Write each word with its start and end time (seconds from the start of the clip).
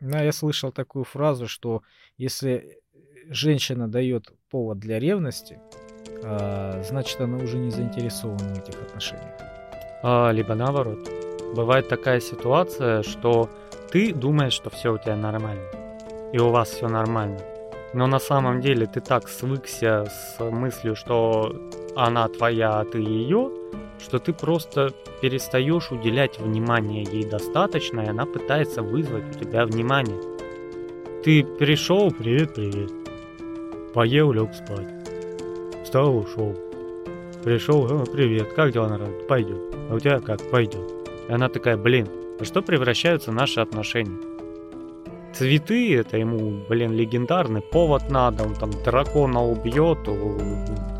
Ну, 0.00 0.16
я 0.16 0.32
слышал 0.32 0.72
такую 0.72 1.04
фразу, 1.04 1.46
что 1.46 1.82
если 2.16 2.78
женщина 3.28 3.86
дает 3.86 4.32
повод 4.50 4.78
для 4.78 4.98
ревности, 4.98 5.60
а, 6.22 6.82
значит, 6.82 7.20
она 7.20 7.36
уже 7.36 7.58
не 7.58 7.70
заинтересована 7.70 8.54
в 8.54 8.58
этих 8.58 8.80
отношениях. 8.80 9.34
А, 10.02 10.30
либо 10.30 10.54
наоборот. 10.54 11.08
Бывает 11.54 11.88
такая 11.88 12.20
ситуация, 12.20 13.02
что 13.02 13.50
ты 13.90 14.14
думаешь, 14.14 14.52
что 14.52 14.70
все 14.70 14.94
у 14.94 14.98
тебя 14.98 15.16
нормально, 15.16 15.68
и 16.32 16.38
у 16.38 16.50
вас 16.50 16.70
все 16.70 16.88
нормально. 16.88 17.40
Но 17.92 18.06
на 18.06 18.20
самом 18.20 18.60
деле 18.60 18.86
ты 18.86 19.00
так 19.00 19.28
свыкся 19.28 20.06
с 20.06 20.38
мыслью, 20.38 20.94
что 20.94 21.52
она 21.96 22.28
твоя, 22.28 22.80
а 22.80 22.84
ты 22.84 22.98
ее, 22.98 23.50
что 24.02 24.18
ты 24.18 24.32
просто 24.32 24.92
перестаешь 25.20 25.90
уделять 25.90 26.38
внимание 26.38 27.04
ей 27.04 27.24
достаточно, 27.24 28.00
и 28.00 28.08
она 28.08 28.26
пытается 28.26 28.82
вызвать 28.82 29.36
у 29.36 29.38
тебя 29.38 29.66
внимание. 29.66 30.20
Ты 31.24 31.44
пришел, 31.44 32.10
привет, 32.10 32.54
привет. 32.54 32.90
Поел, 33.94 34.32
лег 34.32 34.54
спать. 34.54 34.88
Встал, 35.84 36.16
ушел. 36.16 36.56
Пришел, 37.44 37.84
«О, 37.86 38.04
привет, 38.04 38.52
как 38.52 38.72
дела 38.72 38.88
на 38.88 38.98
работе? 38.98 39.24
Пойдет. 39.26 39.74
А 39.90 39.94
у 39.94 39.98
тебя 39.98 40.20
как? 40.20 40.50
Пойдет. 40.50 40.92
И 41.28 41.32
она 41.32 41.48
такая, 41.48 41.76
блин, 41.78 42.06
во 42.38 42.44
что 42.44 42.60
превращаются 42.60 43.32
наши 43.32 43.60
отношения? 43.60 44.18
Цветы, 45.32 45.96
это 45.96 46.18
ему, 46.18 46.60
блин, 46.68 46.92
легендарный 46.92 47.62
повод 47.62 48.10
надо, 48.10 48.44
он 48.44 48.54
там 48.54 48.70
дракона 48.84 49.42
убьет 49.42 49.98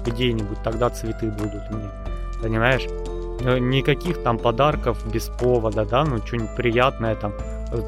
где-нибудь, 0.06 0.62
тогда 0.62 0.88
цветы 0.88 1.30
будут 1.30 1.70
мне. 1.70 2.09
Понимаешь? 2.42 2.86
Э, 3.40 3.58
Никаких 3.58 4.22
там 4.22 4.38
подарков 4.38 4.98
без 5.12 5.28
повода, 5.28 5.84
да, 5.84 6.04
ну 6.04 6.18
что-нибудь 6.18 6.56
приятное 6.56 7.14
там. 7.14 7.32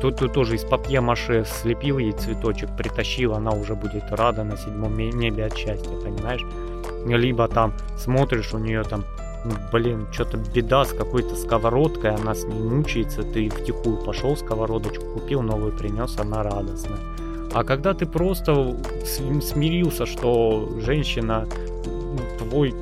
Тут, 0.00 0.16
тут 0.16 0.32
тоже 0.32 0.54
из 0.54 0.64
папье-маше 0.64 1.44
слепил 1.44 1.98
ей 1.98 2.12
цветочек, 2.12 2.68
притащил, 2.76 3.34
она 3.34 3.50
уже 3.50 3.74
будет 3.74 4.04
рада 4.12 4.44
на 4.44 4.56
седьмом 4.56 4.96
небе 4.96 5.46
от 5.46 5.56
счастья, 5.56 5.90
понимаешь? 5.90 6.46
Либо 7.04 7.48
там 7.48 7.72
смотришь, 7.98 8.54
у 8.54 8.58
нее 8.58 8.84
там, 8.84 9.04
ну, 9.44 9.50
блин, 9.72 10.06
что-то 10.12 10.36
беда 10.36 10.84
с 10.84 10.92
какой-то 10.92 11.34
сковородкой, 11.34 12.14
она 12.14 12.32
с 12.32 12.44
ней 12.44 12.62
мучается, 12.62 13.24
ты 13.24 13.50
втихую 13.50 13.96
пошел 13.96 14.36
сковородочку, 14.36 15.04
купил 15.14 15.42
новую, 15.42 15.76
принес, 15.76 16.16
она 16.16 16.44
радостная. 16.44 17.00
А 17.52 17.64
когда 17.64 17.92
ты 17.92 18.06
просто 18.06 18.76
смирился, 19.00 20.06
что 20.06 20.68
женщина 20.78 21.48
твой 22.38 22.72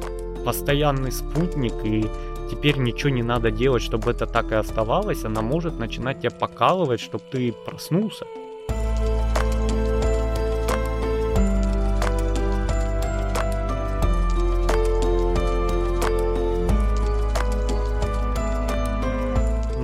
постоянный 0.45 1.13
спутник 1.13 1.75
и 1.85 2.11
теперь 2.51 2.79
ничего 2.79 3.11
не 3.11 3.23
надо 3.23 3.51
делать, 3.51 3.83
чтобы 3.83 4.11
это 4.11 4.27
так 4.27 4.53
и 4.53 4.55
оставалось, 4.55 5.25
она 5.25 5.43
может 5.43 5.79
начинать 5.79 6.21
тебя 6.21 6.31
покалывать, 6.31 7.01
чтобы 7.01 7.25
ты 7.31 7.53
проснулся. 7.53 8.27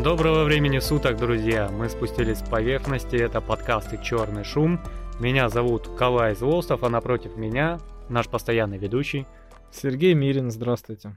Доброго 0.02 0.44
времени 0.44 0.78
суток, 0.78 1.16
друзья! 1.16 1.68
Мы 1.68 1.88
спустились 1.88 2.38
с 2.38 2.48
поверхности, 2.48 3.16
это 3.16 3.40
подкасты 3.40 3.98
«Черный 4.00 4.44
шум». 4.44 4.80
Меня 5.18 5.48
зовут 5.48 5.88
Калай 5.98 6.36
Злостов, 6.36 6.84
а 6.84 6.88
напротив 6.88 7.36
меня 7.36 7.80
наш 8.08 8.28
постоянный 8.28 8.78
ведущий. 8.78 9.26
Сергей 9.70 10.14
Мирин, 10.14 10.50
здравствуйте. 10.50 11.16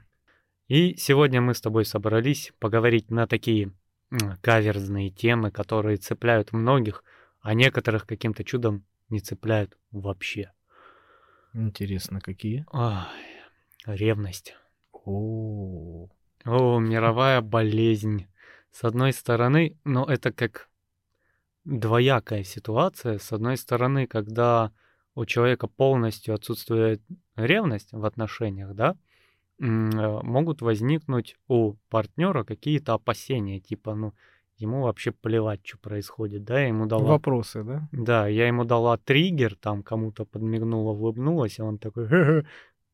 И 0.68 0.94
сегодня 0.96 1.40
мы 1.40 1.54
с 1.54 1.60
тобой 1.60 1.84
собрались 1.84 2.52
поговорить 2.58 3.10
на 3.10 3.26
такие 3.26 3.72
каверзные 4.42 5.10
темы, 5.10 5.50
которые 5.50 5.96
цепляют 5.96 6.52
многих, 6.52 7.04
а 7.40 7.54
некоторых 7.54 8.06
каким-то 8.06 8.44
чудом 8.44 8.84
не 9.08 9.20
цепляют 9.20 9.76
вообще. 9.90 10.52
Интересно, 11.54 12.20
какие? 12.20 12.66
Ай, 12.72 13.08
ревность. 13.86 14.54
О, 14.92 16.08
О, 16.44 16.78
мировая 16.78 17.40
болезнь. 17.40 18.26
С 18.70 18.84
одной 18.84 19.12
стороны, 19.12 19.76
но 19.84 20.04
это 20.04 20.32
как 20.32 20.68
двоякая 21.64 22.44
ситуация. 22.44 23.18
С 23.18 23.32
одной 23.32 23.56
стороны, 23.56 24.06
когда 24.06 24.72
у 25.14 25.24
человека 25.24 25.66
полностью 25.66 26.34
отсутствует 26.34 27.02
ревность 27.36 27.92
в 27.92 28.04
отношениях, 28.04 28.74
да, 28.74 28.96
э, 29.58 29.64
могут 29.64 30.62
возникнуть 30.62 31.36
у 31.48 31.74
партнера 31.88 32.44
какие-то 32.44 32.94
опасения, 32.94 33.60
типа, 33.60 33.94
ну, 33.94 34.14
ему 34.56 34.82
вообще 34.82 35.10
плевать, 35.10 35.60
что 35.64 35.78
происходит, 35.78 36.44
да, 36.44 36.60
я 36.60 36.68
ему 36.68 36.86
дала... 36.86 37.04
вопросы, 37.04 37.64
да? 37.64 37.88
Да, 37.92 38.28
я 38.28 38.46
ему 38.46 38.64
дала 38.64 38.98
триггер, 38.98 39.56
там 39.56 39.82
кому-то 39.82 40.24
подмигнула, 40.24 40.92
улыбнулась, 40.92 41.58
и 41.58 41.62
он 41.62 41.78
такой, 41.78 42.06
«Ха-ха, 42.06 42.44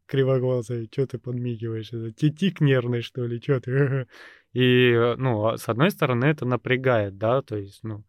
кривоглазый, 0.07 0.89
что 0.91 1.07
ты 1.07 1.19
подмигиваешь? 1.19 1.93
Это 1.93 2.13
титик 2.13 2.61
нервный, 2.61 3.03
что 3.03 3.27
ли, 3.27 3.41
что 3.41 3.61
ты? 3.61 3.79
Ха-ха». 3.79 4.07
И, 4.53 4.93
э, 4.93 5.17
ну, 5.17 5.47
а 5.47 5.59
с 5.59 5.69
одной 5.69 5.91
стороны, 5.91 6.25
это 6.27 6.47
напрягает, 6.47 7.19
да, 7.19 7.43
то 7.43 7.57
есть, 7.57 7.81
ну, 7.83 8.05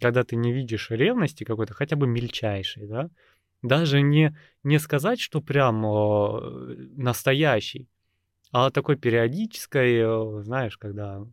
когда 0.00 0.24
ты 0.24 0.36
не 0.36 0.52
видишь 0.52 0.90
ревности 0.90 1.44
какой-то, 1.44 1.74
хотя 1.74 1.96
бы 1.96 2.06
мельчайшей, 2.06 2.86
да, 2.86 3.10
даже 3.64 4.02
не, 4.02 4.36
не 4.62 4.78
сказать, 4.78 5.18
что 5.20 5.40
прям 5.40 5.84
э, 5.86 6.76
настоящий, 6.96 7.88
а 8.52 8.70
такой 8.70 8.96
периодической, 8.96 9.96
э, 9.96 10.42
знаешь, 10.42 10.76
когда 10.76 11.24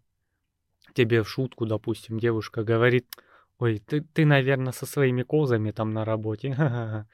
тебе 0.93 1.23
в 1.23 1.29
шутку, 1.29 1.65
допустим, 1.65 2.19
девушка 2.19 2.63
говорит, 2.63 3.05
ой, 3.59 3.79
ты, 3.79 4.01
ты 4.01 4.25
наверное, 4.25 4.71
со 4.71 4.85
своими 4.85 5.23
козами 5.23 5.71
там 5.71 5.91
на 5.91 6.05
работе. 6.05 6.53
ха-ха-ха». 6.53 7.07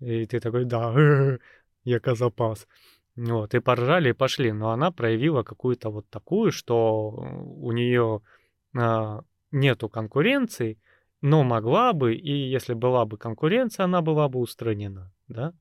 И 0.00 0.26
ты 0.26 0.40
такой, 0.40 0.64
да, 0.64 0.94
я 1.84 2.00
козапас. 2.00 2.66
Вот, 3.16 3.54
и 3.54 3.60
поржали, 3.60 4.10
и 4.10 4.12
пошли. 4.12 4.50
Но 4.52 4.70
она 4.70 4.90
проявила 4.90 5.42
какую-то 5.42 5.90
вот 5.90 6.08
такую, 6.10 6.52
что 6.52 7.10
у 7.10 7.70
нее 7.72 8.22
нету 9.52 9.88
конкуренции, 9.88 10.78
но 11.24 11.42
могла 11.42 11.94
бы, 11.94 12.14
и 12.14 12.50
если 12.50 12.74
была 12.74 13.06
бы 13.06 13.16
конкуренция, 13.16 13.84
она 13.84 14.02
была 14.02 14.28
бы 14.28 14.40
устранена, 14.40 15.10
да? 15.26 15.54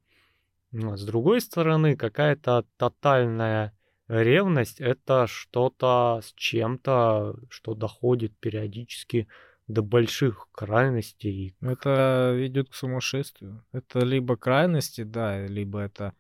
Но 0.72 0.98
с 0.98 1.06
другой 1.06 1.40
стороны, 1.40 1.96
какая-то 1.96 2.66
тотальная 2.76 3.72
ревность— 4.10 4.82
это 4.82 5.26
что-то 5.26 6.20
с 6.22 6.34
чем-то, 6.34 7.38
что 7.50 7.76
доходит 7.76 8.38
периодически 8.40 9.30
до 9.68 9.84
больших 9.84 10.50
крайностей. 10.52 11.56
Это 11.62 12.34
ведет 12.36 12.68
к 12.68 12.74
сумасшествию. 12.74 13.64
Это 13.72 14.00
либо 14.00 14.36
крайности, 14.36 15.04
да, 15.04 15.48
либо 15.48 15.80
это 15.80 16.14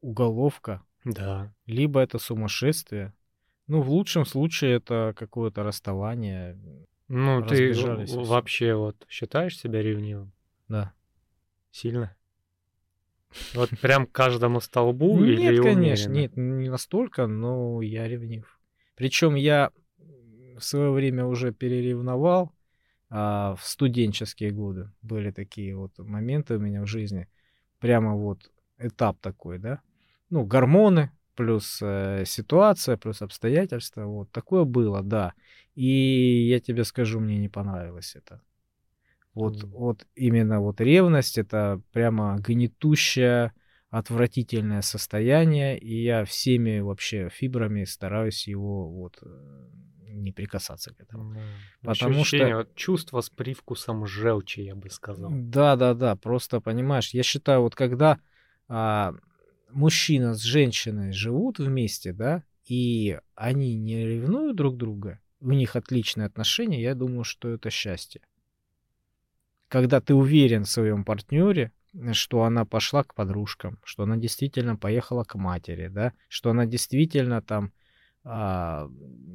уголовка, 0.00 0.82
Да. 1.04 1.52
либо 1.66 2.00
это 2.00 2.18
сумасшествие. 2.18 3.12
Ну, 3.66 3.82
в 3.82 3.90
лучшем 3.90 4.24
случае 4.24 4.76
это 4.76 5.12
какое-то 5.14 5.62
расставание. 5.62 6.58
Ну, 7.08 7.44
ты 7.46 7.74
вообще 7.74 8.74
вот 8.74 9.06
считаешь 9.08 9.58
себя 9.58 9.82
ревнивым? 9.82 10.32
Да. 10.68 10.92
Сильно? 11.70 12.16
Вот 13.54 13.70
прям 13.80 14.06
каждому 14.06 14.60
столбу 14.60 15.22
или 15.22 15.36
Нет, 15.36 15.62
конечно, 15.62 16.12
нет, 16.12 16.36
не 16.36 16.68
настолько, 16.68 17.26
но 17.26 17.80
я 17.82 18.08
ревнив. 18.08 18.58
Причем 18.96 19.34
я 19.34 19.70
в 19.98 20.60
свое 20.60 20.90
время 20.90 21.26
уже 21.26 21.52
переревновал 21.52 22.52
а, 23.10 23.54
в 23.56 23.64
студенческие 23.64 24.50
годы. 24.50 24.90
Были 25.02 25.30
такие 25.30 25.76
вот 25.76 25.96
моменты 25.98 26.56
у 26.56 26.58
меня 26.60 26.82
в 26.82 26.86
жизни. 26.86 27.28
Прямо 27.78 28.14
вот 28.14 28.50
этап 28.78 29.18
такой, 29.20 29.58
да. 29.58 29.80
Ну, 30.30 30.44
гормоны, 30.44 31.10
плюс 31.34 31.78
э, 31.82 32.24
ситуация, 32.26 32.96
плюс 32.96 33.22
обстоятельства. 33.22 34.04
Вот 34.06 34.32
такое 34.32 34.64
было, 34.64 35.02
да. 35.02 35.34
И 35.76 36.48
я 36.48 36.58
тебе 36.58 36.84
скажу, 36.84 37.20
мне 37.20 37.38
не 37.38 37.48
понравилось 37.48 38.16
это. 38.16 38.40
Вот, 39.34 39.62
Мгм. 39.62 39.72
вот 39.72 40.06
именно 40.14 40.60
вот 40.60 40.80
ревность 40.80 41.36
это 41.38 41.80
прямо 41.92 42.38
гнетущее, 42.40 43.52
отвратительное 43.90 44.80
состояние, 44.82 45.78
и 45.78 46.02
я 46.02 46.24
всеми 46.24 46.80
вообще 46.80 47.28
фибрами 47.28 47.84
стараюсь 47.84 48.48
его 48.48 48.88
вот 48.88 49.18
э, 49.22 49.68
не 50.08 50.32
прикасаться 50.32 50.94
к 50.94 51.00
этому. 51.00 51.32
Потому 51.82 52.20
ощущение, 52.20 52.48
что- 52.54 52.56
вот 52.58 52.74
чувство 52.74 53.20
с 53.20 53.28
привкусом 53.30 54.06
желчи, 54.06 54.60
я 54.60 54.74
бы 54.74 54.88
сказал. 54.90 55.30
Да, 55.30 55.76
да, 55.76 55.92
да, 55.94 56.16
просто 56.16 56.60
понимаешь, 56.60 57.10
я 57.10 57.22
считаю, 57.22 57.60
вот 57.60 57.74
когда 57.74 58.18
а, 58.68 59.14
мужчина 59.70 60.34
с 60.34 60.40
женщиной 60.42 61.12
живут 61.12 61.58
вместе, 61.58 62.12
да, 62.12 62.42
и 62.64 63.18
они 63.34 63.76
не 63.76 64.04
ревнуют 64.06 64.56
друг 64.56 64.76
друга, 64.76 65.20
у 65.46 65.52
них 65.52 65.76
отличные 65.76 66.26
отношения, 66.26 66.82
я 66.82 66.94
думаю, 66.94 67.24
что 67.24 67.48
это 67.48 67.70
счастье. 67.70 68.20
Когда 69.68 70.00
ты 70.00 70.14
уверен 70.14 70.64
в 70.64 70.70
своем 70.70 71.04
партнере, 71.04 71.72
что 72.12 72.42
она 72.42 72.64
пошла 72.64 73.04
к 73.04 73.14
подружкам, 73.14 73.78
что 73.84 74.02
она 74.02 74.16
действительно 74.16 74.76
поехала 74.76 75.24
к 75.24 75.36
матери, 75.36 75.88
да, 75.88 76.12
что 76.28 76.50
она 76.50 76.66
действительно 76.66 77.42
там 77.42 77.72
а, 78.24 78.90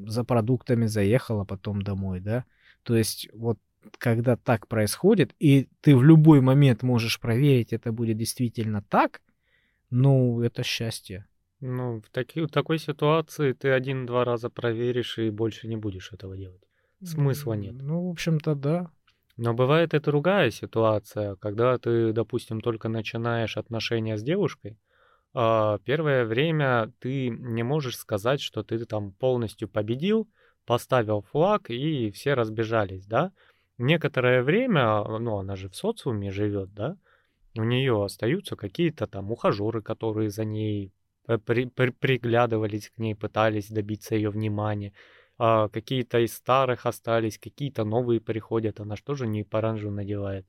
за 0.05 0.23
продуктами 0.23 0.85
заехала 0.85 1.45
потом 1.45 1.81
домой, 1.81 2.19
да, 2.19 2.45
то 2.83 2.95
есть 2.95 3.29
вот 3.33 3.57
когда 3.97 4.35
так 4.35 4.67
происходит, 4.67 5.33
и 5.39 5.69
ты 5.79 5.95
в 5.95 6.03
любой 6.03 6.41
момент 6.41 6.83
можешь 6.83 7.19
проверить, 7.19 7.73
это 7.73 7.91
будет 7.91 8.17
действительно 8.17 8.83
так, 8.83 9.21
ну, 9.89 10.41
это 10.41 10.61
счастье. 10.61 11.25
Ну, 11.61 12.01
в, 12.01 12.09
таки, 12.09 12.41
в 12.41 12.47
такой 12.47 12.79
ситуации 12.79 13.53
ты 13.53 13.69
один-два 13.69 14.25
раза 14.25 14.49
проверишь 14.49 15.19
и 15.19 15.29
больше 15.29 15.67
не 15.67 15.77
будешь 15.77 16.11
этого 16.11 16.35
делать. 16.35 16.63
Смысла 17.03 17.53
нет. 17.53 17.75
Ну, 17.75 18.07
в 18.07 18.09
общем-то, 18.09 18.55
да. 18.55 18.91
Но 19.37 19.53
бывает 19.53 19.93
и 19.93 19.99
другая 19.99 20.49
ситуация, 20.51 21.35
когда 21.35 21.77
ты, 21.77 22.13
допустим, 22.13 22.61
только 22.61 22.89
начинаешь 22.89 23.57
отношения 23.57 24.17
с 24.17 24.23
девушкой, 24.23 24.77
а 25.33 25.77
первое 25.85 26.25
время 26.25 26.91
ты 26.99 27.29
не 27.29 27.63
можешь 27.63 27.97
сказать, 27.97 28.41
что 28.41 28.63
ты 28.63 28.83
там 28.85 29.13
полностью 29.13 29.69
победил, 29.69 30.27
поставил 30.65 31.21
флаг 31.21 31.69
и 31.69 32.11
все 32.11 32.33
разбежались, 32.33 33.05
да? 33.05 33.31
Некоторое 33.77 34.43
время, 34.43 35.03
ну, 35.03 35.37
она 35.37 35.55
же 35.55 35.69
в 35.69 35.75
социуме 35.75 36.31
живет, 36.31 36.73
да? 36.73 36.97
У 37.55 37.63
нее 37.63 38.03
остаются 38.03 38.55
какие-то 38.55 39.07
там 39.07 39.31
ухажеры, 39.31 39.81
которые 39.81 40.29
за 40.29 40.45
ней 40.45 40.93
при, 41.25 41.65
при, 41.65 41.91
приглядывались 41.91 42.89
к 42.89 42.97
ней, 42.97 43.15
пытались 43.15 43.69
добиться 43.69 44.15
ее 44.15 44.29
внимания. 44.29 44.93
А 45.37 45.69
какие-то 45.69 46.19
из 46.19 46.33
старых 46.33 46.85
остались, 46.85 47.39
какие-то 47.39 47.83
новые 47.83 48.21
приходят, 48.21 48.79
она 48.79 48.95
что 48.95 49.15
же 49.15 49.27
не 49.27 49.43
паранжу 49.43 49.89
надевает. 49.89 50.45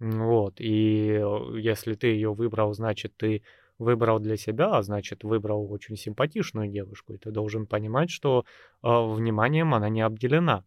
Вот, 0.00 0.60
и 0.60 1.18
э, 1.20 1.58
если 1.58 1.94
ты 1.94 2.08
ее 2.08 2.32
выбрал, 2.32 2.72
значит, 2.72 3.16
ты 3.16 3.42
выбрал 3.78 4.20
для 4.20 4.36
себя, 4.36 4.76
а 4.76 4.82
значит, 4.82 5.24
выбрал 5.24 5.70
очень 5.72 5.96
симпатичную 5.96 6.68
девушку, 6.68 7.14
и 7.14 7.18
ты 7.18 7.30
должен 7.30 7.66
понимать, 7.66 8.10
что 8.10 8.44
э, 8.82 8.88
вниманием 8.88 9.74
она 9.74 9.88
не 9.88 10.02
обделена. 10.02 10.64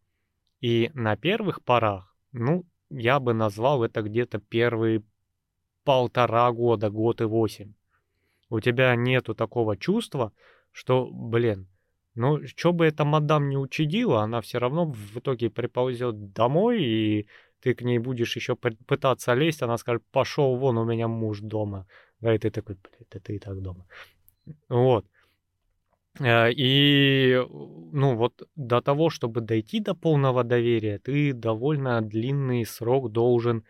И 0.60 0.92
на 0.94 1.16
первых 1.16 1.64
порах, 1.64 2.16
ну, 2.32 2.66
я 2.90 3.20
бы 3.20 3.34
назвал 3.34 3.84
это 3.84 4.02
где-то 4.02 4.40
первые 4.40 5.04
полтора 5.84 6.52
года, 6.52 6.90
год 6.90 7.22
и 7.22 7.26
восемь. 7.26 7.74
У 8.52 8.60
тебя 8.60 8.96
нету 8.96 9.34
такого 9.34 9.78
чувства, 9.78 10.34
что, 10.72 11.10
блин, 11.12 11.68
ну, 12.16 12.46
что 12.46 12.74
бы 12.74 12.86
эта 12.86 13.06
мадам 13.06 13.50
не 13.50 13.58
учудила, 13.58 14.22
она 14.22 14.42
все 14.42 14.60
равно 14.60 14.86
в 14.86 15.18
итоге 15.18 15.50
приползет 15.50 16.34
домой, 16.34 16.84
и 16.84 17.28
ты 17.62 17.74
к 17.74 17.82
ней 17.82 17.98
будешь 17.98 18.36
еще 18.36 18.56
пытаться 18.56 19.34
лезть, 19.36 19.62
она 19.62 19.78
скажет, 19.78 20.04
пошел 20.12 20.58
вон, 20.58 20.78
у 20.78 20.84
меня 20.84 21.08
муж 21.08 21.40
дома. 21.40 21.88
Да, 22.20 22.36
и 22.36 22.38
ты 22.38 22.52
такой, 22.52 22.76
блядь, 22.76 23.16
это 23.16 23.34
и 23.34 23.40
так 23.40 23.62
дома. 23.62 23.86
Вот. 24.68 25.06
Э, 26.20 26.52
и, 26.52 27.42
ну, 27.94 28.16
вот 28.16 28.50
до 28.58 28.82
того, 28.82 29.10
чтобы 29.10 29.40
дойти 29.40 29.80
до 29.80 29.96
полного 29.96 30.44
доверия, 30.44 31.00
ты 31.00 31.32
довольно 31.32 32.02
длинный 32.02 32.66
срок 32.66 33.12
должен 33.14 33.64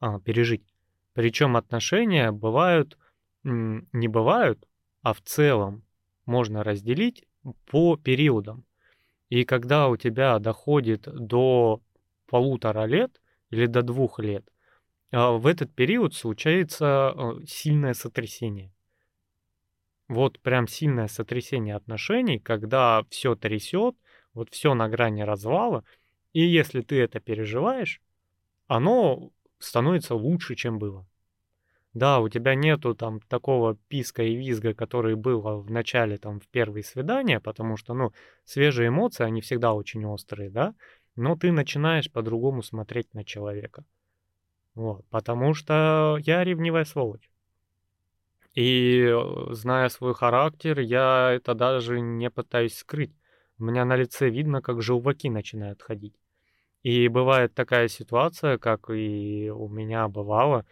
а, 0.00 0.18
пережить. 0.18 0.64
Причем 1.12 1.56
отношения 1.56 2.32
бывают, 2.32 2.98
не 3.44 4.08
бывают, 4.08 4.66
а 5.02 5.12
в 5.12 5.20
целом 5.20 5.84
можно 6.26 6.64
разделить 6.64 7.24
по 7.66 7.96
периодам. 7.96 8.64
И 9.28 9.44
когда 9.44 9.88
у 9.88 9.96
тебя 9.96 10.38
доходит 10.38 11.02
до 11.02 11.82
полутора 12.26 12.86
лет 12.86 13.20
или 13.50 13.66
до 13.66 13.82
двух 13.82 14.18
лет, 14.18 14.48
а, 15.12 15.32
в 15.32 15.46
этот 15.46 15.72
период 15.74 16.14
случается 16.14 17.10
а, 17.10 17.40
сильное 17.46 17.94
сотрясение. 17.94 18.72
Вот 20.08 20.40
прям 20.40 20.68
сильное 20.68 21.08
сотрясение 21.08 21.76
отношений, 21.76 22.38
когда 22.38 23.04
все 23.10 23.34
трясет, 23.34 23.96
вот 24.34 24.50
все 24.50 24.74
на 24.74 24.88
грани 24.88 25.22
развала, 25.22 25.84
и 26.32 26.40
если 26.40 26.80
ты 26.80 27.00
это 27.00 27.20
переживаешь, 27.20 28.02
оно 28.66 29.30
становится 29.58 30.14
лучше, 30.14 30.56
чем 30.56 30.78
было. 30.78 31.06
Да, 31.94 32.18
у 32.18 32.28
тебя 32.28 32.56
нету 32.56 32.94
там 32.96 33.20
такого 33.20 33.76
писка 33.88 34.24
и 34.24 34.34
визга, 34.34 34.74
который 34.74 35.14
был 35.14 35.40
в 35.62 35.70
начале, 35.70 36.18
там, 36.18 36.40
в 36.40 36.48
первые 36.48 36.82
свидания, 36.82 37.38
потому 37.38 37.76
что, 37.76 37.94
ну, 37.94 38.12
свежие 38.44 38.88
эмоции, 38.88 39.22
они 39.22 39.40
всегда 39.40 39.74
очень 39.74 40.04
острые, 40.04 40.50
да, 40.50 40.74
но 41.14 41.36
ты 41.36 41.52
начинаешь 41.52 42.10
по-другому 42.10 42.64
смотреть 42.64 43.14
на 43.14 43.24
человека. 43.24 43.84
Вот, 44.74 45.06
потому 45.08 45.54
что 45.54 46.18
я 46.24 46.42
ревнивая 46.42 46.84
сволочь. 46.84 47.30
И 48.54 49.04
э, 49.08 49.54
зная 49.54 49.88
свой 49.88 50.14
характер, 50.14 50.80
я 50.80 51.30
это 51.32 51.54
даже 51.54 52.00
не 52.00 52.28
пытаюсь 52.28 52.76
скрыть. 52.76 53.12
У 53.58 53.64
меня 53.64 53.84
на 53.84 53.94
лице 53.94 54.30
видно, 54.30 54.62
как 54.62 54.82
желваки 54.82 55.30
начинают 55.30 55.80
ходить. 55.80 56.16
И 56.82 57.06
бывает 57.08 57.54
такая 57.54 57.86
ситуация, 57.86 58.58
как 58.58 58.90
и 58.90 59.50
у 59.50 59.68
меня 59.68 60.08
бывало, 60.08 60.66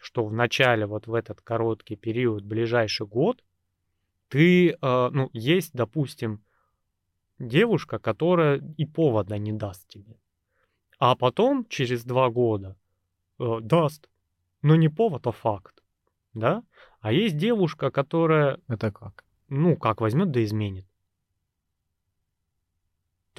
что 0.00 0.24
в 0.24 0.32
начале, 0.32 0.86
вот 0.86 1.06
в 1.06 1.14
этот 1.14 1.40
короткий 1.40 1.96
период, 1.96 2.44
ближайший 2.44 3.06
год, 3.06 3.44
ты, 4.28 4.70
э, 4.70 4.76
ну, 4.80 5.30
есть, 5.32 5.72
допустим, 5.74 6.42
девушка, 7.38 7.98
которая 7.98 8.60
и 8.76 8.84
повода 8.84 9.38
не 9.38 9.52
даст 9.52 9.86
тебе. 9.88 10.18
А 10.98 11.14
потом, 11.14 11.66
через 11.68 12.04
два 12.04 12.28
года, 12.30 12.76
э, 13.38 13.58
даст. 13.60 14.08
Но 14.62 14.76
не 14.76 14.88
повод, 14.88 15.26
а 15.26 15.32
факт. 15.32 15.82
Да? 16.34 16.62
А 17.00 17.12
есть 17.12 17.36
девушка, 17.36 17.90
которая... 17.90 18.60
Это 18.66 18.90
как? 18.90 19.24
Ну, 19.48 19.76
как 19.76 20.00
возьмет 20.00 20.30
да 20.30 20.42
изменит. 20.42 20.87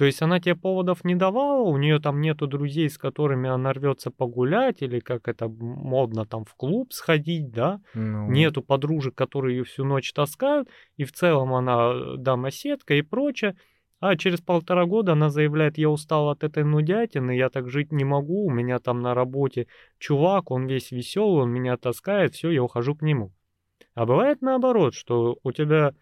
То 0.00 0.06
есть 0.06 0.22
она 0.22 0.40
тебе 0.40 0.54
поводов 0.54 1.04
не 1.04 1.14
давала, 1.14 1.60
у 1.60 1.76
нее 1.76 2.00
там 2.00 2.22
нету 2.22 2.46
друзей, 2.46 2.88
с 2.88 2.96
которыми 2.96 3.50
она 3.50 3.74
рвется 3.74 4.10
погулять, 4.10 4.80
или 4.80 4.98
как 4.98 5.28
это 5.28 5.46
модно 5.46 6.24
там 6.24 6.46
в 6.46 6.54
клуб 6.54 6.94
сходить, 6.94 7.50
да? 7.50 7.82
Ну. 7.92 8.30
Нету 8.30 8.62
подружек, 8.62 9.14
которые 9.14 9.58
ее 9.58 9.64
всю 9.64 9.84
ночь 9.84 10.10
таскают, 10.14 10.70
и 10.96 11.04
в 11.04 11.12
целом 11.12 11.52
она 11.52 11.92
э, 11.92 12.14
домоседка 12.16 12.94
и 12.94 13.02
прочее. 13.02 13.56
А 14.00 14.16
через 14.16 14.40
полтора 14.40 14.86
года 14.86 15.12
она 15.12 15.28
заявляет, 15.28 15.76
я 15.76 15.90
устал 15.90 16.30
от 16.30 16.44
этой 16.44 16.64
нудятины, 16.64 17.36
я 17.36 17.50
так 17.50 17.68
жить 17.68 17.92
не 17.92 18.04
могу, 18.04 18.46
у 18.46 18.50
меня 18.50 18.78
там 18.78 19.02
на 19.02 19.12
работе 19.12 19.66
чувак, 19.98 20.50
он 20.50 20.66
весь 20.66 20.92
веселый, 20.92 21.42
он 21.42 21.50
меня 21.50 21.76
таскает, 21.76 22.32
все, 22.32 22.48
я 22.48 22.62
ухожу 22.62 22.94
к 22.94 23.02
нему. 23.02 23.34
А 23.92 24.06
бывает 24.06 24.40
наоборот, 24.40 24.94
что 24.94 25.36
у 25.42 25.52
тебя 25.52 25.92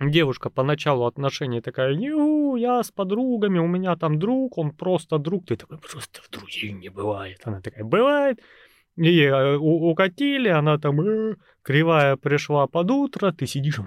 девушка 0.00 0.50
по 0.50 0.62
началу 0.62 1.04
отношений 1.06 1.60
такая, 1.60 1.92
Ю, 1.92 2.56
я 2.56 2.82
с 2.82 2.90
подругами, 2.90 3.58
у 3.58 3.66
меня 3.66 3.96
там 3.96 4.18
друг, 4.18 4.58
он 4.58 4.72
просто 4.72 5.18
друг, 5.18 5.46
ты 5.46 5.56
такой, 5.56 5.78
просто 5.78 6.22
в 6.22 6.30
друзей 6.30 6.72
не 6.72 6.88
бывает. 6.88 7.40
Она 7.44 7.60
такая, 7.60 7.84
бывает. 7.84 8.40
И 8.96 9.20
э, 9.22 9.56
укатили, 9.56 10.48
она 10.48 10.78
там 10.78 11.00
э, 11.00 11.36
кривая 11.62 12.16
пришла 12.16 12.66
под 12.66 12.90
утро, 12.90 13.30
ты 13.32 13.46
сидишь, 13.46 13.78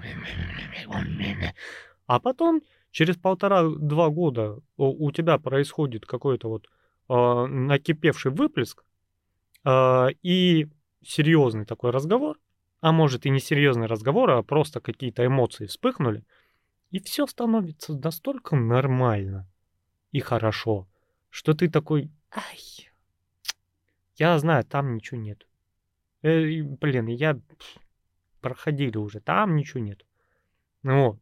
а 2.06 2.20
потом 2.20 2.62
через 2.92 3.16
полтора-два 3.16 4.08
года 4.08 4.58
у 4.76 5.10
тебя 5.12 5.38
происходит 5.38 6.06
какой-то 6.06 6.48
вот 6.48 6.66
э, 7.08 7.46
накипевший 7.46 8.30
выплеск 8.30 8.84
э, 9.64 10.08
и 10.22 10.68
серьезный 11.02 11.64
такой 11.64 11.90
разговор, 11.90 12.36
а 12.80 12.92
может 12.92 13.26
и 13.26 13.30
не 13.30 13.40
серьезный 13.40 13.86
разговор, 13.86 14.30
а 14.30 14.42
просто 14.42 14.80
какие-то 14.80 15.24
эмоции 15.24 15.66
вспыхнули, 15.66 16.24
и 16.90 17.00
все 17.00 17.26
становится 17.26 17.94
настолько 17.94 18.56
нормально 18.56 19.48
и 20.12 20.20
хорошо, 20.20 20.88
что 21.28 21.54
ты 21.54 21.68
такой, 21.68 22.10
ай, 22.34 22.90
я 24.16 24.38
знаю, 24.38 24.64
там 24.64 24.94
ничего 24.94 25.20
нет. 25.20 25.46
Э, 26.22 26.62
блин, 26.62 27.06
я 27.06 27.38
проходили 28.40 28.96
уже, 28.96 29.20
там 29.20 29.56
ничего 29.56 29.80
нет. 29.80 30.04
Вот. 30.82 31.18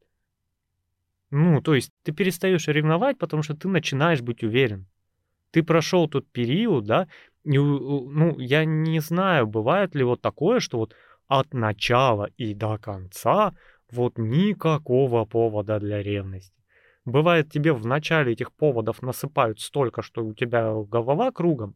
Ну, 1.31 1.61
то 1.61 1.75
есть 1.75 1.93
ты 2.05 2.12
перестаешь 2.12 2.69
ревновать, 2.69 3.19
потому 3.19 3.43
что 3.43 3.55
ты 3.55 3.69
начинаешь 3.69 4.23
быть 4.23 4.43
уверен. 4.43 4.87
Ты 5.50 5.62
прошел 5.62 6.09
тот 6.09 6.27
период, 6.31 6.85
да, 6.85 7.09
и, 7.45 7.59
ну, 7.59 8.38
я 8.38 8.65
не 8.65 9.00
знаю, 9.00 9.47
бывает 9.47 9.95
ли 9.95 10.05
вот 10.05 10.21
такое, 10.21 10.61
что 10.61 10.79
вот 10.79 10.95
от 11.29 11.55
начала 11.55 12.31
и 12.37 12.55
до 12.55 12.79
конца 12.79 13.55
вот 13.91 14.19
никакого 14.19 15.25
повода 15.25 15.79
для 15.79 16.03
ревности. 16.03 16.55
Бывает, 17.05 17.51
тебе 17.51 17.73
в 17.73 17.87
начале 17.87 18.33
этих 18.33 18.53
поводов 18.53 19.03
насыпают 19.03 19.61
столько, 19.61 20.03
что 20.03 20.25
у 20.25 20.35
тебя 20.35 20.75
голова 20.75 21.31
кругом, 21.31 21.75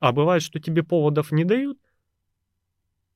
а 0.00 0.12
бывает, 0.12 0.42
что 0.42 0.58
тебе 0.58 0.82
поводов 0.82 1.30
не 1.30 1.44
дают, 1.44 1.78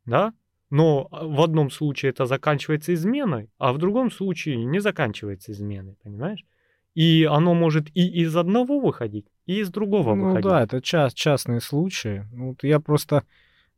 да, 0.04 0.32
но 0.70 1.08
а, 1.10 1.26
в 1.26 1.40
одном 1.40 1.70
случае 1.70 2.10
это 2.10 2.26
заканчивается 2.26 2.94
изменой, 2.94 3.50
а 3.58 3.72
в 3.72 3.78
другом 3.78 4.10
случае 4.10 4.64
не 4.64 4.78
заканчивается 4.78 5.52
изменой, 5.52 5.96
понимаешь? 6.02 6.44
И 6.94 7.24
оно 7.24 7.54
может 7.54 7.88
и 7.94 8.06
из 8.22 8.36
одного 8.36 8.80
выходить, 8.80 9.26
и 9.46 9.60
из 9.60 9.70
другого 9.70 10.14
ну, 10.14 10.26
выходить. 10.26 10.44
Ну 10.44 10.50
да, 10.50 10.62
это 10.62 10.80
част, 10.80 11.16
частные 11.16 11.60
случаи. 11.60 12.26
Ну, 12.32 12.48
вот 12.50 12.62
я 12.62 12.80
просто 12.80 13.24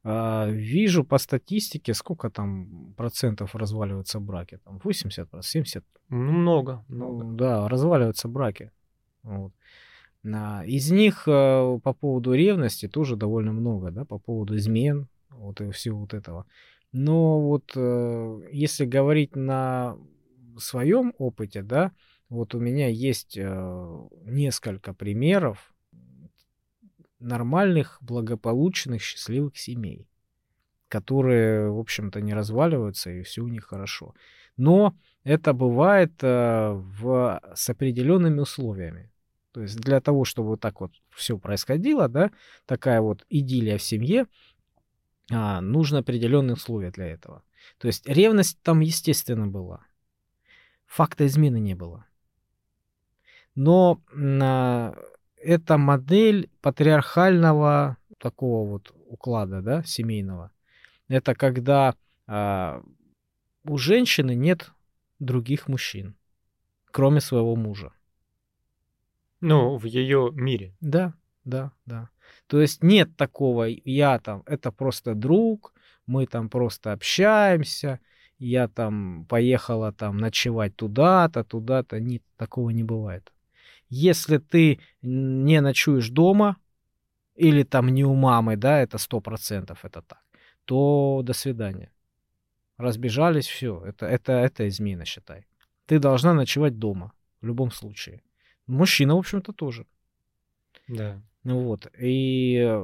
вижу 0.04 1.04
по 1.04 1.18
статистике, 1.18 1.94
сколько 1.94 2.28
там 2.28 2.92
процентов 2.96 3.54
разваливаются 3.54 4.18
браки. 4.18 4.58
Там 4.64 4.80
80, 4.82 5.28
70? 5.42 5.84
Ну, 6.08 6.32
много, 6.32 6.84
много. 6.88 7.24
Ну, 7.24 7.36
да, 7.36 7.68
разваливаются 7.68 8.28
браки. 8.28 8.72
Вот. 9.22 9.52
А, 10.24 10.62
из 10.64 10.90
них 10.90 11.24
э, 11.26 11.78
по 11.82 11.92
поводу 11.92 12.32
ревности 12.34 12.88
тоже 12.88 13.16
довольно 13.16 13.52
много, 13.52 13.90
да, 13.90 14.04
по 14.04 14.18
поводу 14.18 14.56
измен, 14.56 15.08
вот 15.30 15.60
и 15.60 15.70
всего 15.70 16.00
вот 16.00 16.14
этого. 16.14 16.46
Но 16.92 17.40
вот 17.40 17.72
э, 17.74 18.40
если 18.52 18.84
говорить 18.84 19.34
на 19.34 19.96
своем 20.58 21.14
опыте, 21.18 21.62
да, 21.62 21.92
вот 22.28 22.54
у 22.54 22.60
меня 22.60 22.88
есть 22.88 23.36
э, 23.36 24.08
несколько 24.24 24.94
примеров 24.94 25.71
нормальных, 27.22 27.98
благополучных, 28.00 29.02
счастливых 29.02 29.56
семей, 29.56 30.08
которые, 30.88 31.70
в 31.70 31.78
общем-то, 31.78 32.20
не 32.20 32.34
разваливаются, 32.34 33.10
и 33.10 33.22
все 33.22 33.42
у 33.42 33.48
них 33.48 33.64
хорошо. 33.64 34.14
Но 34.56 34.94
это 35.24 35.52
бывает 35.52 36.12
в, 36.20 37.40
с 37.54 37.70
определенными 37.70 38.40
условиями. 38.40 39.10
То 39.52 39.60
есть 39.60 39.76
для 39.76 40.00
того, 40.00 40.24
чтобы 40.24 40.48
вот 40.48 40.60
так 40.60 40.80
вот 40.80 40.92
все 41.10 41.38
происходило, 41.38 42.08
да, 42.08 42.30
такая 42.66 43.00
вот 43.00 43.24
идиллия 43.28 43.76
в 43.76 43.82
семье, 43.82 44.26
а, 45.30 45.60
нужно 45.60 45.98
определенные 45.98 46.54
условия 46.54 46.90
для 46.90 47.06
этого. 47.06 47.42
То 47.78 47.86
есть 47.86 48.06
ревность 48.08 48.58
там, 48.62 48.80
естественно, 48.80 49.46
была. 49.46 49.84
Факта 50.86 51.26
измены 51.26 51.60
не 51.60 51.74
было. 51.74 52.06
Но 53.54 54.00
а, 54.14 54.94
это 55.42 55.78
модель 55.78 56.50
патриархального 56.60 57.96
такого 58.18 58.68
вот 58.68 58.94
уклада, 59.06 59.62
да, 59.62 59.82
семейного. 59.82 60.52
Это 61.08 61.34
когда 61.34 61.94
а, 62.26 62.82
у 63.64 63.76
женщины 63.76 64.34
нет 64.34 64.70
других 65.18 65.68
мужчин, 65.68 66.16
кроме 66.90 67.20
своего 67.20 67.56
мужа. 67.56 67.92
Ну, 69.40 69.76
в 69.76 69.84
ее 69.86 70.30
мире. 70.32 70.74
Да, 70.80 71.14
да, 71.44 71.72
да. 71.84 72.10
То 72.46 72.60
есть 72.60 72.82
нет 72.82 73.16
такого, 73.16 73.64
я 73.64 74.18
там, 74.20 74.42
это 74.46 74.70
просто 74.70 75.14
друг, 75.14 75.74
мы 76.06 76.26
там 76.26 76.48
просто 76.48 76.92
общаемся, 76.92 78.00
я 78.38 78.68
там 78.68 79.26
поехала 79.28 79.92
там 79.92 80.18
ночевать 80.18 80.76
туда-то, 80.76 81.44
туда-то, 81.44 82.00
нет, 82.00 82.22
такого 82.36 82.70
не 82.70 82.84
бывает. 82.84 83.32
Если 83.94 84.38
ты 84.38 84.80
не 85.02 85.60
ночуешь 85.60 86.08
дома, 86.08 86.56
или 87.34 87.62
там 87.62 87.88
не 87.88 88.04
у 88.04 88.14
мамы, 88.14 88.56
да, 88.56 88.80
это 88.80 88.96
сто 88.96 89.20
процентов 89.20 89.84
это 89.84 90.00
так, 90.00 90.22
то 90.64 91.20
до 91.22 91.34
свидания. 91.34 91.92
Разбежались, 92.78 93.46
все, 93.46 93.82
это, 93.84 94.06
это, 94.06 94.32
это 94.32 94.66
измена, 94.68 95.04
считай. 95.04 95.44
Ты 95.84 95.98
должна 95.98 96.32
ночевать 96.32 96.78
дома, 96.78 97.12
в 97.42 97.46
любом 97.46 97.70
случае. 97.70 98.22
Мужчина, 98.66 99.14
в 99.14 99.18
общем-то, 99.18 99.52
тоже. 99.52 99.86
Да. 100.88 101.20
Ну 101.44 101.60
вот. 101.60 101.86
И 102.00 102.74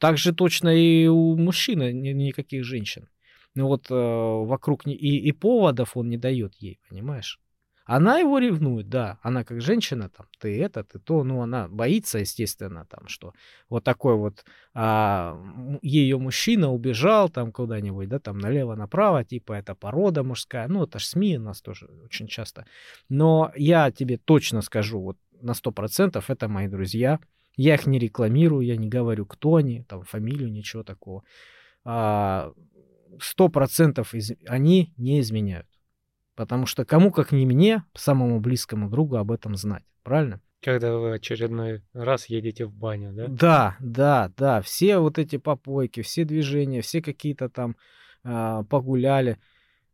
так 0.00 0.18
же 0.18 0.34
точно 0.34 0.70
и 0.70 1.06
у 1.06 1.36
мужчины 1.36 1.92
никаких 1.92 2.64
женщин. 2.64 3.08
Ну 3.54 3.68
вот 3.68 3.88
э, 3.88 3.94
вокруг 3.94 4.84
и, 4.88 5.28
и 5.28 5.32
поводов 5.32 5.96
он 5.96 6.08
не 6.08 6.18
дает 6.18 6.56
ей, 6.56 6.80
понимаешь? 6.88 7.40
Она 7.86 8.18
его 8.18 8.38
ревнует, 8.38 8.88
да. 8.88 9.18
Она 9.22 9.44
как 9.44 9.60
женщина, 9.60 10.08
там, 10.08 10.26
ты 10.40 10.60
это, 10.60 10.82
ты 10.82 10.98
то, 10.98 11.22
ну, 11.22 11.40
она 11.40 11.68
боится, 11.68 12.18
естественно, 12.18 12.84
там, 12.84 13.06
что 13.06 13.32
вот 13.68 13.84
такой 13.84 14.16
вот 14.16 14.44
а, 14.74 15.40
ее 15.82 16.18
мужчина 16.18 16.72
убежал 16.72 17.28
там 17.28 17.52
куда-нибудь, 17.52 18.08
да, 18.08 18.18
там 18.18 18.38
налево-направо, 18.38 19.24
типа 19.24 19.52
это 19.52 19.76
порода 19.76 20.24
мужская. 20.24 20.66
Ну, 20.66 20.82
это 20.82 20.98
ж 20.98 21.04
СМИ 21.04 21.38
у 21.38 21.42
нас 21.42 21.62
тоже 21.62 21.88
очень 22.04 22.26
часто. 22.26 22.66
Но 23.08 23.52
я 23.54 23.92
тебе 23.92 24.18
точно 24.18 24.62
скажу, 24.62 25.00
вот 25.00 25.16
на 25.40 25.52
100% 25.52 26.22
это 26.26 26.48
мои 26.48 26.66
друзья. 26.66 27.20
Я 27.56 27.74
их 27.74 27.86
не 27.86 28.00
рекламирую, 28.00 28.66
я 28.66 28.76
не 28.76 28.88
говорю, 28.88 29.26
кто 29.26 29.54
они, 29.54 29.82
там, 29.84 30.02
фамилию, 30.02 30.50
ничего 30.50 30.82
такого. 30.82 31.22
А, 31.84 32.52
сто 33.20 33.48
процентов 33.48 34.12
они 34.48 34.92
не 34.96 35.20
изменяют. 35.20 35.68
Потому 36.36 36.66
что 36.66 36.84
кому, 36.84 37.10
как 37.10 37.32
не 37.32 37.46
мне, 37.46 37.82
самому 37.94 38.38
близкому 38.40 38.88
другу 38.88 39.16
об 39.16 39.32
этом 39.32 39.56
знать. 39.56 39.82
Правильно? 40.04 40.40
Когда 40.62 40.96
вы 40.96 41.14
очередной 41.14 41.82
раз 41.92 42.26
едете 42.26 42.66
в 42.66 42.72
баню, 42.72 43.12
да? 43.12 43.26
Да, 43.28 43.76
да, 43.80 44.32
да. 44.36 44.60
Все 44.62 44.98
вот 44.98 45.18
эти 45.18 45.36
попойки, 45.36 46.02
все 46.02 46.24
движения, 46.24 46.82
все 46.82 47.02
какие-то 47.02 47.48
там 47.48 47.76
э, 48.24 48.64
погуляли. 48.68 49.38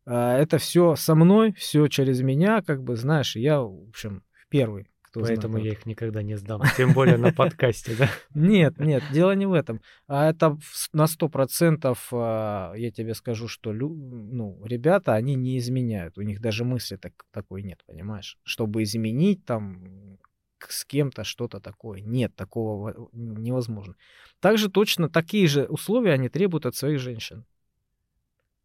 Э, 0.04 0.36
это 0.38 0.58
все 0.58 0.96
со 0.96 1.14
мной, 1.14 1.52
все 1.52 1.86
через 1.88 2.20
меня, 2.20 2.60
как 2.62 2.82
бы, 2.82 2.96
знаешь, 2.96 3.36
я, 3.36 3.60
в 3.60 3.88
общем, 3.88 4.22
первый 4.48 4.91
кто 5.12 5.20
Поэтому 5.20 5.58
знает. 5.58 5.66
я 5.66 5.72
их 5.72 5.84
никогда 5.84 6.22
не 6.22 6.38
сдам, 6.38 6.62
тем 6.74 6.94
более 6.94 7.18
на 7.18 7.32
подкасте, 7.34 7.94
да? 7.94 8.08
Нет, 8.34 8.78
нет, 8.78 9.02
дело 9.12 9.32
не 9.32 9.44
в 9.44 9.52
этом. 9.52 9.82
А 10.06 10.30
это 10.30 10.56
на 10.94 11.06
сто 11.06 11.28
процентов, 11.28 12.08
а, 12.12 12.72
я 12.72 12.90
тебе 12.90 13.12
скажу, 13.12 13.46
что 13.46 13.74
ну, 13.74 14.58
ребята, 14.64 15.12
они 15.12 15.34
не 15.34 15.58
изменяют. 15.58 16.16
У 16.16 16.22
них 16.22 16.40
даже 16.40 16.64
мысли 16.64 16.96
так, 16.96 17.12
такой 17.30 17.62
нет, 17.62 17.80
понимаешь? 17.86 18.38
Чтобы 18.42 18.84
изменить 18.84 19.44
там 19.44 20.18
с 20.66 20.86
кем-то 20.86 21.24
что-то 21.24 21.60
такое. 21.60 22.00
Нет, 22.00 22.34
такого 22.34 23.10
невозможно. 23.12 23.96
Также 24.40 24.70
точно 24.70 25.10
такие 25.10 25.46
же 25.46 25.64
условия 25.64 26.14
они 26.14 26.30
требуют 26.30 26.64
от 26.64 26.74
своих 26.74 27.00
женщин. 27.00 27.44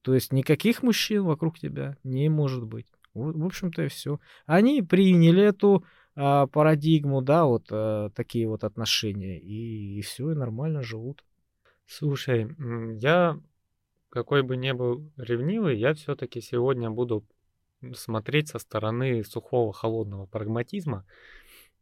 То 0.01 0.13
есть 0.13 0.31
никаких 0.31 0.81
мужчин 0.81 1.25
вокруг 1.25 1.59
тебя 1.59 1.97
не 2.05 2.29
может 2.29 2.63
быть. 2.63 2.87
В 3.13 3.45
общем-то 3.45 3.81
и 3.81 3.87
все. 3.89 4.21
Они 4.45 4.81
приняли 4.81 5.43
эту 5.43 5.83
а, 6.19 6.47
парадигму, 6.47 7.21
да, 7.21 7.45
вот 7.45 7.67
а, 7.69 8.09
такие 8.09 8.47
вот 8.47 8.63
отношения, 8.63 9.39
и, 9.39 9.99
и 9.99 10.01
все, 10.01 10.31
и 10.31 10.35
нормально 10.35 10.81
живут. 10.81 11.23
Слушай, 11.85 12.47
я 12.99 13.39
какой 14.09 14.41
бы 14.41 14.57
ни 14.57 14.71
был 14.71 15.11
ревнивый, 15.15 15.77
я 15.77 15.93
все-таки 15.93 16.41
сегодня 16.41 16.89
буду 16.89 17.23
смотреть 17.93 18.47
со 18.47 18.57
стороны 18.57 19.23
сухого 19.23 19.71
холодного 19.71 20.25
прагматизма. 20.25 21.05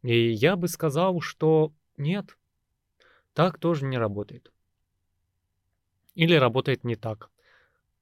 И 0.02 0.32
я 0.32 0.56
бы 0.56 0.68
сказал, 0.68 1.22
что 1.22 1.72
нет, 1.96 2.36
так 3.32 3.58
тоже 3.58 3.86
не 3.86 3.96
работает. 3.96 4.52
Или 6.14 6.34
работает 6.34 6.84
не 6.84 6.96
так, 6.96 7.30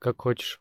как 0.01 0.23
хочешь, 0.23 0.61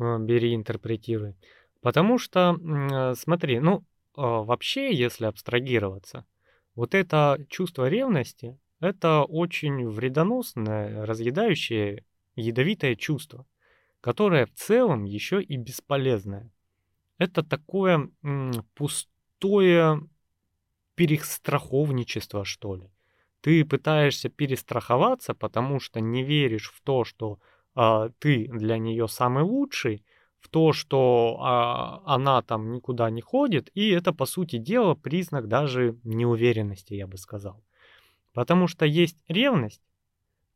э, 0.00 0.18
бери, 0.18 0.56
интерпретируй. 0.56 1.36
Потому 1.82 2.18
что, 2.18 2.58
э, 2.58 3.14
смотри, 3.14 3.60
ну, 3.60 3.84
вообще, 4.14 4.94
если 4.94 5.26
абстрагироваться, 5.26 6.26
вот 6.74 6.94
это 6.94 7.44
чувство 7.48 7.88
ревности, 7.88 8.58
это 8.80 9.22
очень 9.22 9.88
вредоносное, 9.88 11.06
разъедающее, 11.06 12.04
ядовитое 12.36 12.96
чувство, 12.96 13.46
которое 14.00 14.46
в 14.46 14.54
целом 14.54 15.04
еще 15.04 15.42
и 15.42 15.56
бесполезное. 15.56 16.50
Это 17.18 17.42
такое 17.42 18.10
м, 18.22 18.52
пустое 18.74 20.00
перестраховничество, 20.94 22.44
что 22.44 22.76
ли. 22.76 22.90
Ты 23.40 23.64
пытаешься 23.64 24.28
перестраховаться, 24.28 25.34
потому 25.34 25.80
что 25.80 26.00
не 26.00 26.22
веришь 26.22 26.72
в 26.72 26.80
то, 26.82 27.04
что 27.04 27.38
а, 27.74 28.08
ты 28.18 28.48
для 28.48 28.78
нее 28.78 29.08
самый 29.08 29.42
лучший, 29.42 30.04
в 30.44 30.48
то, 30.50 30.74
что 30.74 31.38
а, 31.40 32.02
она 32.04 32.42
там 32.42 32.70
никуда 32.70 33.08
не 33.08 33.22
ходит, 33.22 33.70
и 33.72 33.88
это, 33.88 34.12
по 34.12 34.26
сути 34.26 34.58
дела, 34.58 34.94
признак 34.94 35.48
даже 35.48 35.98
неуверенности, 36.04 36.92
я 36.92 37.06
бы 37.06 37.16
сказал. 37.16 37.64
Потому 38.34 38.68
что 38.68 38.84
есть 38.84 39.16
ревность, 39.26 39.80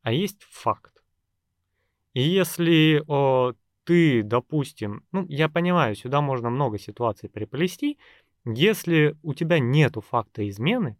а 0.03 0.11
есть 0.13 0.43
факт. 0.43 1.03
И 2.13 2.21
если 2.21 3.03
о, 3.07 3.53
ты, 3.83 4.21
допустим, 4.21 5.03
ну, 5.11 5.25
я 5.27 5.49
понимаю, 5.49 5.95
сюда 5.95 6.21
можно 6.21 6.51
много 6.51 6.77
ситуаций 6.77 7.27
приплести, 7.27 7.97
если 8.45 9.17
у 9.23 9.33
тебя 9.33 9.57
нету 9.57 10.01
факта 10.01 10.47
измены, 10.47 10.97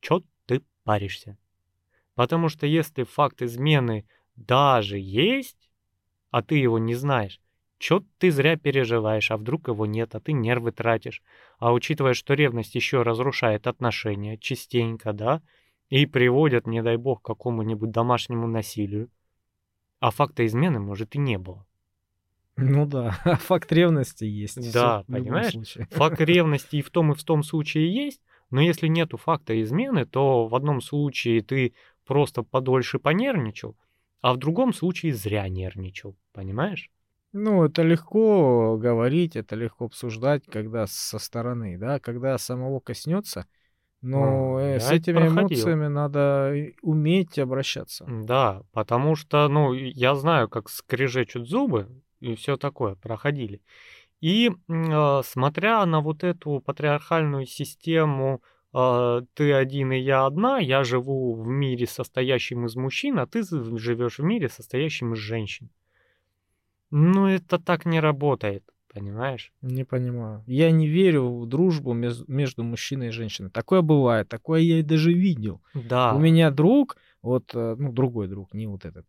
чё 0.00 0.22
ты 0.46 0.62
паришься? 0.84 1.36
Потому 2.14 2.48
что 2.48 2.66
если 2.66 3.02
факт 3.02 3.42
измены 3.42 4.06
даже 4.36 4.98
есть, 4.98 5.68
а 6.30 6.42
ты 6.42 6.54
его 6.58 6.78
не 6.78 6.94
знаешь, 6.94 7.40
Чё 7.80 8.04
ты 8.18 8.30
зря 8.30 8.58
переживаешь, 8.58 9.30
а 9.30 9.38
вдруг 9.38 9.68
его 9.68 9.86
нет, 9.86 10.14
а 10.14 10.20
ты 10.20 10.32
нервы 10.32 10.70
тратишь. 10.70 11.22
А 11.58 11.72
учитывая, 11.72 12.12
что 12.12 12.34
ревность 12.34 12.74
еще 12.74 13.00
разрушает 13.00 13.66
отношения 13.66 14.36
частенько, 14.36 15.14
да, 15.14 15.40
и 15.88 16.04
приводит, 16.04 16.66
не 16.66 16.82
дай 16.82 16.98
бог, 16.98 17.22
к 17.22 17.24
какому-нибудь 17.24 17.90
домашнему 17.90 18.46
насилию, 18.46 19.08
а 19.98 20.10
факта 20.10 20.44
измены, 20.44 20.78
может, 20.78 21.14
и 21.14 21.18
не 21.18 21.38
было. 21.38 21.66
Ну 22.56 22.84
да, 22.84 23.18
а 23.24 23.36
факт 23.48 23.72
ревности 23.72 24.24
есть. 24.24 24.74
Да, 24.74 25.04
понимаешь? 25.06 25.56
Факт 25.92 26.20
ревности 26.20 26.76
и 26.76 26.82
в 26.82 26.90
том, 26.90 27.12
и 27.12 27.14
в 27.14 27.24
том 27.24 27.42
случае 27.42 27.94
есть, 27.94 28.20
но 28.50 28.60
если 28.60 28.88
нету 28.88 29.16
факта 29.16 29.58
измены, 29.62 30.04
то 30.04 30.46
в 30.46 30.54
одном 30.54 30.82
случае 30.82 31.40
ты 31.40 31.72
просто 32.04 32.42
подольше 32.42 32.98
понервничал, 32.98 33.74
а 34.20 34.34
в 34.34 34.36
другом 34.36 34.74
случае 34.74 35.14
зря 35.14 35.48
нервничал, 35.48 36.14
понимаешь? 36.34 36.90
Ну, 37.32 37.64
это 37.64 37.82
легко 37.82 38.76
говорить, 38.76 39.36
это 39.36 39.54
легко 39.54 39.84
обсуждать, 39.84 40.44
когда 40.46 40.86
со 40.86 41.18
стороны, 41.18 41.78
да, 41.78 42.00
когда 42.00 42.36
самого 42.38 42.80
коснется, 42.80 43.46
Но 44.02 44.58
э, 44.58 44.74
я 44.74 44.80
с 44.80 44.90
этими 44.90 45.18
проходил. 45.18 45.42
эмоциями 45.42 45.86
надо 45.86 46.54
уметь 46.82 47.38
обращаться. 47.38 48.04
Да, 48.08 48.62
потому 48.72 49.14
что, 49.14 49.46
ну, 49.48 49.72
я 49.72 50.14
знаю, 50.16 50.48
как 50.48 50.68
скрежечут 50.68 51.48
зубы 51.48 51.88
и 52.18 52.34
все 52.34 52.56
такое, 52.56 52.96
проходили. 52.96 53.60
И 54.20 54.50
а, 54.68 55.22
смотря 55.22 55.84
на 55.86 56.00
вот 56.00 56.24
эту 56.24 56.60
патриархальную 56.60 57.46
систему, 57.46 58.42
а, 58.72 59.22
ты 59.34 59.52
один 59.52 59.92
и 59.92 59.98
я 59.98 60.26
одна, 60.26 60.58
я 60.58 60.84
живу 60.84 61.34
в 61.34 61.46
мире, 61.46 61.86
состоящем 61.86 62.66
из 62.66 62.76
мужчин, 62.76 63.18
а 63.18 63.26
ты 63.26 63.42
живешь 63.42 64.18
в 64.18 64.22
мире, 64.22 64.48
состоящем 64.48 65.14
из 65.14 65.18
женщин. 65.18 65.70
Ну, 66.90 67.26
это 67.26 67.58
так 67.58 67.86
не 67.86 68.00
работает, 68.00 68.64
понимаешь? 68.92 69.52
Не 69.62 69.84
понимаю. 69.84 70.42
Я 70.46 70.70
не 70.70 70.88
верю 70.88 71.40
в 71.40 71.46
дружбу 71.46 71.92
между 71.92 72.64
мужчиной 72.64 73.08
и 73.08 73.12
женщиной. 73.12 73.50
Такое 73.50 73.82
бывает, 73.82 74.28
такое 74.28 74.60
я 74.60 74.78
и 74.78 74.82
даже 74.82 75.12
видел. 75.12 75.60
У 75.74 75.80
Да, 75.80 76.12
меня 76.12 76.50
друг, 76.50 76.96
вот, 77.22 77.54
э, 77.54 77.76
ну, 77.78 77.92
другой 77.92 78.28
друг, 78.28 78.54
не 78.54 78.66
вот 78.66 78.84
этот, 78.84 79.06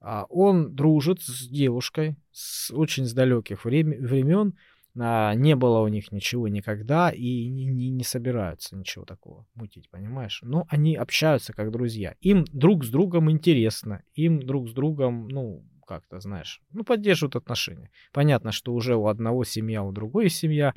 а, 0.00 0.24
он 0.30 0.74
дружит 0.74 1.20
с 1.20 1.46
девушкой 1.46 2.16
с 2.32 2.70
очень 2.72 3.04
с 3.04 3.12
далеких 3.12 3.64
времен. 3.64 4.54
Не 4.94 5.54
было 5.54 5.80
у 5.80 5.88
них 5.88 6.10
ничего 6.10 6.48
никогда 6.48 7.10
и 7.10 7.48
не, 7.48 7.66
не, 7.66 7.90
не 7.90 8.02
собираются 8.02 8.74
ничего 8.76 9.04
такого 9.04 9.46
мутить, 9.54 9.88
понимаешь? 9.88 10.40
Но 10.42 10.66
они 10.68 10.96
общаются 10.96 11.52
как 11.52 11.70
друзья. 11.70 12.16
Им 12.20 12.44
друг 12.52 12.84
с 12.84 12.88
другом 12.88 13.30
интересно, 13.30 14.02
им 14.14 14.42
друг 14.42 14.68
с 14.68 14.72
другом, 14.72 15.28
ну, 15.28 15.62
как-то, 15.90 16.20
знаешь, 16.20 16.60
ну, 16.70 16.84
поддерживают 16.84 17.34
отношения. 17.34 17.90
Понятно, 18.12 18.52
что 18.52 18.72
уже 18.72 18.94
у 18.94 19.08
одного 19.08 19.42
семья, 19.42 19.82
у 19.82 19.90
другой 19.90 20.30
семья, 20.30 20.72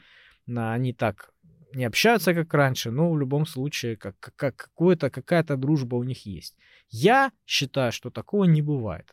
они 0.48 0.91
так 0.91 1.29
не 1.75 1.86
общаются, 1.86 2.34
как 2.34 2.51
раньше, 2.55 2.89
но 2.89 3.12
в 3.12 3.20
любом 3.20 3.46
случае 3.46 3.96
как, 3.96 4.20
как, 4.20 4.36
как 4.36 4.55
какое-то, 4.55 5.12
какая-то 5.12 5.55
дружба 5.55 5.98
у 5.98 6.03
них 6.03 6.25
есть. 6.25 6.58
Я 6.89 7.32
считаю, 7.46 7.91
что 7.91 8.10
такого 8.10 8.46
не 8.46 8.63
бывает. 8.63 9.05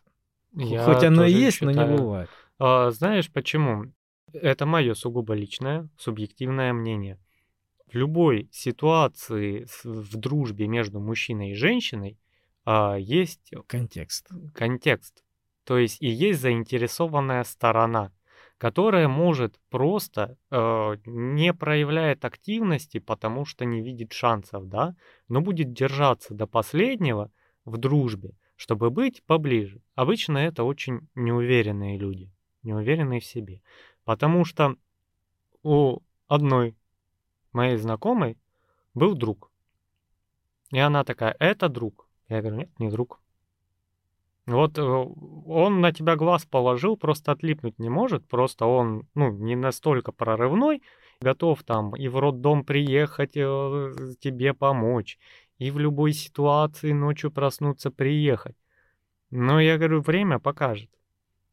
Я 0.55 0.85
Хоть 0.85 1.05
оно 1.05 1.27
и 1.27 1.33
есть, 1.33 1.61
но 1.61 1.71
не 1.71 1.75
считаю. 1.75 1.99
бывает. 1.99 2.31
А, 2.59 2.91
знаешь 2.91 3.31
почему? 3.31 3.93
Это 4.33 4.65
мое 4.65 4.95
сугубо 4.95 5.35
личное, 5.35 5.87
субъективное 5.99 6.73
мнение. 6.73 7.19
В 7.93 7.95
любой 7.95 8.49
ситуации 8.53 9.67
в 9.85 10.17
дружбе 10.17 10.67
между 10.67 10.99
мужчиной 10.99 11.51
и 11.51 11.55
женщиной 11.55 12.17
а, 12.65 12.97
есть 12.97 13.53
Контекст. 13.67 14.29
контекст. 14.55 15.25
То 15.65 15.79
есть 15.79 16.01
и 16.01 16.09
есть 16.09 16.41
заинтересованная 16.41 17.45
сторона, 17.45 18.13
которая 18.59 19.09
может 19.09 19.59
просто 19.71 20.37
э, 20.51 20.97
не 21.07 21.55
проявляет 21.55 22.25
активности, 22.25 22.99
потому 22.99 23.45
что 23.45 23.65
не 23.65 23.81
видит 23.81 24.13
шансов, 24.13 24.69
да, 24.69 24.95
но 25.29 25.41
будет 25.41 25.73
держаться 25.73 26.35
до 26.35 26.47
последнего 26.47 27.31
в 27.65 27.79
дружбе, 27.79 28.35
чтобы 28.57 28.91
быть 28.91 29.23
поближе. 29.25 29.81
Обычно 29.95 30.39
это 30.39 30.65
очень 30.65 31.09
неуверенные 31.15 31.97
люди, 31.97 32.31
неуверенные 32.63 33.21
в 33.21 33.25
себе. 33.25 33.63
Потому 34.05 34.45
что 34.45 34.77
у 35.63 36.01
одной 36.29 36.77
моей 37.53 37.77
знакомой 37.77 38.37
был 38.95 39.15
друг. 39.15 39.51
И 40.71 40.79
она 40.79 41.05
такая, 41.05 41.35
это 41.39 41.69
друг. 41.69 42.09
Я 42.29 42.41
говорю, 42.41 42.59
нет, 42.59 42.79
не 42.79 42.91
друг. 42.91 43.21
Вот 44.51 44.79
э, 44.79 44.83
он 44.83 45.81
на 45.81 45.93
тебя 45.93 46.17
глаз 46.17 46.45
положил, 46.45 46.97
просто 46.97 47.33
отлипнуть 47.33 47.79
не 47.79 47.89
может, 47.89 48.27
просто 48.27 48.67
он, 48.67 49.07
ну, 49.15 49.31
не 49.31 49.55
настолько 49.55 50.13
прорывной, 50.13 50.83
готов 51.21 51.63
там 51.63 51.95
и 51.95 52.09
в 52.09 52.19
роддом 52.19 52.65
приехать, 52.65 53.37
э, 53.37 53.93
тебе 54.21 54.53
помочь, 54.55 55.19
и 55.59 55.71
в 55.71 55.79
любой 55.79 56.13
ситуации 56.13 56.93
ночью 56.93 57.31
проснуться 57.31 57.91
приехать. 57.91 58.57
Но 59.31 59.61
я 59.61 59.79
говорю, 59.79 60.01
время 60.01 60.41
покажет. 60.41 60.91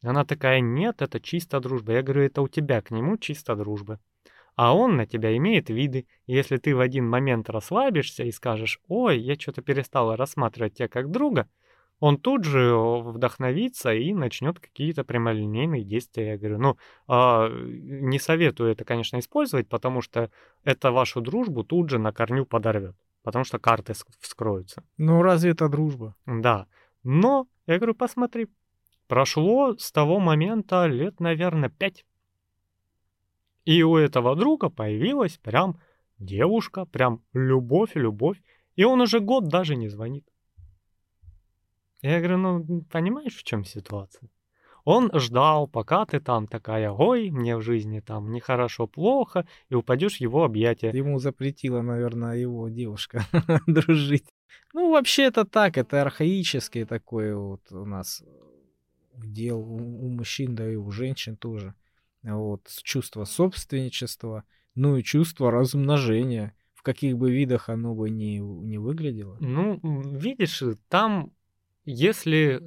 Она 0.02 0.24
такая, 0.24 0.60
нет, 0.60 1.02
это 1.02 1.20
чисто 1.20 1.60
дружба. 1.60 1.92
Я 1.92 2.02
говорю, 2.02 2.22
это 2.22 2.42
у 2.42 2.48
тебя 2.48 2.80
к 2.80 2.90
нему 2.90 3.16
чисто 3.16 3.54
дружба. 3.54 4.00
А 4.56 4.74
он 4.74 4.96
на 4.96 5.06
тебя 5.06 5.36
имеет 5.36 5.70
виды. 5.70 6.06
Если 6.26 6.56
ты 6.56 6.74
в 6.74 6.80
один 6.80 7.08
момент 7.08 7.48
расслабишься 7.48 8.24
и 8.24 8.32
скажешь, 8.32 8.80
ой, 8.88 9.18
я 9.20 9.36
что-то 9.36 9.62
перестала 9.62 10.16
рассматривать 10.16 10.74
тебя 10.74 10.88
как 10.88 11.10
друга, 11.10 11.48
он 12.00 12.16
тут 12.16 12.44
же 12.44 12.76
вдохновится 12.76 13.92
и 13.92 14.12
начнет 14.12 14.60
какие-то 14.60 15.04
прямолинейные 15.04 15.84
действия. 15.84 16.32
Я 16.32 16.38
говорю, 16.38 16.58
ну, 16.58 16.76
а, 17.08 17.48
не 17.48 18.18
советую 18.18 18.70
это, 18.70 18.84
конечно, 18.84 19.18
использовать, 19.18 19.68
потому 19.68 20.00
что 20.00 20.30
это 20.64 20.92
вашу 20.92 21.20
дружбу 21.20 21.64
тут 21.64 21.90
же 21.90 21.98
на 21.98 22.12
корню 22.12 22.46
подорвет. 22.46 22.94
Потому 23.22 23.44
что 23.44 23.58
карты 23.58 23.92
ск- 23.92 24.06
вскроются. 24.20 24.84
Ну, 24.96 25.22
разве 25.22 25.50
это 25.50 25.68
дружба? 25.68 26.14
Да. 26.24 26.66
Но, 27.02 27.48
я 27.66 27.78
говорю, 27.78 27.94
посмотри, 27.94 28.46
прошло 29.08 29.76
с 29.76 29.90
того 29.90 30.20
момента 30.20 30.86
лет, 30.86 31.18
наверное, 31.18 31.68
пять. 31.68 32.04
И 33.64 33.82
у 33.82 33.96
этого 33.96 34.36
друга 34.36 34.70
появилась 34.70 35.36
прям 35.36 35.80
девушка, 36.18 36.86
прям 36.86 37.22
любовь, 37.32 37.90
любовь. 37.94 38.40
И 38.76 38.84
он 38.84 39.00
уже 39.00 39.18
год 39.18 39.48
даже 39.48 39.74
не 39.74 39.88
звонит. 39.88 40.24
Я 42.02 42.18
говорю, 42.18 42.38
ну, 42.38 42.82
понимаешь, 42.90 43.36
в 43.36 43.42
чем 43.42 43.64
ситуация? 43.64 44.30
Он 44.84 45.10
ждал, 45.12 45.68
пока 45.68 46.06
ты 46.06 46.18
там 46.18 46.46
такая, 46.46 46.90
ой, 46.90 47.30
мне 47.30 47.56
в 47.56 47.62
жизни 47.62 48.00
там 48.00 48.32
нехорошо, 48.32 48.86
плохо, 48.86 49.46
и 49.68 49.74
упадешь 49.74 50.16
в 50.16 50.20
его 50.20 50.44
объятия. 50.44 50.90
Ему 50.90 51.18
запретила, 51.18 51.82
наверное, 51.82 52.36
его 52.38 52.68
девушка 52.68 53.26
дружить. 53.66 54.24
Ну, 54.72 54.90
вообще 54.90 55.24
это 55.24 55.44
так, 55.44 55.76
это 55.76 56.00
архаический 56.00 56.84
такой 56.84 57.34
вот 57.34 57.60
у 57.70 57.84
нас 57.84 58.22
дел 59.14 59.60
у, 59.60 60.08
мужчин, 60.08 60.54
да 60.54 60.70
и 60.70 60.76
у 60.76 60.90
женщин 60.90 61.36
тоже. 61.36 61.74
Вот, 62.22 62.68
чувство 62.82 63.24
собственничества, 63.24 64.44
ну 64.74 64.96
и 64.96 65.02
чувство 65.02 65.50
размножения, 65.50 66.54
в 66.74 66.82
каких 66.82 67.16
бы 67.16 67.30
видах 67.30 67.68
оно 67.68 67.94
бы 67.94 68.10
ни, 68.10 68.38
не 68.38 68.78
выглядело. 68.78 69.36
Ну, 69.40 69.80
видишь, 69.82 70.62
там, 70.88 71.32
если 71.88 72.60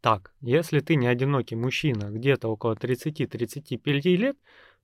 так, 0.00 0.32
если 0.40 0.80
ты 0.80 0.94
не 0.94 1.08
одинокий 1.08 1.56
мужчина, 1.56 2.10
где-то 2.10 2.48
около 2.48 2.76
30-35 2.76 4.16
лет, 4.16 4.36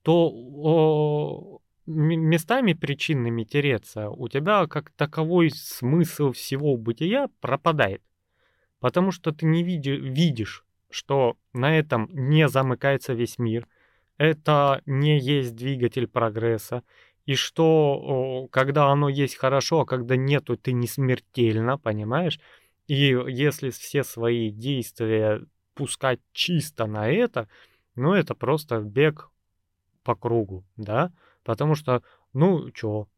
то 0.02 0.30
о, 0.32 1.60
местами 1.86 2.72
причинными 2.72 3.44
тереться 3.44 4.10
у 4.10 4.28
тебя 4.28 4.66
как 4.66 4.90
таковой 4.90 5.50
смысл 5.50 6.32
всего 6.32 6.76
бытия 6.76 7.28
пропадает. 7.40 8.02
Потому 8.80 9.12
что 9.12 9.32
ты 9.32 9.46
не 9.46 9.62
види- 9.62 9.96
видишь, 9.96 10.64
что 10.90 11.36
на 11.52 11.78
этом 11.78 12.08
не 12.12 12.48
замыкается 12.48 13.12
весь 13.12 13.38
мир, 13.38 13.68
это 14.18 14.82
не 14.86 15.18
есть 15.18 15.54
двигатель 15.54 16.06
прогресса, 16.06 16.82
и 17.26 17.34
что 17.36 18.48
когда 18.50 18.88
оно 18.90 19.08
есть 19.08 19.36
хорошо, 19.36 19.80
а 19.80 19.86
когда 19.86 20.16
нету, 20.16 20.56
ты 20.56 20.72
не 20.72 20.86
смертельно, 20.86 21.78
понимаешь? 21.78 22.38
И 22.88 23.16
если 23.28 23.70
все 23.70 24.04
свои 24.04 24.50
действия 24.50 25.42
пускать 25.74 26.20
чисто 26.32 26.86
на 26.86 27.08
это, 27.10 27.48
ну 27.96 28.12
это 28.12 28.34
просто 28.34 28.80
бег 28.80 29.30
по 30.04 30.16
кругу, 30.16 30.64
да? 30.76 31.12
Потому 31.44 31.74
что, 31.76 32.02
ну 32.34 32.70
чё, 32.72 33.08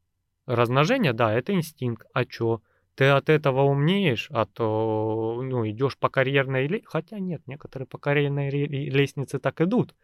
размножение, 0.47 1.13
да, 1.15 1.35
это 1.35 1.55
инстинкт, 1.55 2.07
а 2.15 2.25
чё? 2.27 2.63
Ты 2.97 3.07
от 3.07 3.29
этого 3.31 3.63
умнеешь, 3.63 4.29
а 4.33 4.47
то, 4.47 5.41
ну, 5.43 5.69
идешь 5.69 5.99
по 5.99 6.11
карьерной 6.11 6.67
лестнице, 6.69 6.89
хотя 6.91 7.19
нет, 7.21 7.43
некоторые 7.47 7.87
по 7.89 7.99
карьерной 7.99 8.51
лестнице 8.51 9.39
так 9.41 9.61
идут. 9.63 9.95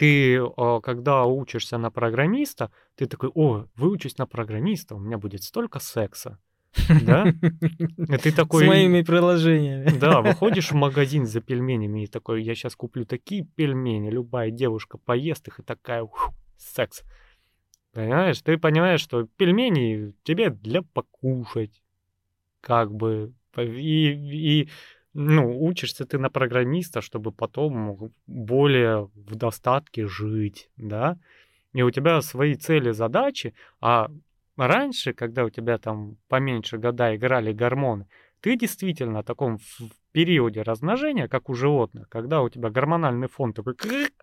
Ты, 0.00 0.38
а, 0.56 0.80
когда 0.80 1.24
учишься 1.24 1.78
на 1.78 1.90
программиста, 1.90 2.70
ты 2.96 3.06
такой, 3.06 3.30
о, 3.34 3.66
выучусь 3.76 4.18
на 4.18 4.26
программиста, 4.26 4.94
у 4.94 4.98
меня 4.98 5.16
будет 5.16 5.42
столько 5.42 5.78
секса, 5.78 6.38
да? 7.02 7.28
И 7.28 8.18
ты 8.22 8.30
С 8.30 8.34
такой, 8.34 8.66
моими 8.66 9.02
приложениями. 9.02 9.98
да, 9.98 10.20
выходишь 10.20 10.70
в 10.70 10.74
магазин 10.74 11.26
за 11.26 11.40
пельменями 11.40 12.04
и 12.04 12.06
такой, 12.06 12.42
я 12.42 12.54
сейчас 12.54 12.76
куплю 12.76 13.04
такие 13.04 13.44
пельмени, 13.44 14.10
любая 14.10 14.50
девушка 14.50 14.98
поест 14.98 15.48
их 15.48 15.60
и 15.60 15.62
такая, 15.62 16.02
«Ух, 16.02 16.30
секс. 16.56 17.02
Понимаешь, 17.92 18.40
ты 18.42 18.58
понимаешь, 18.58 19.00
что 19.00 19.26
пельмени 19.36 20.12
тебе 20.22 20.50
для 20.50 20.82
покушать, 20.82 21.82
как 22.60 22.92
бы, 22.92 23.32
и, 23.56 24.60
и 24.62 24.68
ну, 25.14 25.64
учишься 25.64 26.04
ты 26.04 26.18
на 26.18 26.28
программиста, 26.28 27.00
чтобы 27.00 27.32
потом 27.32 28.12
более 28.26 29.08
в 29.14 29.34
достатке 29.34 30.06
жить, 30.06 30.68
да, 30.76 31.18
и 31.72 31.82
у 31.82 31.90
тебя 31.90 32.20
свои 32.20 32.54
цели, 32.54 32.90
задачи, 32.90 33.54
а 33.80 34.10
раньше, 34.56 35.12
когда 35.12 35.44
у 35.44 35.50
тебя 35.50 35.78
там 35.78 36.16
поменьше 36.28 36.78
года 36.78 37.14
играли 37.14 37.52
гормоны, 37.52 38.08
ты 38.40 38.56
действительно 38.56 39.22
в 39.22 39.24
таком 39.24 39.58
периоде 40.12 40.62
размножения, 40.62 41.28
как 41.28 41.48
у 41.48 41.54
животных, 41.54 42.08
когда 42.08 42.42
у 42.42 42.48
тебя 42.48 42.70
гормональный 42.70 43.28
фон 43.28 43.52
такой 43.52 43.74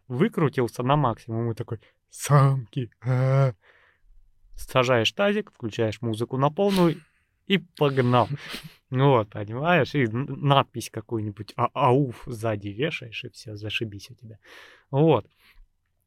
выкрутился 0.08 0.84
на 0.84 0.96
максимум 0.96 1.52
и 1.52 1.56
такой 1.56 1.80
«самки», 2.10 2.91
а». 3.02 3.54
сажаешь 4.56 5.12
тазик, 5.12 5.52
включаешь 5.52 6.02
музыку 6.02 6.38
на 6.38 6.50
полную 6.50 7.02
и 7.48 7.58
погнал. 7.58 8.30
Ну 8.89 9.10
вот, 9.10 9.30
понимаешь, 9.30 9.96
и 9.96 10.08
надпись 10.08 10.89
какую-нибудь 10.91 11.54
а 11.56 11.67
ауф 11.74 12.24
сзади 12.28 12.69
вешаешь, 12.69 13.24
и 13.24 13.30
все, 13.30 13.56
зашибись 13.56 14.12
у 14.12 14.13
тебя. 14.13 14.38
Вот. 14.91 15.28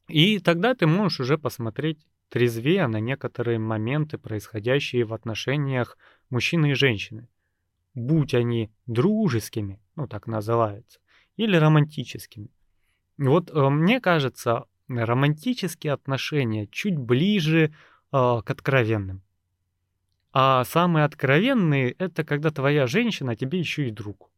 И 0.08 0.38
тогда 0.38 0.74
ты 0.74 0.86
можешь 0.86 1.20
уже 1.20 1.36
посмотреть 1.36 2.06
трезвее 2.28 2.86
на 2.86 3.00
некоторые 3.00 3.58
моменты, 3.58 4.18
происходящие 4.18 5.04
в 5.04 5.14
отношениях 5.14 5.96
мужчины 6.30 6.72
и 6.72 6.74
женщины. 6.74 7.28
Будь 7.94 8.34
они 8.34 8.70
дружескими, 8.86 9.80
ну 9.94 10.06
так 10.06 10.26
называются, 10.26 11.00
или 11.36 11.56
романтическими. 11.56 12.50
Вот 13.18 13.50
э, 13.50 13.68
мне 13.68 14.00
кажется, 14.00 14.64
романтические 14.88 15.92
отношения 15.92 16.66
чуть 16.66 16.98
ближе 16.98 17.64
э, 17.64 17.70
к 18.10 18.50
откровенным. 18.50 19.22
А 20.32 20.64
самые 20.64 21.04
откровенные— 21.04 21.92
это 21.98 22.24
когда 22.24 22.50
твоя 22.50 22.86
женщина 22.86 23.32
а 23.32 23.36
тебе 23.36 23.58
еще 23.58 23.88
и 23.88 23.90
друг. 23.90 24.30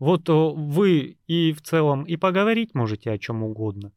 Вот 0.00 0.28
э, 0.28 0.32
вы 0.32 1.16
и 1.28 1.52
в 1.52 1.62
целом 1.62 2.02
и 2.02 2.16
поговорить 2.16 2.74
можете 2.74 3.12
о 3.12 3.18
чем 3.18 3.44
угодно, 3.44 3.92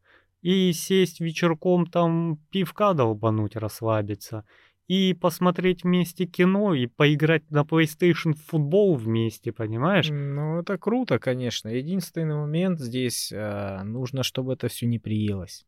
и 0.45 0.73
сесть 0.73 1.21
вечерком 1.21 1.87
там 1.87 2.37
пивка 2.51 2.93
долбануть, 2.93 3.55
расслабиться, 3.55 4.45
и 4.87 5.15
посмотреть 5.15 5.83
вместе 5.83 6.27
кино, 6.27 6.75
и 6.75 6.85
поиграть 6.85 7.49
на 7.49 7.63
PlayStation 7.63 8.33
в 8.33 8.45
футбол 8.45 8.93
вместе, 8.95 9.51
понимаешь? 9.51 10.07
Ну, 10.11 10.59
это 10.59 10.77
круто, 10.77 11.17
конечно. 11.17 11.69
Единственный 11.69 12.35
момент 12.35 12.79
здесь 12.79 13.31
э, 13.31 13.81
нужно, 13.81 14.21
чтобы 14.21 14.53
это 14.53 14.67
все 14.67 14.85
не 14.85 14.99
приелось. 14.99 15.65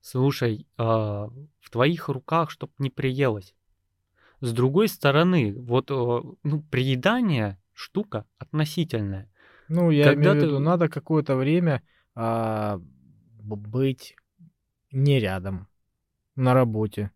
Слушай, 0.00 0.66
э, 0.76 0.82
в 0.82 1.70
твоих 1.70 2.08
руках, 2.08 2.50
чтобы 2.50 2.72
не 2.78 2.90
приелось. 2.90 3.54
С 4.40 4.52
другой 4.52 4.88
стороны, 4.88 5.54
вот 5.56 5.88
э, 5.92 6.20
ну, 6.42 6.62
приедание 6.68 7.60
штука 7.74 8.26
относительная. 8.38 9.30
Ну, 9.68 9.92
я 9.92 10.06
Когда 10.06 10.32
имею 10.32 10.40
в 10.40 10.44
виду, 10.46 10.56
ты... 10.56 10.62
надо 10.64 10.88
какое-то 10.88 11.36
время 11.36 11.80
а, 12.16 12.80
быть 13.42 14.16
не 14.92 15.20
рядом, 15.20 15.68
на 16.36 16.54
работе, 16.54 17.10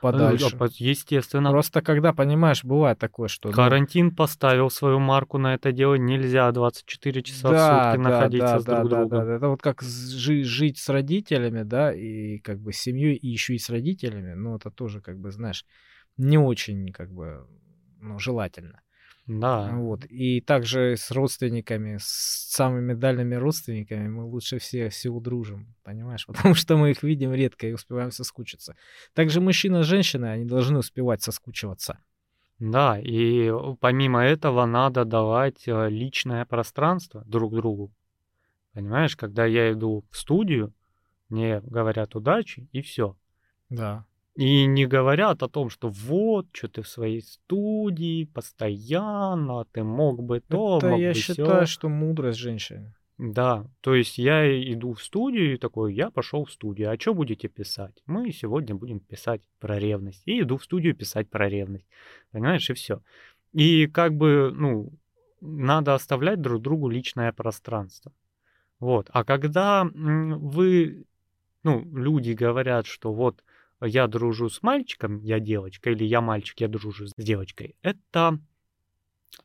подальше. 0.00 0.56
Э, 0.58 0.68
естественно. 0.78 1.50
Просто 1.50 1.82
когда, 1.82 2.12
понимаешь, 2.12 2.64
бывает 2.64 2.98
такое, 2.98 3.28
что... 3.28 3.48
Ну 3.48 3.54
Карантин 3.54 4.06
ну... 4.06 4.14
поставил 4.14 4.70
свою 4.70 4.98
марку 4.98 5.38
на 5.38 5.54
это 5.54 5.72
дело, 5.72 5.94
нельзя 5.94 6.50
24 6.52 7.22
часа 7.22 7.50
да, 7.50 7.54
в 7.54 7.92
сутки 7.92 8.04
да, 8.04 8.10
находиться 8.10 8.54
да, 8.54 8.60
с 8.60 8.64
друг 8.64 8.78
да, 8.78 8.88
другом. 8.88 9.08
Да, 9.08 9.24
да. 9.24 9.36
Это 9.36 9.48
вот 9.48 9.62
как 9.62 9.82
жи- 9.82 10.44
жить 10.44 10.78
с 10.78 10.88
родителями, 10.88 11.62
да, 11.62 11.92
и 11.92 12.38
как 12.38 12.60
бы 12.60 12.72
с 12.72 12.78
семьей, 12.78 13.16
и 13.16 13.28
еще 13.28 13.54
и 13.54 13.58
с 13.58 13.70
родителями, 13.70 14.34
ну 14.34 14.56
это 14.56 14.70
тоже, 14.70 15.00
как 15.00 15.18
бы, 15.18 15.30
знаешь, 15.30 15.64
не 16.16 16.38
очень, 16.38 16.92
как 16.92 17.12
бы, 17.12 17.46
ну, 18.00 18.18
желательно. 18.18 18.80
Да. 19.28 19.70
Вот. 19.74 20.06
И 20.06 20.40
также 20.40 20.96
с 20.96 21.10
родственниками, 21.10 21.98
с 21.98 22.48
самыми 22.50 22.94
дальними 22.94 23.34
родственниками 23.34 24.08
мы 24.08 24.24
лучше 24.24 24.58
все, 24.58 24.88
все 24.88 25.10
удружим, 25.10 25.74
понимаешь? 25.84 26.26
Потому 26.26 26.54
что 26.54 26.78
мы 26.78 26.90
их 26.90 27.02
видим 27.02 27.34
редко 27.34 27.68
и 27.68 27.74
успеваем 27.74 28.10
соскучиться. 28.10 28.74
Также 29.12 29.40
мужчина 29.42 29.80
и 29.80 29.82
женщина, 29.82 30.32
они 30.32 30.46
должны 30.46 30.78
успевать 30.78 31.22
соскучиваться. 31.22 31.98
Да, 32.58 32.98
и 32.98 33.52
помимо 33.80 34.24
этого 34.24 34.64
надо 34.64 35.04
давать 35.04 35.68
э, 35.68 35.88
личное 35.90 36.44
пространство 36.44 37.22
друг 37.26 37.54
другу. 37.54 37.92
Понимаешь, 38.72 39.14
когда 39.14 39.44
я 39.44 39.72
иду 39.72 40.04
в 40.10 40.16
студию, 40.16 40.72
мне 41.28 41.60
говорят 41.60 42.16
удачи 42.16 42.68
и 42.72 42.80
все. 42.80 43.14
Да. 43.68 44.06
И 44.38 44.66
не 44.66 44.86
говорят 44.86 45.42
о 45.42 45.48
том, 45.48 45.68
что 45.68 45.88
вот, 45.88 46.46
что 46.52 46.68
ты 46.68 46.82
в 46.82 46.88
своей 46.88 47.22
студии 47.22 48.24
постоянно, 48.24 49.64
ты 49.72 49.82
мог 49.82 50.22
бы 50.22 50.38
то, 50.38 50.78
Это 50.78 50.90
мог 50.90 51.00
я 51.00 51.08
бы 51.08 51.14
считаю, 51.14 51.66
сё. 51.66 51.66
что 51.66 51.88
мудрость 51.88 52.38
женщины. 52.38 52.94
Да, 53.18 53.66
то 53.80 53.96
есть 53.96 54.16
я 54.16 54.46
иду 54.72 54.92
в 54.92 55.02
студию 55.02 55.54
и 55.54 55.58
такой, 55.58 55.92
я 55.92 56.10
пошел 56.12 56.44
в 56.44 56.52
студию, 56.52 56.92
а 56.92 56.96
что 56.96 57.14
будете 57.14 57.48
писать? 57.48 58.00
Мы 58.06 58.30
сегодня 58.30 58.76
будем 58.76 59.00
писать 59.00 59.42
про 59.58 59.76
ревность. 59.76 60.22
И 60.24 60.40
иду 60.40 60.56
в 60.56 60.62
студию 60.62 60.94
писать 60.94 61.28
про 61.28 61.48
ревность. 61.48 61.88
Понимаешь, 62.30 62.70
и 62.70 62.74
все. 62.74 63.02
И 63.52 63.88
как 63.88 64.14
бы, 64.14 64.52
ну, 64.54 64.92
надо 65.40 65.94
оставлять 65.94 66.40
друг 66.40 66.62
другу 66.62 66.88
личное 66.88 67.32
пространство. 67.32 68.12
Вот. 68.78 69.10
А 69.12 69.24
когда 69.24 69.84
вы, 69.92 71.06
ну, 71.64 71.82
люди 71.92 72.34
говорят, 72.34 72.86
что 72.86 73.12
вот 73.12 73.42
я 73.80 74.06
дружу 74.06 74.48
с 74.48 74.62
мальчиком, 74.62 75.20
я 75.22 75.40
девочка, 75.40 75.90
или 75.90 76.04
я 76.04 76.20
мальчик, 76.20 76.60
я 76.60 76.68
дружу 76.68 77.06
с 77.06 77.12
девочкой, 77.16 77.76
это 77.82 78.38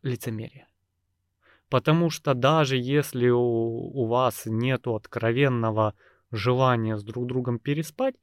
лицемерие. 0.01 0.67
Потому 1.69 2.09
что 2.09 2.33
даже 2.33 2.77
если 2.77 3.29
у, 3.29 3.39
у 3.39 4.05
вас 4.05 4.43
нет 4.45 4.87
откровенного 4.87 5.95
желания 6.31 6.97
с 6.97 7.03
друг 7.03 7.27
другом 7.27 7.59
переспать, 7.59 8.15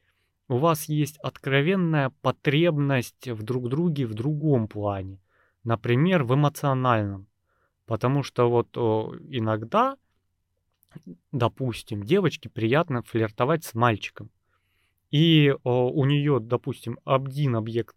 у 0.49 0.57
вас 0.57 0.88
есть 0.88 1.16
откровенная 1.18 2.11
потребность 2.23 3.29
в 3.29 3.42
друг 3.42 3.68
друге 3.68 4.07
в 4.07 4.14
другом 4.14 4.66
плане. 4.66 5.20
Например, 5.62 6.25
в 6.25 6.35
эмоциональном. 6.35 7.27
Потому 7.87 8.23
что 8.23 8.51
вот 8.51 8.77
о, 8.77 9.14
иногда, 9.29 9.96
допустим, 11.33 12.03
девочке 12.03 12.49
приятно 12.49 13.03
флиртовать 13.03 13.64
с 13.64 13.75
мальчиком 13.75 14.31
и 15.11 15.55
о, 15.64 15.90
у 15.90 16.05
нее, 16.05 16.38
допустим, 16.40 16.99
один 17.05 17.57
объект 17.57 17.96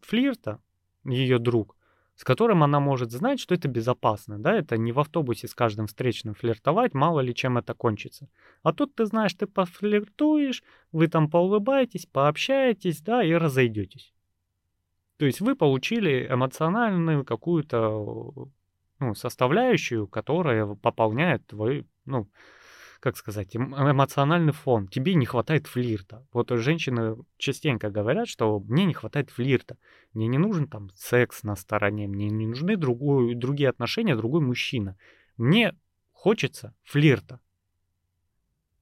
флирта, 0.00 0.60
ее 1.04 1.38
друг, 1.38 1.76
с 2.16 2.24
которым 2.24 2.62
она 2.62 2.80
может 2.80 3.10
знать, 3.10 3.40
что 3.40 3.54
это 3.54 3.68
безопасно, 3.68 4.38
да, 4.38 4.54
это 4.54 4.76
не 4.76 4.92
в 4.92 5.00
автобусе 5.00 5.48
с 5.48 5.54
каждым 5.54 5.86
встречным 5.86 6.34
флиртовать, 6.34 6.94
мало 6.94 7.20
ли 7.20 7.34
чем 7.34 7.58
это 7.58 7.74
кончится. 7.74 8.28
А 8.62 8.72
тут 8.72 8.94
ты 8.94 9.06
знаешь, 9.06 9.34
ты 9.34 9.46
пофлиртуешь, 9.46 10.62
вы 10.92 11.08
там 11.08 11.28
поулыбаетесь, 11.28 12.06
пообщаетесь, 12.06 13.00
да, 13.02 13.22
и 13.22 13.32
разойдетесь. 13.32 14.14
То 15.16 15.26
есть 15.26 15.40
вы 15.40 15.56
получили 15.56 16.26
эмоциональную 16.30 17.24
какую-то 17.24 18.48
ну, 19.00 19.14
составляющую, 19.14 20.06
которая 20.06 20.66
пополняет 20.74 21.46
твой, 21.46 21.86
ну, 22.04 22.28
как 23.04 23.18
сказать, 23.18 23.54
эмоциональный 23.54 24.54
фон. 24.54 24.88
Тебе 24.88 25.14
не 25.14 25.26
хватает 25.26 25.66
флирта. 25.66 26.26
Вот 26.32 26.48
женщины 26.48 27.16
частенько 27.36 27.90
говорят, 27.90 28.28
что 28.28 28.60
мне 28.60 28.86
не 28.86 28.94
хватает 28.94 29.28
флирта. 29.28 29.76
Мне 30.14 30.26
не 30.26 30.38
нужен 30.38 30.66
там 30.66 30.88
секс 30.94 31.42
на 31.42 31.54
стороне, 31.54 32.08
мне 32.08 32.30
не 32.30 32.46
нужны 32.46 32.78
другую, 32.78 33.36
другие 33.36 33.68
отношения, 33.68 34.16
другой 34.16 34.40
мужчина. 34.40 34.96
Мне 35.36 35.74
хочется 36.12 36.74
флирта. 36.82 37.40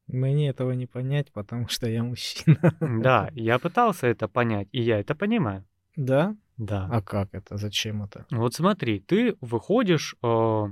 Мне 0.06 0.50
этого 0.50 0.70
не 0.70 0.86
понять, 0.86 1.32
потому 1.32 1.66
что 1.66 1.88
я 1.88 2.04
мужчина. 2.04 2.60
Да, 2.80 3.28
я 3.32 3.58
пытался 3.58 4.06
это 4.06 4.28
понять, 4.28 4.68
и 4.70 4.80
я 4.80 5.00
это 5.00 5.16
понимаю. 5.16 5.64
Да? 5.96 6.36
Да. 6.56 6.88
А 6.92 7.02
как 7.02 7.34
это? 7.34 7.56
Зачем 7.56 8.04
это? 8.04 8.24
Вот 8.30 8.54
смотри, 8.54 9.00
ты 9.00 9.36
выходишь, 9.40 10.14
э, 10.22 10.64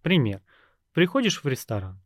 пример, 0.00 0.40
приходишь 0.94 1.44
в 1.44 1.46
ресторан, 1.46 2.00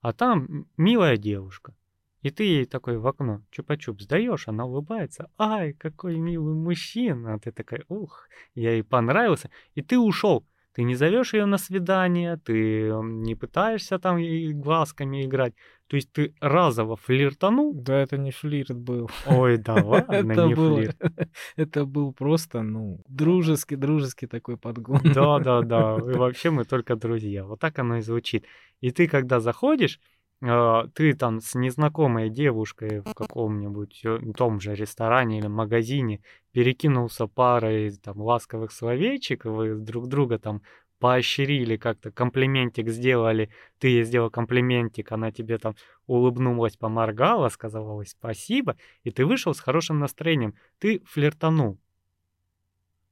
а 0.00 0.12
там 0.12 0.66
милая 0.76 1.16
девушка. 1.16 1.74
И 2.22 2.30
ты 2.30 2.44
ей 2.44 2.66
такой 2.66 2.98
в 2.98 3.06
окно 3.06 3.42
чупа-чуп 3.50 4.00
сдаешь, 4.00 4.46
она 4.48 4.66
улыбается. 4.66 5.30
Ай, 5.38 5.72
какой 5.72 6.18
милый 6.18 6.54
мужчина. 6.54 7.34
А 7.34 7.38
ты 7.38 7.50
такой, 7.50 7.84
ух, 7.88 8.28
я 8.54 8.72
ей 8.72 8.84
понравился. 8.84 9.50
И 9.74 9.82
ты 9.82 9.98
ушел. 9.98 10.46
Ты 10.72 10.82
не 10.84 10.94
зовешь 10.94 11.34
ее 11.34 11.46
на 11.46 11.58
свидание, 11.58 12.36
ты 12.36 12.92
не 13.02 13.34
пытаешься 13.34 13.98
там 13.98 14.18
ей 14.18 14.52
глазками 14.52 15.24
играть. 15.24 15.54
То 15.90 15.96
есть 15.96 16.12
ты 16.12 16.34
разово 16.40 16.94
флиртанул. 16.94 17.74
Да, 17.74 17.98
это 17.98 18.16
не 18.16 18.30
флирт 18.30 18.76
был. 18.76 19.10
Ой, 19.26 19.56
да 19.56 19.74
ладно, 19.74 20.12
это 20.32 20.46
не 20.46 20.54
был, 20.54 20.76
флирт. 20.76 20.96
Это 21.56 21.84
был 21.84 22.12
просто, 22.12 22.62
ну, 22.62 23.00
дружеский, 23.08 23.74
дружеский 23.74 24.28
такой 24.28 24.56
подгон. 24.56 25.00
Да, 25.02 25.40
да, 25.40 25.62
да. 25.62 25.96
И 26.12 26.16
вообще 26.16 26.50
мы 26.50 26.64
только 26.64 26.94
друзья. 26.94 27.44
Вот 27.44 27.58
так 27.58 27.80
оно 27.80 27.96
и 27.96 28.02
звучит. 28.02 28.46
И 28.80 28.92
ты, 28.92 29.08
когда 29.08 29.40
заходишь, 29.40 29.98
а, 30.42 30.86
ты 30.94 31.12
там 31.14 31.40
с 31.40 31.56
незнакомой 31.56 32.30
девушкой 32.30 33.00
в 33.00 33.12
каком-нибудь 33.12 34.00
э, 34.04 34.20
том 34.36 34.60
же 34.60 34.76
ресторане 34.76 35.40
или 35.40 35.48
магазине 35.48 36.20
перекинулся 36.52 37.26
парой 37.26 37.90
там 37.96 38.20
ласковых 38.20 38.70
словечек, 38.70 39.44
вы 39.44 39.74
друг 39.74 40.06
друга 40.06 40.38
там 40.38 40.62
поощрили, 41.00 41.76
как-то 41.76 42.12
комплиментик 42.12 42.88
сделали, 42.90 43.50
ты 43.78 43.88
ей 43.88 44.04
сделал 44.04 44.30
комплиментик, 44.30 45.10
она 45.10 45.32
тебе 45.32 45.58
там 45.58 45.74
улыбнулась, 46.06 46.76
поморгала, 46.76 47.48
сказала 47.48 47.92
ой, 47.92 48.06
спасибо, 48.06 48.76
и 49.02 49.10
ты 49.10 49.26
вышел 49.26 49.54
с 49.54 49.60
хорошим 49.60 49.98
настроением, 49.98 50.54
ты 50.78 51.00
флиртанул. 51.06 51.80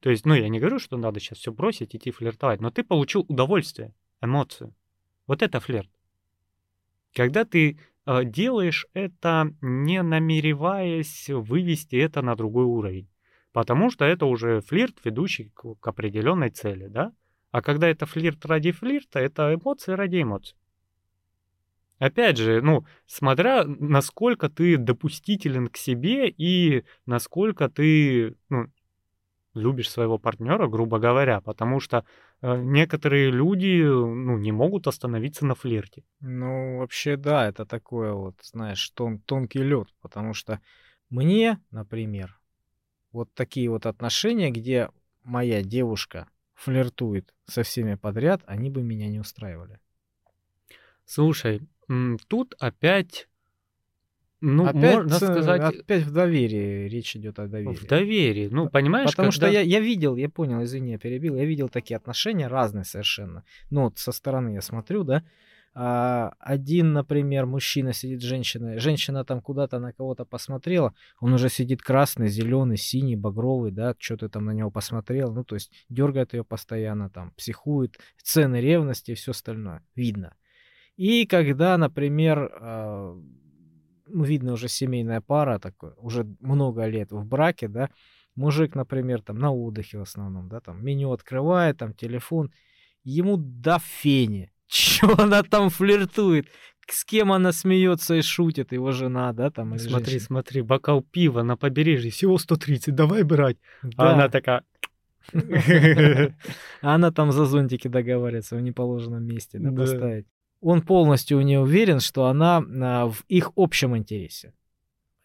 То 0.01 0.11
есть, 0.11 0.27
ну, 0.27 0.35
я 0.35 0.49
не 0.49 0.61
говорю, 0.61 0.79
что 0.79 0.97
надо 0.97 1.19
сейчас 1.19 1.39
все 1.39 1.51
бросить, 1.51 1.97
идти 1.97 2.13
флиртовать, 2.13 2.61
но 2.61 2.71
ты 2.71 2.85
получил 2.85 3.25
удовольствие, 3.27 3.93
эмоцию. 4.21 4.75
Вот 5.27 5.43
это 5.43 5.59
флирт. 5.59 5.91
Когда 7.15 7.45
ты 7.45 7.81
э, 8.07 8.25
делаешь 8.25 8.87
это 8.93 9.51
не 9.61 10.03
намереваясь 10.03 11.29
вывести 11.31 11.97
это 11.97 12.23
на 12.23 12.37
другой 12.37 12.65
уровень. 12.65 13.09
Потому 13.53 13.91
что 13.91 14.05
это 14.05 14.27
уже 14.27 14.61
флирт, 14.61 14.99
ведущий 15.05 15.51
к, 15.55 15.75
к 15.81 15.89
определенной 15.89 16.51
цели, 16.51 16.87
да? 16.87 17.13
А 17.51 17.63
когда 17.63 17.89
это 17.89 18.07
флирт 18.07 18.45
ради 18.47 18.73
флирта, 18.73 19.19
это 19.21 19.55
эмоции 19.55 19.93
ради 19.93 20.23
эмоций. 20.23 20.57
Опять 21.99 22.37
же, 22.37 22.63
ну, 22.63 22.85
смотря 23.07 23.65
насколько 23.65 24.49
ты 24.49 24.77
допустителен 24.77 25.67
к 25.69 25.77
себе 25.77 26.29
и 26.29 26.85
насколько 27.07 27.69
ты, 27.69 28.37
ну, 28.49 28.67
любишь 29.55 29.91
своего 29.91 30.19
партнера, 30.19 30.69
грубо 30.69 31.01
говоря, 31.01 31.41
потому 31.41 31.81
что 31.81 32.05
э, 32.41 32.57
некоторые 32.57 33.31
люди, 33.31 33.83
ну, 33.83 34.39
не 34.39 34.53
могут 34.53 34.87
остановиться 34.87 35.45
на 35.45 35.57
флирте. 35.57 36.05
Ну, 36.21 36.79
вообще, 36.79 37.17
да, 37.17 37.49
это 37.49 37.67
такое 37.67 38.13
вот, 38.13 38.37
знаешь, 38.43 38.89
тон, 38.91 39.19
тонкий 39.19 39.63
лед, 39.63 39.89
потому 40.01 40.35
что 40.35 40.61
мне, 41.11 41.59
например, 41.73 42.39
вот 43.11 43.33
такие 43.35 43.69
вот 43.71 43.87
отношения, 43.87 44.51
где 44.51 44.89
моя 45.25 45.63
девушка 45.63 46.29
флиртует 46.59 47.33
со 47.47 47.63
всеми 47.63 47.95
подряд, 47.95 48.43
они 48.47 48.69
бы 48.69 48.83
меня 48.83 49.09
не 49.09 49.21
устраивали. 49.21 49.79
Слушай, 51.05 51.63
тут 52.27 52.55
опять, 52.59 53.29
ну, 54.41 54.67
опять, 54.67 54.97
можно 54.97 55.17
сказать... 55.17 55.63
Опять 55.63 56.03
в 56.03 56.13
доверии, 56.13 56.89
речь 56.89 57.15
идет 57.15 57.39
о 57.39 57.47
доверии. 57.47 57.77
В 57.77 57.87
доверии, 57.87 58.49
ну, 58.51 58.69
понимаешь, 58.69 59.11
Потому 59.11 59.31
когда... 59.31 59.47
что 59.47 59.53
я, 59.53 59.61
я 59.61 59.79
видел, 59.79 60.17
я 60.17 60.29
понял, 60.29 60.63
извини, 60.65 60.91
я 60.91 60.99
перебил, 60.99 61.37
я 61.37 61.45
видел 61.45 61.69
такие 61.69 61.97
отношения 61.97 62.49
разные 62.49 62.85
совершенно. 62.85 63.45
Ну, 63.71 63.85
вот 63.85 63.99
со 63.99 64.11
стороны 64.11 64.55
я 64.55 64.61
смотрю, 64.61 65.05
да, 65.05 65.23
а, 65.81 66.33
один, 66.41 66.93
например, 66.93 67.47
мужчина 67.47 67.93
сидит 67.93 68.21
с 68.21 68.25
женщиной, 68.25 68.81
женщина 68.81 69.25
там 69.25 69.41
куда-то 69.41 69.79
на 69.79 69.93
кого-то 69.93 70.25
посмотрела, 70.25 70.93
он 71.21 71.35
уже 71.35 71.49
сидит 71.49 71.83
красный, 71.83 72.27
зеленый, 72.27 72.77
синий, 72.77 73.15
багровый, 73.15 73.71
да, 73.71 73.95
что 73.97 74.17
ты 74.17 74.29
там 74.29 74.47
на 74.47 74.51
него 74.51 74.73
посмотрел, 74.73 75.33
ну, 75.33 75.45
то 75.45 75.55
есть 75.55 75.71
дергает 75.89 76.33
ее 76.33 76.43
постоянно, 76.43 77.11
там, 77.11 77.31
психует, 77.37 77.97
цены 78.21 78.61
ревности 78.61 79.13
и 79.13 79.15
все 79.15 79.31
остальное, 79.31 79.87
видно. 79.95 80.35
И 80.97 81.27
когда, 81.27 81.79
например, 81.79 82.51
а, 82.61 83.17
ну, 84.09 84.25
видно 84.25 84.55
уже 84.55 84.67
семейная 84.67 85.21
пара, 85.21 85.61
такой, 85.61 85.93
уже 85.99 86.27
много 86.41 86.87
лет 86.87 87.13
в 87.13 87.25
браке, 87.25 87.69
да, 87.69 87.89
мужик, 88.35 88.75
например, 88.75 89.23
там 89.23 89.39
на 89.39 89.53
отдыхе 89.53 89.99
в 89.99 90.03
основном, 90.03 90.49
да, 90.49 90.59
там 90.59 90.85
меню 90.85 91.13
открывает, 91.13 91.79
там 91.79 91.95
телефон, 91.95 92.51
ему 93.05 93.37
до 93.37 93.79
фени, 93.79 94.51
что 94.69 95.21
она 95.21 95.43
там 95.43 95.71
флиртует, 95.71 96.47
с 96.87 97.05
кем 97.05 97.33
она 97.33 97.53
смеется 97.53 98.15
и 98.15 98.23
шутит, 98.23 98.73
его 98.73 98.93
жена, 98.93 99.33
да, 99.33 99.51
там. 99.51 99.79
Смотри, 99.79 100.13
женщина. 100.13 100.27
смотри, 100.27 100.63
бокал 100.63 101.03
пива 101.03 101.43
на 101.43 101.57
побережье, 101.57 102.11
всего 102.11 102.39
130, 102.39 102.95
давай 102.95 103.23
брать. 103.23 103.57
А 103.83 103.87
да. 103.89 103.95
А 103.97 104.13
она 104.15 104.29
такая... 104.29 104.65
Она 106.81 107.11
там 107.11 107.33
за 107.33 107.45
зонтики 107.45 107.87
договаривается 107.87 108.57
в 108.57 108.63
неположенном 108.63 109.25
месте, 109.25 109.59
да, 109.59 109.71
поставить 109.71 110.27
он 110.61 110.83
полностью 110.83 111.41
не 111.41 111.59
уверен, 111.59 112.01
что 112.01 112.27
она 112.27 112.59
а, 112.59 113.07
в 113.07 113.25
их 113.29 113.53
общем 113.57 113.97
интересе. 113.97 114.55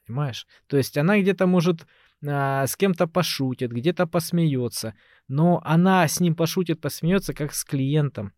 Понимаешь? 0.06 0.47
То 0.67 0.77
есть 0.77 0.97
она 0.97 1.19
где-то 1.19 1.47
может 1.47 1.88
а, 2.25 2.67
с 2.67 2.75
кем-то 2.75 3.08
пошутит, 3.08 3.71
где-то 3.71 4.06
посмеется, 4.06 4.95
но 5.27 5.62
она 5.63 6.08
с 6.08 6.19
ним 6.19 6.36
пошутит, 6.36 6.82
посмеется 6.82 7.34
как 7.34 7.53
с 7.53 7.63
клиентом 7.63 8.34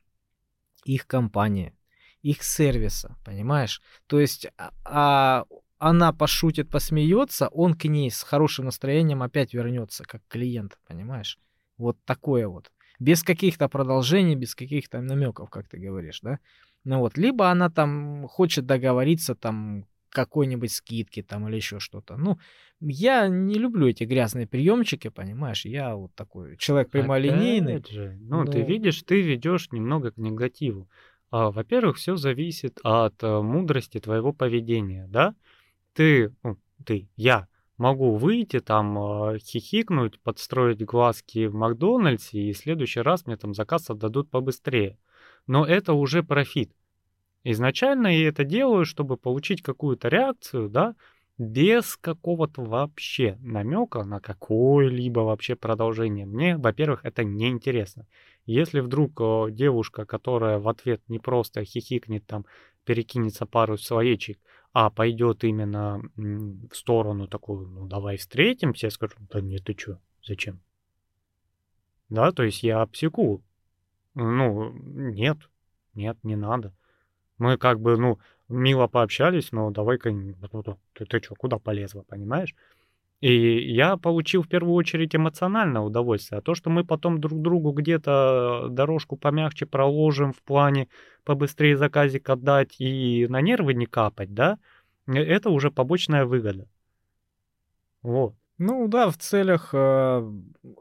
их 0.86 1.08
компании, 1.08 1.74
их 2.22 2.44
сервиса, 2.44 3.18
понимаешь? 3.26 3.82
То 4.08 4.20
есть 4.20 4.48
а, 4.58 4.72
а 4.86 5.46
она 5.78 6.14
пошутит, 6.14 6.70
посмеется, 6.70 7.48
он 7.50 7.74
к 7.74 7.86
ней 7.86 8.10
с 8.10 8.24
хорошим 8.24 8.66
настроением 8.66 9.22
опять 9.22 9.54
вернется 9.54 10.04
как 10.06 10.22
клиент, 10.28 10.80
понимаешь? 10.88 11.38
Вот 11.78 11.98
такое 12.06 12.48
вот. 12.48 12.72
Без 13.00 13.24
каких-то 13.24 13.68
продолжений, 13.68 14.36
без 14.36 14.56
каких-то 14.56 15.02
намеков, 15.02 15.50
как 15.50 15.68
ты 15.68 15.78
говоришь, 15.78 16.22
да? 16.22 16.40
Ну 16.86 17.00
вот, 17.00 17.18
либо 17.18 17.50
она 17.50 17.70
там 17.70 18.28
хочет 18.28 18.66
договориться 18.66 19.36
там 19.36 19.86
какой-нибудь 20.16 20.72
скидки 20.72 21.22
там 21.22 21.48
или 21.48 21.58
еще 21.58 21.80
что-то. 21.80 22.18
Ну, 22.18 22.40
я 22.80 23.28
не 23.28 23.56
люблю 23.56 23.88
эти 23.88 24.06
грязные 24.06 24.48
приемчики, 24.48 25.10
понимаешь? 25.10 25.66
Я 25.66 25.96
вот 25.96 26.16
такой 26.16 26.58
человек 26.58 26.90
прямолинейный. 26.90 27.76
Опять 27.78 27.92
же, 27.92 28.18
ну, 28.22 28.44
но... 28.44 28.52
ты 28.52 28.62
видишь, 28.62 29.04
ты 29.04 29.22
ведешь 29.22 29.72
немного 29.72 30.12
к 30.12 30.18
негативу. 30.18 30.90
А, 31.32 31.52
во-первых, 31.52 31.98
все 31.98 32.16
зависит 32.16 32.80
от 32.84 33.16
а, 33.22 33.42
мудрости 33.42 34.00
твоего 34.00 34.32
поведения, 34.32 35.06
да? 35.10 35.36
Ты, 35.94 36.34
ну, 36.44 36.58
ты, 36.86 37.10
я 37.18 37.48
могу 37.78 38.16
выйти 38.16 38.62
там, 38.62 38.98
а, 38.98 39.38
хихикнуть, 39.38 40.20
подстроить 40.22 40.84
глазки 40.84 41.48
в 41.48 41.54
Макдональдсе, 41.54 42.40
и 42.40 42.54
в 42.54 42.58
следующий 42.58 43.02
раз 43.02 43.26
мне 43.26 43.36
там 43.36 43.54
заказ 43.54 43.90
отдадут 43.90 44.30
побыстрее 44.30 44.98
но 45.48 45.66
это 45.66 45.94
уже 45.94 46.24
профит. 46.24 46.72
Изначально 47.46 48.08
я 48.08 48.30
это 48.30 48.44
делаю, 48.44 48.86
чтобы 48.86 49.18
получить 49.18 49.62
какую-то 49.62 50.10
реакцию, 50.10 50.68
да, 50.68 50.96
без 51.38 51.96
какого-то 51.96 52.64
вообще 52.64 53.38
намека 53.40 54.04
на 54.04 54.20
какое-либо 54.20 55.20
вообще 55.20 55.56
продолжение. 55.56 56.26
Мне, 56.26 56.58
во-первых, 56.58 57.06
это 57.06 57.24
не 57.24 57.50
интересно. 57.50 58.08
Если 58.48 58.80
вдруг 58.80 59.22
девушка, 59.52 60.06
которая 60.06 60.58
в 60.58 60.68
ответ 60.68 61.02
не 61.08 61.20
просто 61.20 61.64
хихикнет 61.64 62.26
там, 62.26 62.46
перекинется 62.84 63.46
пару 63.46 63.78
своечек, 63.78 64.40
а 64.74 64.90
пойдет 64.90 65.44
именно 65.44 66.02
в 66.16 66.74
сторону 66.74 67.28
такую, 67.28 67.68
ну 67.68 67.86
давай 67.86 68.18
встретимся, 68.18 68.88
я 68.88 68.92
скажу, 68.92 69.16
да 69.30 69.40
нет, 69.40 69.64
ты 69.66 69.76
что, 69.78 70.00
зачем? 70.26 70.60
Да, 72.10 72.32
то 72.32 72.42
есть 72.44 72.64
я 72.64 72.82
обсеку 72.82 73.44
ну, 74.16 74.72
нет, 74.74 75.38
нет, 75.94 76.18
не 76.24 76.36
надо. 76.36 76.74
Мы 77.38 77.58
как 77.58 77.80
бы, 77.80 77.98
ну, 77.98 78.20
мило 78.48 78.88
пообщались, 78.88 79.52
но 79.52 79.72
давай-ка, 79.72 80.12
ты, 80.94 81.06
ты 81.06 81.22
что, 81.22 81.36
куда 81.36 81.58
полезла, 81.58 82.04
понимаешь? 82.04 82.56
И 83.22 83.74
я 83.74 83.98
получил 83.98 84.44
в 84.44 84.48
первую 84.48 84.76
очередь 84.76 85.16
эмоциональное 85.16 85.82
удовольствие. 85.82 86.40
А 86.40 86.42
то, 86.42 86.54
что 86.54 86.70
мы 86.70 86.86
потом 86.86 87.20
друг 87.20 87.42
другу 87.42 87.72
где-то 87.72 88.68
дорожку 88.70 89.18
помягче 89.18 89.66
проложим 89.66 90.34
в 90.34 90.42
плане 90.44 90.90
побыстрее 91.24 91.78
заказик 91.78 92.30
отдать 92.30 92.76
и 92.80 93.26
на 93.30 93.42
нервы 93.42 93.74
не 93.74 93.86
капать, 93.86 94.34
да, 94.34 94.60
э, 95.08 95.14
это 95.14 95.50
уже 95.50 95.72
побочная 95.72 96.26
выгода. 96.26 96.68
Вот. 98.02 98.36
Ну 98.58 98.88
да, 98.88 99.10
в 99.10 99.18
целях 99.18 99.72
э, 99.74 100.32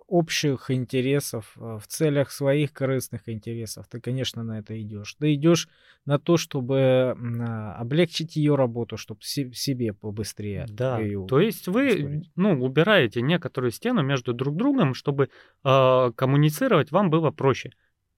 общих 0.06 0.70
интересов, 0.70 1.54
э, 1.56 1.78
в 1.80 1.86
целях 1.88 2.30
своих 2.30 2.72
корыстных 2.72 3.28
интересов 3.28 3.88
ты, 3.88 4.00
конечно, 4.00 4.44
на 4.44 4.60
это 4.60 4.80
идешь. 4.80 5.14
Ты 5.14 5.34
идешь 5.34 5.68
на 6.06 6.20
то, 6.20 6.36
чтобы 6.36 6.76
э, 6.76 7.14
облегчить 7.14 8.36
ее 8.36 8.54
работу, 8.54 8.96
чтобы 8.96 9.22
си- 9.22 9.52
себе 9.52 9.92
побыстрее. 9.92 10.66
Да. 10.68 11.00
То 11.26 11.40
есть 11.40 11.66
вы, 11.66 12.22
ну, 12.36 12.62
убираете 12.62 13.22
некоторую 13.22 13.72
стену 13.72 14.02
между 14.02 14.34
друг 14.34 14.54
другом, 14.54 14.94
чтобы 14.94 15.30
э, 15.64 16.12
коммуницировать 16.14 16.92
вам 16.92 17.10
было 17.10 17.32
проще. 17.32 17.72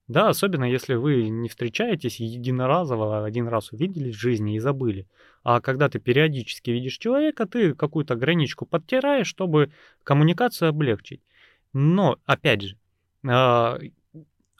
Да, 0.08 0.28
особенно 0.28 0.64
если 0.64 0.94
вы 0.94 1.28
не 1.28 1.48
встречаетесь 1.48 2.20
единоразово, 2.20 3.24
один 3.24 3.48
раз 3.48 3.72
увиделись 3.72 4.14
в 4.14 4.20
жизни 4.20 4.54
и 4.54 4.60
забыли. 4.60 5.08
А 5.42 5.60
когда 5.60 5.88
ты 5.88 5.98
периодически 5.98 6.70
видишь 6.70 6.98
человека, 6.98 7.46
ты 7.46 7.74
какую-то 7.74 8.14
граничку 8.14 8.66
подтираешь, 8.66 9.26
чтобы 9.26 9.72
коммуникацию 10.04 10.68
облегчить. 10.68 11.22
Но, 11.72 12.18
опять 12.24 12.62
же, 12.62 12.78
а, 13.26 13.80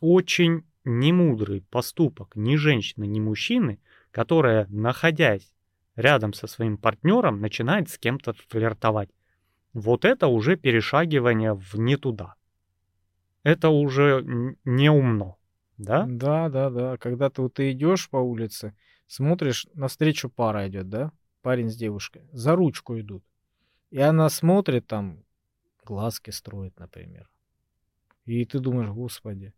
очень 0.00 0.64
немудрый 0.85 1.62
поступок 1.70 2.35
ни 2.35 2.56
женщины, 2.56 3.06
ни 3.06 3.20
мужчины, 3.20 3.78
которая, 4.11 4.66
находясь 4.68 5.52
рядом 5.94 6.32
со 6.32 6.48
своим 6.48 6.76
партнером, 6.76 7.40
начинает 7.40 7.88
с 7.88 7.98
кем-то 7.98 8.35
флиртовать. 8.48 9.11
Вот 9.72 10.04
это 10.04 10.26
уже 10.26 10.56
перешагивание 10.56 11.54
в 11.54 11.78
не 11.78 11.96
туда 11.96 12.35
это 13.46 13.68
уже 13.68 14.24
не 14.64 14.90
умно, 14.90 15.38
да? 15.78 16.04
Да, 16.09 16.48
да, 16.48 16.68
да. 16.68 16.96
Когда 16.96 17.30
ты 17.30 17.42
вот 17.42 17.61
идешь 17.61 18.11
по 18.11 18.16
улице, 18.16 18.74
смотришь, 19.06 19.68
навстречу 19.72 20.28
пара 20.28 20.66
идет, 20.68 20.88
да? 20.88 21.12
Парень 21.42 21.70
с 21.70 21.76
девушкой. 21.76 22.28
За 22.32 22.56
ручку 22.56 22.98
идут. 22.98 23.22
И 23.90 24.00
она 24.00 24.28
смотрит 24.30 24.88
там, 24.88 25.22
глазки 25.85 26.30
строит, 26.30 26.76
например. 26.80 27.30
И 28.24 28.44
ты 28.44 28.59
думаешь, 28.59 28.90
господи, 28.90 29.52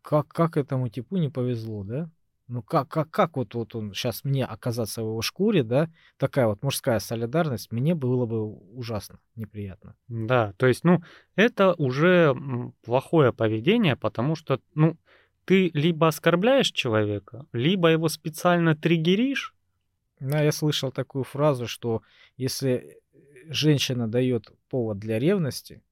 как, 0.00 0.26
как 0.28 0.56
этому 0.56 0.88
типу 0.88 1.18
не 1.18 1.28
повезло, 1.28 1.84
да? 1.84 2.10
Ну 2.46 2.62
как, 2.62 2.88
как, 2.88 3.10
как 3.10 3.36
вот, 3.36 3.54
вот 3.54 3.74
он 3.74 3.94
сейчас 3.94 4.22
мне 4.22 4.44
оказаться 4.44 5.02
в 5.02 5.06
его 5.06 5.22
шкуре, 5.22 5.62
да, 5.62 5.88
такая 6.18 6.46
вот 6.46 6.62
мужская 6.62 6.98
солидарность, 6.98 7.72
мне 7.72 7.94
было 7.94 8.26
бы 8.26 8.44
ужасно 8.44 9.18
неприятно. 9.34 9.96
Да, 10.08 10.52
то 10.58 10.66
есть, 10.66 10.84
ну, 10.84 11.02
это 11.36 11.74
уже 11.74 12.36
плохое 12.82 13.32
поведение, 13.32 13.96
потому 13.96 14.36
что, 14.36 14.60
ну, 14.74 14.98
ты 15.46 15.70
либо 15.72 16.08
оскорбляешь 16.08 16.70
человека, 16.70 17.46
либо 17.52 17.88
его 17.88 18.08
специально 18.08 18.76
триггеришь, 18.76 19.54
Да, 20.20 20.42
я 20.42 20.52
слышал 20.52 20.92
такую 20.92 21.24
фразу, 21.24 21.66
что 21.66 22.02
если 22.36 22.98
женщина 23.48 24.06
дает 24.08 24.50
повод 24.68 24.98
для 24.98 25.18
ревности, 25.18 25.82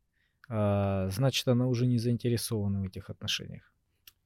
а, 0.49 1.09
значит, 1.11 1.49
она 1.49 1.67
уже 1.67 1.87
не 1.87 1.99
заинтересована 1.99 2.81
в 2.81 2.85
этих 2.85 3.11
отношениях. 3.11 3.73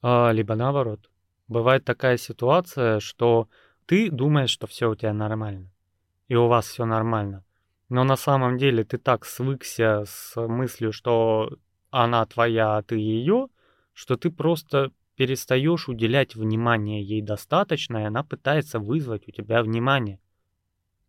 А, 0.02 0.30
либо 0.32 0.54
наоборот. 0.54 1.10
Бывает 1.48 1.84
такая 1.84 2.16
ситуация, 2.16 3.00
что 3.00 3.48
ты 3.86 4.10
думаешь, 4.10 4.50
что 4.50 4.66
все 4.66 4.90
у 4.90 4.96
тебя 4.96 5.12
нормально, 5.12 5.70
и 6.28 6.34
у 6.34 6.48
вас 6.48 6.66
все 6.66 6.84
нормально. 6.84 7.44
Но 7.88 8.02
на 8.02 8.16
самом 8.16 8.58
деле 8.58 8.82
ты 8.82 8.98
так 8.98 9.24
свыкся 9.24 10.04
с 10.06 10.34
мыслью, 10.34 10.92
что 10.92 11.56
она 11.90 12.26
твоя, 12.26 12.78
а 12.78 12.82
ты 12.82 12.96
ее, 12.96 13.48
что 13.92 14.16
ты 14.16 14.30
просто 14.30 14.90
перестаешь 15.14 15.88
уделять 15.88 16.34
внимание 16.34 17.02
ей 17.02 17.22
достаточно, 17.22 17.98
и 17.98 18.04
она 18.06 18.24
пытается 18.24 18.80
вызвать 18.80 19.28
у 19.28 19.30
тебя 19.30 19.62
внимание. 19.62 20.20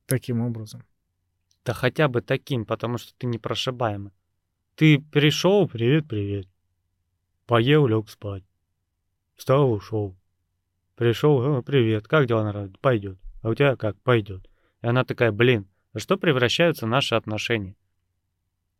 Таким 0.05 0.41
образом. 0.41 0.83
Да 1.65 1.73
хотя 1.73 2.07
бы 2.07 2.21
таким, 2.21 2.63
потому 2.65 2.97
что 2.97 3.13
ты 3.17 3.27
непрошибаемый. 3.27 4.13
Ты 4.75 4.99
пришел, 4.99 5.67
привет, 5.67 6.07
привет. 6.07 6.47
Поел, 7.47 7.87
лег 7.87 8.07
спать. 8.09 8.43
Встал, 9.35 9.71
ушел. 9.71 10.15
Пришел, 10.97 11.61
привет, 11.61 12.07
как 12.07 12.25
дела, 12.25 12.43
народ? 12.43 12.79
Пойдет. 12.79 13.19
А 13.43 13.49
у 13.49 13.53
тебя 13.53 13.75
как? 13.75 13.95
Пойдет. 14.01 14.49
И 14.81 14.87
она 14.87 15.05
такая, 15.05 15.31
блин, 15.31 15.67
во 15.93 15.99
что 15.99 16.17
превращаются 16.17 16.87
наши 16.87 17.13
отношения? 17.13 17.75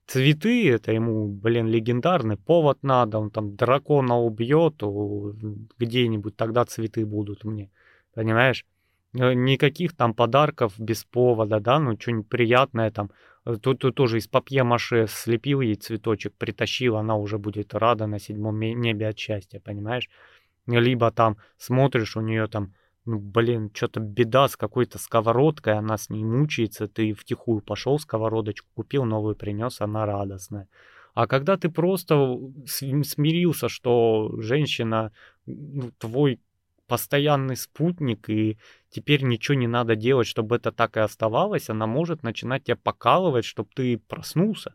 Цветы, 0.07 0.67
это 0.71 0.91
ему, 0.91 1.27
блин, 1.27 1.67
легендарный 1.67 2.35
повод 2.37 2.79
надо, 2.81 3.19
он 3.19 3.29
там 3.29 3.55
дракона 3.55 4.17
убьет 4.17 4.81
где-нибудь, 5.77 6.35
тогда 6.35 6.65
цветы 6.65 7.05
будут 7.05 7.43
мне, 7.43 7.69
понимаешь? 8.15 8.65
Э, 9.13 9.33
никаких 9.33 9.95
там 9.95 10.15
подарков 10.15 10.73
без 10.79 11.03
повода, 11.03 11.59
да, 11.59 11.77
ну 11.77 11.99
что-нибудь 11.99 12.29
приятное 12.29 12.89
там. 12.89 13.11
Тут, 13.61 13.79
тут 13.79 13.93
тоже 13.95 14.17
из 14.17 14.27
папье-маше 14.27 15.05
слепил 15.07 15.61
ей 15.61 15.75
цветочек, 15.75 16.33
притащил, 16.33 16.95
она 16.95 17.15
уже 17.15 17.37
будет 17.37 17.75
рада 17.75 18.07
на 18.07 18.17
седьмом 18.17 18.59
небе 18.59 19.07
от 19.07 19.19
счастья, 19.19 19.59
понимаешь? 19.59 20.09
Либо 20.67 21.11
там 21.11 21.37
смотришь, 21.57 22.17
у 22.17 22.21
нее 22.21 22.47
там 22.47 22.73
ну, 23.07 23.19
блин, 23.19 23.71
что-то 23.73 24.01
беда 24.01 24.49
с 24.49 24.57
какой-то 24.57 24.99
сковородкой, 24.99 25.77
она 25.77 25.97
с 25.97 26.09
ней 26.09 26.25
мучается, 26.25 26.89
ты 26.89 27.13
втихую 27.13 27.61
пошел 27.61 27.97
сковородочку, 27.97 28.67
купил 28.75 29.05
новую, 29.05 29.37
принес, 29.37 29.79
она 29.79 30.05
радостная. 30.05 30.67
А 31.13 31.25
когда 31.25 31.55
ты 31.55 31.69
просто 31.69 32.37
смирился, 32.65 33.69
что 33.69 34.35
женщина 34.39 35.13
ну, 35.45 35.91
твой 35.97 36.41
постоянный 36.85 37.55
спутник, 37.55 38.29
и 38.29 38.57
теперь 38.89 39.23
ничего 39.23 39.55
не 39.55 39.67
надо 39.67 39.95
делать, 39.95 40.27
чтобы 40.27 40.57
это 40.57 40.73
так 40.73 40.97
и 40.97 40.99
оставалось, 40.99 41.69
она 41.69 41.87
может 41.87 42.23
начинать 42.23 42.65
тебя 42.65 42.75
покалывать, 42.75 43.45
чтобы 43.45 43.69
ты 43.73 43.97
проснулся. 43.97 44.73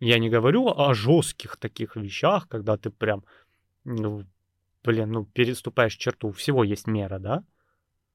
Я 0.00 0.20
не 0.20 0.30
говорю 0.30 0.68
о 0.68 0.94
жестких 0.94 1.56
таких 1.56 1.96
вещах, 1.96 2.46
когда 2.48 2.76
ты 2.76 2.90
прям 2.90 3.24
ну, 3.88 4.24
блин, 4.84 5.10
ну, 5.10 5.24
переступаешь 5.24 5.96
черту, 5.96 6.30
всего 6.32 6.64
есть 6.64 6.86
мера, 6.86 7.18
да? 7.18 7.44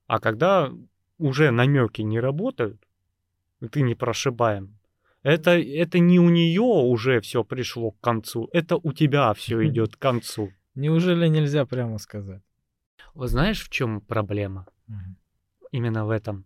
А 0.08 0.20
когда 0.20 0.72
уже 1.18 1.52
намеки 1.52 2.02
не 2.02 2.20
работают, 2.20 2.82
ты 3.72 3.82
не 3.82 3.96
прошибаем. 3.96 4.78
Это, 5.24 5.52
это 5.52 6.00
не 6.00 6.20
у 6.20 6.30
нее 6.30 6.62
уже 6.62 7.22
все 7.22 7.44
пришло 7.44 7.92
к 7.92 8.00
концу, 8.02 8.50
это 8.52 8.78
у 8.78 8.92
тебя 8.94 9.34
все 9.34 9.66
идет 9.68 9.96
к 9.96 10.00
концу. 10.00 10.52
Неужели 10.76 11.28
нельзя 11.28 11.66
прямо 11.66 11.98
сказать? 11.98 12.42
Вот 13.14 13.30
знаешь, 13.30 13.64
в 13.64 13.70
чем 13.70 14.02
проблема? 14.02 14.68
Угу. 14.88 15.16
Именно 15.72 16.06
в 16.06 16.10
этом. 16.10 16.46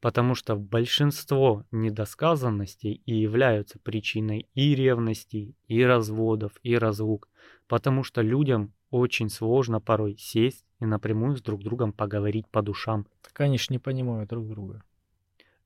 Потому 0.00 0.34
что 0.34 0.56
большинство 0.56 1.64
недосказанностей 1.70 3.02
и 3.06 3.14
являются 3.14 3.78
причиной 3.78 4.48
и 4.54 4.74
ревности, 4.74 5.54
и 5.68 5.82
разводов, 5.82 6.52
и 6.62 6.76
разлук. 6.76 7.28
Потому 7.68 8.04
что 8.04 8.22
людям 8.22 8.72
очень 8.90 9.28
сложно 9.28 9.80
порой 9.80 10.16
сесть 10.18 10.64
и 10.80 10.86
напрямую 10.86 11.36
с 11.36 11.42
друг 11.42 11.62
другом 11.62 11.92
поговорить 11.92 12.46
по 12.48 12.62
душам. 12.62 13.06
Так 13.22 13.40
они 13.40 13.58
ж 13.58 13.70
не 13.70 13.78
понимают 13.78 14.30
друг 14.30 14.46
друга. 14.48 14.82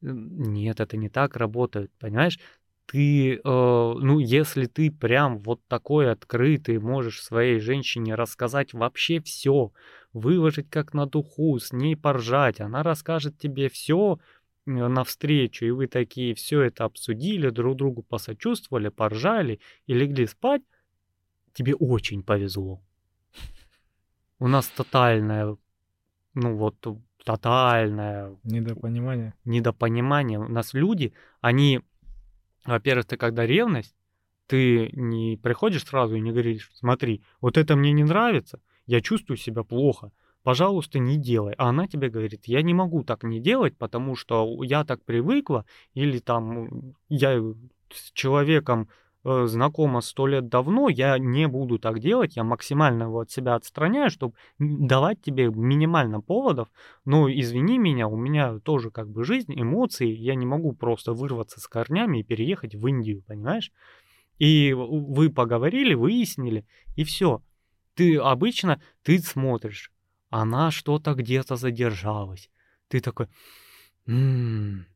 Нет, 0.01 0.81
это 0.81 0.97
не 0.97 1.09
так 1.09 1.37
работает, 1.37 1.91
понимаешь? 1.99 2.39
Ты, 2.87 3.35
э, 3.35 3.39
ну, 3.45 4.19
если 4.19 4.67
ты 4.67 4.91
прям 4.91 5.39
вот 5.39 5.61
такой 5.69 6.11
открытый, 6.11 6.79
можешь 6.79 7.23
своей 7.23 7.61
женщине 7.61 8.17
рассказать 8.17 8.73
вообще 8.73 9.21
все, 9.21 9.73
выложить 10.13 10.71
как 10.71 10.93
на 10.93 11.07
духу, 11.07 11.59
с 11.59 11.73
ней 11.73 11.97
поржать, 11.97 12.61
она 12.61 12.83
расскажет 12.83 13.39
тебе 13.39 13.69
все 13.69 14.19
э, 14.67 14.71
навстречу, 14.71 15.67
и 15.67 15.71
вы 15.71 15.87
такие 15.87 16.35
все 16.35 16.63
это 16.63 16.85
обсудили, 16.85 17.51
друг 17.51 17.77
другу 17.77 18.03
посочувствовали, 18.03 18.89
поржали 18.89 19.61
и 19.87 19.95
легли 19.95 20.27
спать, 20.27 20.63
тебе 21.53 21.75
очень 21.75 22.23
повезло. 22.23 22.81
У 24.39 24.49
нас 24.49 24.67
тотальное, 24.69 25.57
ну 26.35 26.57
вот, 26.57 26.77
тотальное... 27.25 28.37
Недопонимание. 28.45 29.35
Недопонимание. 29.45 30.39
У 30.39 30.49
нас 30.49 30.75
люди, 30.75 31.13
они, 31.41 31.81
во-первых, 32.65 33.07
ты 33.07 33.17
когда 33.17 33.47
ревность, 33.47 33.95
ты 34.47 34.91
не 34.95 35.37
приходишь 35.37 35.85
сразу 35.85 36.17
и 36.17 36.21
не 36.21 36.33
говоришь, 36.33 36.71
смотри, 36.75 37.23
вот 37.41 37.57
это 37.57 37.77
мне 37.77 37.93
не 37.93 38.05
нравится, 38.05 38.61
я 38.87 39.01
чувствую 39.01 39.37
себя 39.37 39.63
плохо, 39.63 40.11
пожалуйста, 40.43 40.99
не 40.99 41.19
делай. 41.19 41.55
А 41.59 41.69
она 41.69 41.87
тебе 41.87 42.09
говорит, 42.09 42.47
я 42.47 42.63
не 42.63 42.75
могу 42.75 43.05
так 43.05 43.23
не 43.23 43.41
делать, 43.41 43.77
потому 43.77 44.17
что 44.17 44.65
я 44.65 44.85
так 44.85 45.05
привыкла, 45.05 45.67
или 45.95 46.19
там 46.19 46.95
я 47.09 47.39
с 47.93 48.11
человеком 48.13 48.89
знакома 49.25 50.01
сто 50.01 50.27
лет 50.27 50.49
давно, 50.49 50.89
я 50.89 51.19
не 51.19 51.47
буду 51.47 51.79
так 51.79 52.01
делать, 52.01 52.37
я 52.37 52.45
максимально 52.45 53.05
его 53.05 53.21
от 53.21 53.31
себя 53.31 53.55
отстраняю, 53.55 54.11
чтобы 54.11 54.35
давать 54.59 55.21
тебе 55.23 55.49
минимально 55.49 56.21
поводов, 56.21 56.69
но 57.05 57.31
извини 57.31 57.79
меня, 57.79 58.09
у 58.09 58.17
меня 58.17 58.59
тоже 58.61 58.91
как 58.91 59.09
бы 59.09 59.25
жизнь, 59.25 59.53
эмоции, 59.55 60.09
я 60.09 60.35
не 60.35 60.47
могу 60.47 60.73
просто 60.73 61.13
вырваться 61.13 61.61
с 61.61 61.69
корнями 61.69 62.21
и 62.21 62.25
переехать 62.25 62.75
в 62.75 62.87
Индию, 62.87 63.23
понимаешь? 63.27 63.73
И 64.39 64.73
вы 64.73 65.29
поговорили, 65.29 65.93
выяснили, 65.93 66.65
и 66.97 67.05
все. 67.05 67.43
Ты 67.95 68.17
обычно, 68.17 68.81
ты 69.03 69.19
смотришь, 69.19 69.93
она 70.31 70.71
что-то 70.71 71.15
где-то 71.15 71.57
задержалась. 71.57 72.49
Ты 72.89 73.01
такой, 73.01 73.27
м-м, 74.07 74.87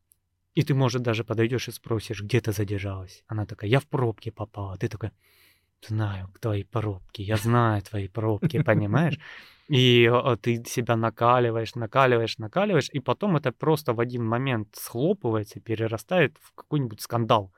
и 0.55 0.63
ты, 0.63 0.75
может, 0.75 1.03
даже 1.03 1.25
подойдешь 1.25 1.69
и 1.69 1.73
спросишь, 1.73 2.23
где 2.23 2.41
ты 2.41 2.53
задержалась. 2.53 3.25
Она 3.27 3.47
такая, 3.47 3.71
я 3.71 3.81
в 3.81 3.87
пробке 3.87 4.33
попала. 4.33 4.77
Ты 4.77 4.89
такой, 4.89 5.11
знаю 5.87 6.29
твои 6.41 6.65
пробки, 6.65 7.23
я 7.23 7.37
знаю 7.37 7.83
твои 7.83 8.09
пробки, 8.09 8.63
понимаешь? 8.63 9.19
И 9.69 10.11
ты 10.43 10.63
себя 10.67 10.97
накаливаешь, 10.97 11.75
накаливаешь, 11.75 12.39
накаливаешь, 12.39 12.91
и 12.93 13.01
потом 13.01 13.37
это 13.37 13.51
просто 13.53 13.95
в 13.95 14.01
один 14.01 14.25
момент 14.25 14.69
схлопывается, 14.75 15.61
перерастает 15.61 16.37
в 16.41 16.53
какой-нибудь 16.55 17.01
скандал. 17.01 17.53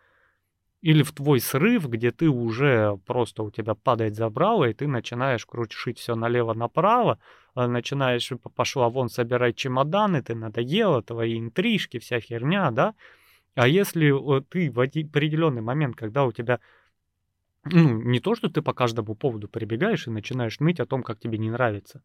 Или 0.86 1.02
в 1.02 1.10
твой 1.10 1.40
срыв, 1.40 1.88
где 1.88 2.12
ты 2.12 2.28
уже 2.28 2.96
просто 3.06 3.42
у 3.42 3.50
тебя 3.50 3.74
падает 3.74 4.14
забрало, 4.14 4.66
и 4.66 4.72
ты 4.72 4.86
начинаешь 4.86 5.44
крутить 5.44 5.98
все 5.98 6.14
налево-направо, 6.14 7.18
а, 7.56 7.66
начинаешь, 7.66 8.30
пошла 8.54 8.88
вон 8.88 9.08
собирать 9.08 9.56
чемоданы, 9.56 10.22
ты 10.22 10.36
надоела, 10.36 11.02
твои 11.02 11.40
интрижки, 11.40 11.98
вся 11.98 12.20
херня, 12.20 12.70
да? 12.70 12.94
А 13.56 13.66
если 13.66 14.14
ты 14.42 14.70
в 14.70 14.78
определенный 14.78 15.60
момент, 15.60 15.96
когда 15.96 16.24
у 16.24 16.30
тебя 16.30 16.60
ну, 17.64 18.00
не 18.04 18.20
то, 18.20 18.36
что 18.36 18.48
ты 18.48 18.62
по 18.62 18.72
каждому 18.72 19.16
поводу 19.16 19.48
прибегаешь 19.48 20.06
и 20.06 20.10
начинаешь 20.10 20.60
ныть 20.60 20.78
о 20.78 20.86
том, 20.86 21.02
как 21.02 21.18
тебе 21.18 21.36
не 21.36 21.50
нравится, 21.50 22.00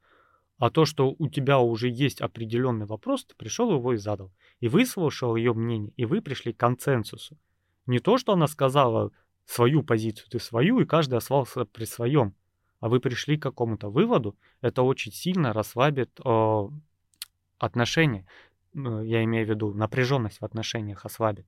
а 0.57 0.71
то, 0.71 0.85
что 0.85 1.15
у 1.19 1.29
тебя 1.29 1.59
уже 1.59 1.87
есть 1.87 2.19
определенный 2.19 2.87
вопрос, 2.87 3.25
ты 3.25 3.35
пришел 3.35 3.71
его 3.71 3.93
и 3.93 3.97
задал, 3.97 4.31
и 4.59 4.67
выслушал 4.67 5.35
ее 5.35 5.53
мнение, 5.53 5.93
и 5.97 6.05
вы 6.05 6.19
пришли 6.19 6.51
к 6.51 6.57
консенсусу. 6.57 7.37
Не 7.85 7.99
то, 7.99 8.17
что 8.17 8.33
она 8.33 8.47
сказала 8.47 9.11
свою 9.45 9.83
позицию, 9.83 10.29
ты 10.29 10.39
свою, 10.39 10.79
и 10.79 10.85
каждый 10.85 11.15
остался 11.15 11.65
при 11.65 11.85
своем. 11.85 12.33
А 12.79 12.89
вы 12.89 12.99
пришли 12.99 13.37
к 13.37 13.43
какому-то 13.43 13.89
выводу, 13.89 14.35
это 14.61 14.81
очень 14.81 15.11
сильно 15.11 15.53
расслабит 15.53 16.19
э, 16.23 16.67
отношения. 17.59 18.25
Ну, 18.73 19.03
я 19.03 19.23
имею 19.23 19.45
в 19.45 19.49
виду 19.49 19.73
напряженность 19.73 20.39
в 20.39 20.45
отношениях 20.45 21.05
ослабит. 21.05 21.45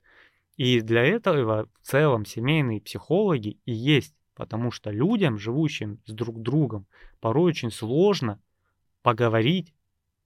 И 0.57 0.81
для 0.81 1.03
этого 1.03 1.67
в 1.81 1.87
целом 1.87 2.25
семейные 2.25 2.81
психологи 2.81 3.57
и 3.65 3.71
есть, 3.71 4.13
потому 4.35 4.71
что 4.71 4.91
людям, 4.91 5.37
живущим 5.37 5.99
с 6.05 6.11
друг 6.11 6.41
другом, 6.41 6.85
порой 7.19 7.49
очень 7.49 7.71
сложно 7.71 8.39
поговорить 9.01 9.73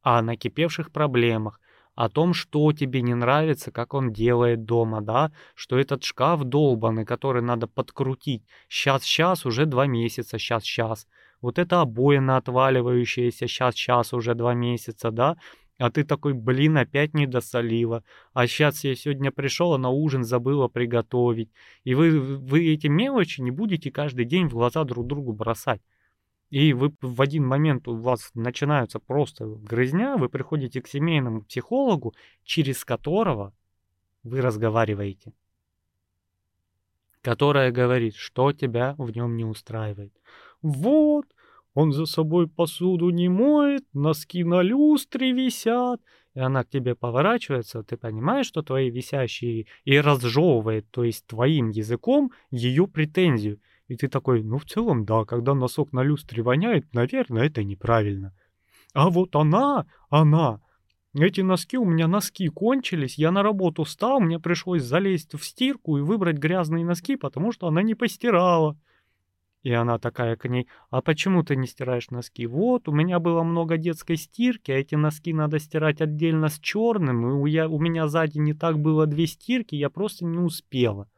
о 0.01 0.21
накипевших 0.21 0.91
проблемах, 0.91 1.61
о 1.97 2.09
том, 2.09 2.35
что 2.35 2.71
тебе 2.73 3.01
не 3.01 3.15
нравится, 3.15 3.71
как 3.71 3.95
он 3.95 4.13
делает 4.13 4.65
дома, 4.65 5.01
да, 5.01 5.31
что 5.55 5.79
этот 5.79 6.03
шкаф 6.03 6.43
долбанный, 6.43 7.05
который 7.05 7.41
надо 7.41 7.65
подкрутить, 7.65 8.43
сейчас-сейчас 8.69 9.47
уже 9.47 9.65
два 9.65 9.87
месяца, 9.87 10.37
сейчас-сейчас, 10.37 11.07
вот 11.41 11.57
это 11.57 11.81
обоина 11.81 12.37
отваливающаяся, 12.37 13.47
сейчас-сейчас 13.47 14.13
уже 14.13 14.35
два 14.35 14.53
месяца, 14.53 15.09
да, 15.09 15.37
А 15.79 15.89
ты 15.89 16.03
такой, 16.03 16.33
блин, 16.33 16.77
опять 16.77 17.15
не 17.15 17.25
досолила. 17.25 18.03
А 18.33 18.47
сейчас 18.47 18.83
я 18.83 18.95
сегодня 18.95 19.31
пришел, 19.31 19.73
а 19.73 19.77
на 19.79 19.89
ужин 19.89 20.23
забыла 20.23 20.67
приготовить. 20.67 21.49
И 21.83 21.95
вы, 21.95 22.19
вы 22.19 22.73
эти 22.73 22.87
мелочи 22.87 23.41
не 23.41 23.51
будете 23.51 23.91
каждый 23.91 24.25
день 24.25 24.47
в 24.47 24.53
глаза 24.53 24.83
друг 24.83 25.07
другу 25.07 25.33
бросать. 25.33 25.81
И 26.49 26.71
вы 26.73 26.93
в 27.01 27.21
один 27.21 27.45
момент 27.45 27.87
у 27.87 27.95
вас 27.95 28.31
начинаются 28.33 28.99
просто 28.99 29.45
грызня, 29.45 30.17
вы 30.17 30.29
приходите 30.29 30.81
к 30.81 30.87
семейному 30.87 31.41
психологу, 31.41 32.13
через 32.43 32.85
которого 32.85 33.53
вы 34.23 34.41
разговариваете. 34.41 35.33
Которая 37.21 37.71
говорит, 37.71 38.15
что 38.15 38.53
тебя 38.53 38.95
в 38.97 39.11
нем 39.11 39.35
не 39.35 39.43
устраивает. 39.43 40.13
Вот, 40.61 41.25
он 41.73 41.91
за 41.91 42.05
собой 42.05 42.47
посуду 42.47 43.09
не 43.09 43.27
моет, 43.27 43.83
носки 43.93 44.43
на 44.43 44.61
люстре 44.61 45.33
висят. 45.33 46.01
И 46.33 46.39
она 46.39 46.63
к 46.63 46.69
тебе 46.69 46.95
поворачивается, 46.95 47.83
ты 47.83 47.97
понимаешь, 47.97 48.45
что 48.45 48.61
твои 48.61 48.89
висящие, 48.89 49.65
и 49.85 49.99
разжевывает, 49.99 50.89
то 50.91 51.03
есть 51.03 51.25
твоим 51.25 51.69
языком, 51.71 52.31
ее 52.51 52.87
претензию. 52.87 53.59
И 53.87 53.95
ты 53.95 54.07
такой, 54.07 54.43
ну 54.43 54.57
в 54.57 54.65
целом 54.65 55.05
да, 55.05 55.23
когда 55.23 55.53
носок 55.53 55.93
на 55.93 56.03
люстре 56.03 56.43
воняет, 56.43 56.93
наверное, 56.93 57.45
это 57.45 57.63
неправильно. 57.63 58.33
А 58.93 59.09
вот 59.09 59.35
она, 59.35 59.85
она, 60.09 60.59
эти 61.13 61.41
носки, 61.41 61.77
у 61.77 61.85
меня 61.85 62.07
носки 62.07 62.49
кончились, 62.49 63.17
я 63.17 63.31
на 63.31 63.43
работу 63.43 63.83
встал, 63.83 64.19
мне 64.19 64.39
пришлось 64.39 64.83
залезть 64.83 65.33
в 65.35 65.43
стирку 65.43 65.97
и 65.97 66.01
выбрать 66.01 66.37
грязные 66.37 66.85
носки, 66.85 67.15
потому 67.15 67.51
что 67.51 67.67
она 67.67 67.81
не 67.81 67.95
постирала. 67.95 68.77
И 69.63 69.71
она 69.71 69.99
такая 69.99 70.35
к 70.35 70.47
ней, 70.47 70.67
а 70.91 71.01
почему 71.01 71.43
ты 71.43 71.55
не 71.55 71.67
стираешь 71.67 72.09
носки? 72.09 72.45
Вот, 72.45 72.87
у 72.87 72.91
меня 72.91 73.19
было 73.19 73.43
много 73.43 73.77
детской 73.77 74.15
стирки, 74.15 74.71
а 74.71 74.75
эти 74.75 74.95
носки 74.95 75.33
надо 75.33 75.59
стирать 75.59 75.99
отдельно 76.01 76.49
с 76.49 76.59
черным, 76.59 77.27
и 77.27 77.33
у, 77.33 77.45
я, 77.45 77.67
у 77.67 77.79
меня 77.79 78.07
сзади 78.07 78.37
не 78.37 78.53
так 78.53 78.79
было 78.79 79.07
две 79.07 79.27
стирки, 79.27 79.75
я 79.75 79.89
просто 79.89 80.25
не 80.25 80.37
успела. 80.37 81.09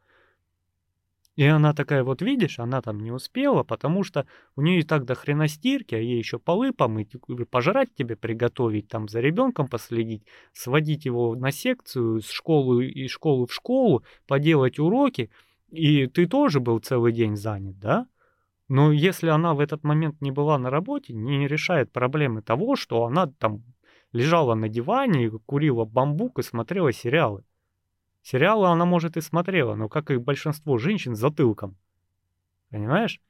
И 1.36 1.44
она 1.44 1.72
такая, 1.72 2.02
вот 2.02 2.22
видишь, 2.22 2.58
она 2.58 2.82
там 2.82 3.00
не 3.00 3.12
успела, 3.12 3.62
потому 3.62 4.02
что 4.02 4.26
у 4.56 4.62
нее 4.62 4.80
и 4.80 4.82
так 4.82 5.04
до 5.04 5.14
хрена 5.14 5.48
стирки, 5.48 5.94
а 5.94 5.98
ей 5.98 6.18
еще 6.18 6.38
полы 6.38 6.72
помыть, 6.72 7.14
пожрать 7.50 7.94
тебе 7.94 8.16
приготовить, 8.16 8.88
там 8.88 9.08
за 9.08 9.20
ребенком 9.20 9.68
последить, 9.68 10.24
сводить 10.52 11.04
его 11.04 11.36
на 11.36 11.52
секцию, 11.52 12.20
с 12.20 12.30
школы 12.30 12.86
и 12.86 13.06
школы 13.08 13.46
в 13.46 13.54
школу, 13.54 14.02
поделать 14.26 14.78
уроки, 14.78 15.30
и 15.70 16.06
ты 16.08 16.26
тоже 16.26 16.58
был 16.60 16.80
целый 16.80 17.12
день 17.12 17.36
занят, 17.36 17.78
да? 17.78 18.06
Но 18.68 18.92
если 18.92 19.28
она 19.28 19.54
в 19.54 19.60
этот 19.60 19.82
момент 19.82 20.20
не 20.20 20.30
была 20.30 20.58
на 20.58 20.70
работе, 20.70 21.12
не 21.12 21.48
решает 21.48 21.92
проблемы 21.92 22.42
того, 22.42 22.76
что 22.76 23.04
она 23.04 23.26
там 23.26 23.64
лежала 24.12 24.54
на 24.54 24.68
диване, 24.68 25.30
курила 25.46 25.84
бамбук 25.84 26.38
и 26.38 26.42
смотрела 26.42 26.92
сериалы. 26.92 27.44
Сериалы 28.22 28.68
она, 28.68 28.84
может, 28.84 29.16
и 29.16 29.20
смотрела, 29.20 29.74
но, 29.74 29.88
как 29.88 30.10
и 30.10 30.16
большинство 30.16 30.78
женщин, 30.78 31.14
затылком. 31.14 31.76
Понимаешь? 32.70 33.20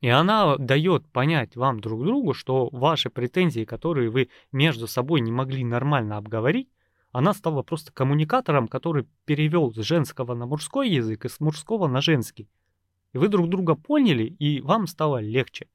И 0.00 0.08
она 0.08 0.56
дает 0.56 1.06
понять 1.08 1.56
вам 1.56 1.80
друг 1.80 2.04
другу, 2.04 2.32
что 2.32 2.70
ваши 2.72 3.10
претензии, 3.10 3.64
которые 3.64 4.08
вы 4.08 4.30
между 4.50 4.86
собой 4.86 5.20
не 5.20 5.30
могли 5.30 5.62
нормально 5.62 6.16
обговорить, 6.16 6.70
она 7.12 7.34
стала 7.34 7.62
просто 7.62 7.92
коммуникатором, 7.92 8.68
который 8.68 9.06
перевел 9.24 9.72
с 9.72 9.76
женского 9.76 10.34
на 10.34 10.46
мужской 10.46 10.88
язык 10.88 11.24
и 11.24 11.28
с 11.28 11.40
мужского 11.40 11.86
на 11.88 12.00
женский. 12.00 12.48
И 13.12 13.18
вы 13.18 13.28
друг 13.28 13.48
друга 13.48 13.74
поняли, 13.74 14.24
и 14.24 14.60
вам 14.60 14.86
стало 14.86 15.20
легче. 15.20 15.68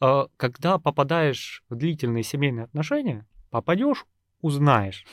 А 0.00 0.26
когда 0.36 0.78
попадаешь 0.78 1.62
в 1.68 1.76
длительные 1.76 2.24
семейные 2.24 2.64
отношения, 2.64 3.26
попадешь, 3.50 4.04
узнаешь. 4.40 5.06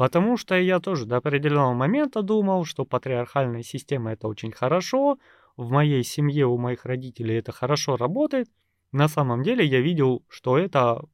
Потому 0.00 0.38
что 0.38 0.58
я 0.58 0.80
тоже 0.80 1.04
до 1.04 1.18
определенного 1.18 1.74
момента 1.74 2.22
думал, 2.22 2.64
что 2.64 2.86
патриархальная 2.86 3.62
система 3.62 4.12
это 4.12 4.28
очень 4.28 4.50
хорошо, 4.50 5.18
в 5.58 5.70
моей 5.72 6.02
семье 6.04 6.46
у 6.46 6.56
моих 6.56 6.86
родителей 6.86 7.36
это 7.36 7.52
хорошо 7.52 7.98
работает. 7.98 8.48
На 8.92 9.08
самом 9.08 9.42
деле 9.42 9.62
я 9.62 9.82
видел, 9.82 10.24
что 10.30 10.56
это 10.56 11.04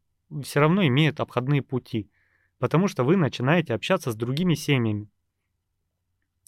все 0.45 0.61
равно 0.61 0.87
имеет 0.87 1.19
обходные 1.19 1.63
пути, 1.63 2.09
потому 2.61 2.87
что 2.87 3.03
вы 3.03 3.17
начинаете 3.17 3.75
общаться 3.75 4.13
с 4.13 4.15
другими 4.15 4.55
семьями. 4.55 5.09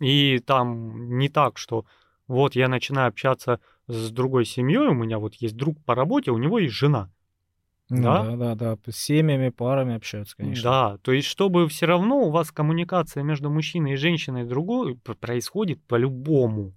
И 0.01 0.39
там 0.39 1.19
не 1.19 1.29
так, 1.29 1.59
что 1.59 1.87
вот 2.29 2.55
я 2.55 2.69
начинаю 2.69 3.09
общаться 3.09 3.59
с 3.89 4.13
другой 4.13 4.45
семьей, 4.45 4.87
у 4.87 4.95
меня 4.95 5.19
вот 5.19 5.35
есть 5.35 5.57
друг 5.57 5.85
по 5.85 5.97
работе, 5.97 6.31
у 6.31 6.39
него 6.39 6.61
есть 6.61 6.75
жена. 6.75 7.11
Ну, 7.91 8.03
да? 8.03 8.25
да, 8.25 8.37
да, 8.37 8.55
да. 8.55 8.93
С 8.93 8.97
семьями, 8.97 9.49
парами 9.49 9.95
общаются, 9.95 10.37
конечно. 10.37 10.71
Да, 10.71 10.99
то 10.99 11.13
есть, 11.13 11.27
чтобы 11.27 11.69
все 11.69 11.87
равно 11.87 12.21
у 12.21 12.31
вас 12.31 12.51
коммуникация 12.51 13.23
между 13.23 13.51
мужчиной 13.51 13.93
и 13.93 13.97
женщиной 13.97 14.45
другой 14.45 14.97
происходит 14.97 15.83
по-любому. 15.87 16.75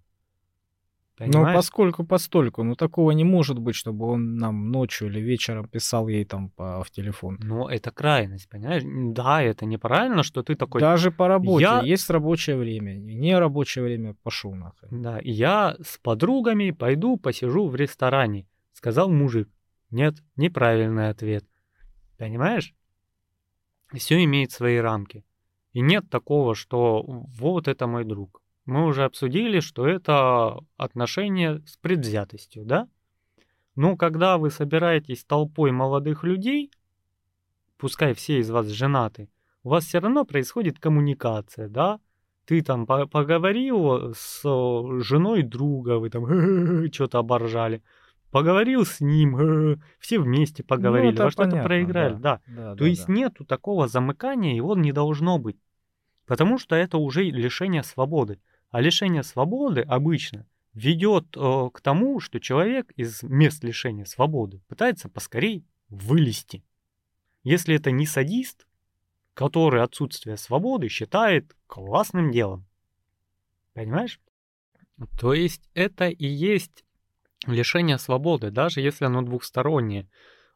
Ну, 1.28 1.44
поскольку 1.54 2.04
постольку, 2.04 2.64
ну 2.64 2.76
такого 2.76 3.12
не 3.12 3.24
может 3.24 3.60
быть, 3.60 3.76
чтобы 3.76 4.08
он 4.08 4.38
нам 4.38 4.72
ночью 4.72 5.08
или 5.08 5.20
вечером 5.20 5.68
писал 5.68 6.08
ей 6.08 6.26
там 6.26 6.50
по, 6.50 6.84
в 6.84 6.90
телефон. 6.90 7.38
Ну, 7.42 7.68
это 7.68 7.92
крайность, 7.92 8.50
понимаешь? 8.50 8.84
Да, 9.14 9.42
это 9.42 9.66
неправильно, 9.66 10.24
что 10.24 10.42
ты 10.42 10.56
такой... 10.56 10.82
Даже 10.82 11.12
по 11.12 11.28
работе. 11.28 11.64
Я... 11.64 11.82
Есть 11.82 12.10
рабочее 12.10 12.56
время. 12.56 12.94
Не 12.94 13.38
рабочее 13.38 13.84
время, 13.84 14.16
пошел 14.24 14.54
нахуй. 14.54 14.90
Да, 14.90 15.20
я 15.22 15.76
с 15.84 15.98
подругами 16.00 16.72
пойду 16.72 17.18
посижу 17.18 17.68
в 17.68 17.76
ресторане, 17.76 18.48
сказал 18.74 19.10
мужик. 19.10 19.50
Нет, 19.92 20.16
неправильный 20.36 21.10
ответ. 21.10 21.46
Понимаешь? 22.18 22.74
Все 23.94 24.24
имеет 24.24 24.52
свои 24.52 24.78
рамки. 24.78 25.24
И 25.74 25.82
нет 25.82 26.10
такого, 26.10 26.56
что 26.56 27.04
вот 27.04 27.68
это 27.68 27.88
мой 27.88 28.06
друг 28.06 28.42
мы 28.66 28.86
уже 28.86 29.04
обсудили, 29.04 29.60
что 29.60 29.88
это 29.88 30.60
отношение 30.78 31.62
с 31.66 31.78
предвзятостью, 31.78 32.66
да? 32.66 32.88
Но 33.76 33.96
когда 33.96 34.38
вы 34.38 34.50
собираетесь 34.50 35.24
толпой 35.24 35.72
молодых 35.72 36.24
людей, 36.24 36.72
пускай 37.78 38.14
все 38.14 38.40
из 38.40 38.50
вас 38.50 38.68
женаты, 38.68 39.30
у 39.64 39.70
вас 39.70 39.86
все 39.86 40.00
равно 40.00 40.26
происходит 40.26 40.80
коммуникация, 40.80 41.70
да? 41.70 42.00
Ты 42.46 42.62
там 42.62 42.86
поговорил 42.86 44.14
с 44.14 44.42
женой 45.02 45.44
друга, 45.44 46.00
вы 46.00 46.10
там 46.10 46.92
что-то 46.92 47.20
оборжали, 47.20 47.84
поговорил 48.32 48.86
с 48.86 49.02
ним, 49.02 49.80
все 50.00 50.20
вместе 50.20 50.64
поговорили, 50.64 51.16
ну, 51.18 51.26
во 51.26 51.32
что-то 51.32 51.62
проиграли, 51.64 52.14
да. 52.14 52.42
да. 52.48 52.56
да 52.56 52.72
То 52.72 52.84
да, 52.84 52.88
есть 52.88 53.08
да. 53.08 53.14
нету 53.14 53.46
такого 53.46 53.88
замыкания, 53.88 54.56
его 54.56 54.76
не 54.76 54.92
должно 54.92 55.38
быть, 55.38 55.58
потому 56.26 56.58
что 56.58 56.76
это 56.76 56.98
уже 56.98 57.24
лишение 57.24 57.84
свободы. 57.84 58.40
А 58.70 58.80
лишение 58.80 59.24
свободы 59.24 59.82
обычно 59.82 60.48
ведет 60.74 61.36
э, 61.36 61.70
к 61.74 61.82
тому, 61.82 62.22
что 62.22 62.40
человек 62.40 62.92
из 62.96 63.22
мест 63.22 63.64
лишения 63.64 64.06
свободы 64.06 64.62
пытается 64.70 65.10
поскорей 65.10 65.66
вылезти. 65.90 66.64
Если 67.44 67.76
это 67.76 67.92
не 67.92 68.06
садист, 68.06 68.66
который 69.34 69.84
отсутствие 69.84 70.38
свободы 70.38 70.88
считает 70.88 71.56
классным 71.68 72.32
делом. 72.32 72.66
Понимаешь? 73.74 74.20
То 75.20 75.34
есть 75.34 75.70
это 75.74 76.08
и 76.10 76.28
есть 76.28 76.86
лишение 77.48 77.98
свободы, 77.98 78.52
даже 78.52 78.82
если 78.82 79.06
оно 79.06 79.22
двухстороннее. 79.22 80.10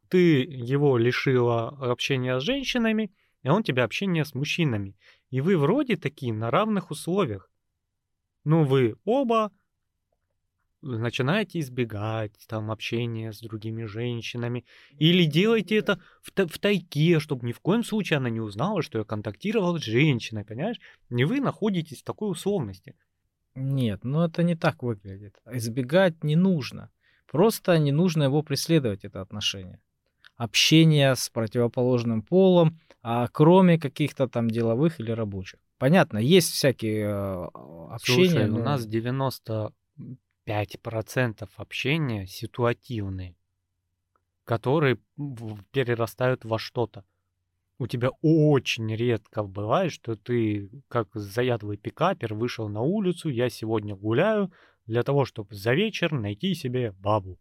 Ты 0.09 0.41
его 0.43 0.97
лишила 0.97 1.69
общения 1.69 2.39
с 2.39 2.43
женщинами, 2.43 3.11
и 3.43 3.49
он 3.49 3.63
тебя 3.63 3.83
общения 3.83 4.25
с 4.25 4.33
мужчинами. 4.33 4.95
И 5.29 5.41
вы 5.41 5.57
вроде 5.57 5.97
такие 5.97 6.33
на 6.33 6.51
равных 6.51 6.91
условиях. 6.91 7.49
Ну, 8.43 8.63
вы 8.63 8.95
оба 9.05 9.51
начинаете 10.85 11.59
избегать 11.59 12.33
там 12.47 12.69
общения 12.69 13.33
с 13.33 13.39
другими 13.39 13.85
женщинами 13.85 14.65
или 14.99 15.25
делаете 15.25 15.77
это 15.77 15.99
в, 16.21 16.31
в 16.31 16.59
тайге, 16.59 17.19
чтобы 17.19 17.47
ни 17.47 17.53
в 17.53 17.59
коем 17.59 17.83
случае 17.83 18.17
она 18.17 18.29
не 18.29 18.39
узнала, 18.39 18.83
что 18.83 18.99
я 18.99 19.03
контактировал 19.03 19.79
с 19.79 19.83
женщиной, 19.83 20.45
понимаешь? 20.45 20.79
Не 21.09 21.25
вы 21.25 21.41
находитесь 21.41 22.01
в 22.01 22.03
такой 22.03 22.31
условности. 22.31 22.95
Нет, 23.55 24.03
ну 24.03 24.21
это 24.21 24.43
не 24.43 24.55
так 24.55 24.83
выглядит. 24.83 25.41
Избегать 25.51 26.23
не 26.23 26.35
нужно. 26.35 26.91
Просто 27.27 27.79
не 27.79 27.91
нужно 27.91 28.23
его 28.23 28.43
преследовать, 28.43 29.05
это 29.05 29.21
отношение. 29.21 29.79
Общение 30.35 31.15
с 31.15 31.29
противоположным 31.29 32.21
полом, 32.21 32.77
а 33.01 33.27
кроме 33.29 33.79
каких-то 33.79 34.27
там 34.27 34.49
деловых 34.49 34.99
или 34.99 35.11
рабочих. 35.11 35.59
Понятно, 35.77 36.17
есть 36.17 36.51
всякие 36.51 37.05
э, 37.05 37.47
общения. 37.91 38.29
Слушай, 38.29 38.47
но... 38.47 38.57
у 38.57 38.63
нас 38.63 38.85
95% 38.87 41.49
общения 41.55 42.27
ситуативные, 42.27 43.35
которые 44.43 44.97
перерастают 45.71 46.43
во 46.45 46.59
что-то. 46.59 47.05
У 47.77 47.87
тебя 47.87 48.09
очень 48.21 48.93
редко 48.95 49.43
бывает, 49.43 49.91
что 49.91 50.15
ты, 50.15 50.69
как 50.87 51.09
заядлый 51.13 51.77
пикапер, 51.77 52.33
вышел 52.33 52.69
на 52.69 52.81
улицу, 52.81 53.29
я 53.29 53.49
сегодня 53.49 53.95
гуляю 53.95 54.51
для 54.85 55.03
того, 55.03 55.25
чтобы 55.25 55.55
за 55.55 55.73
вечер 55.73 56.13
найти 56.13 56.53
себе 56.55 56.93
бабу. 56.93 57.37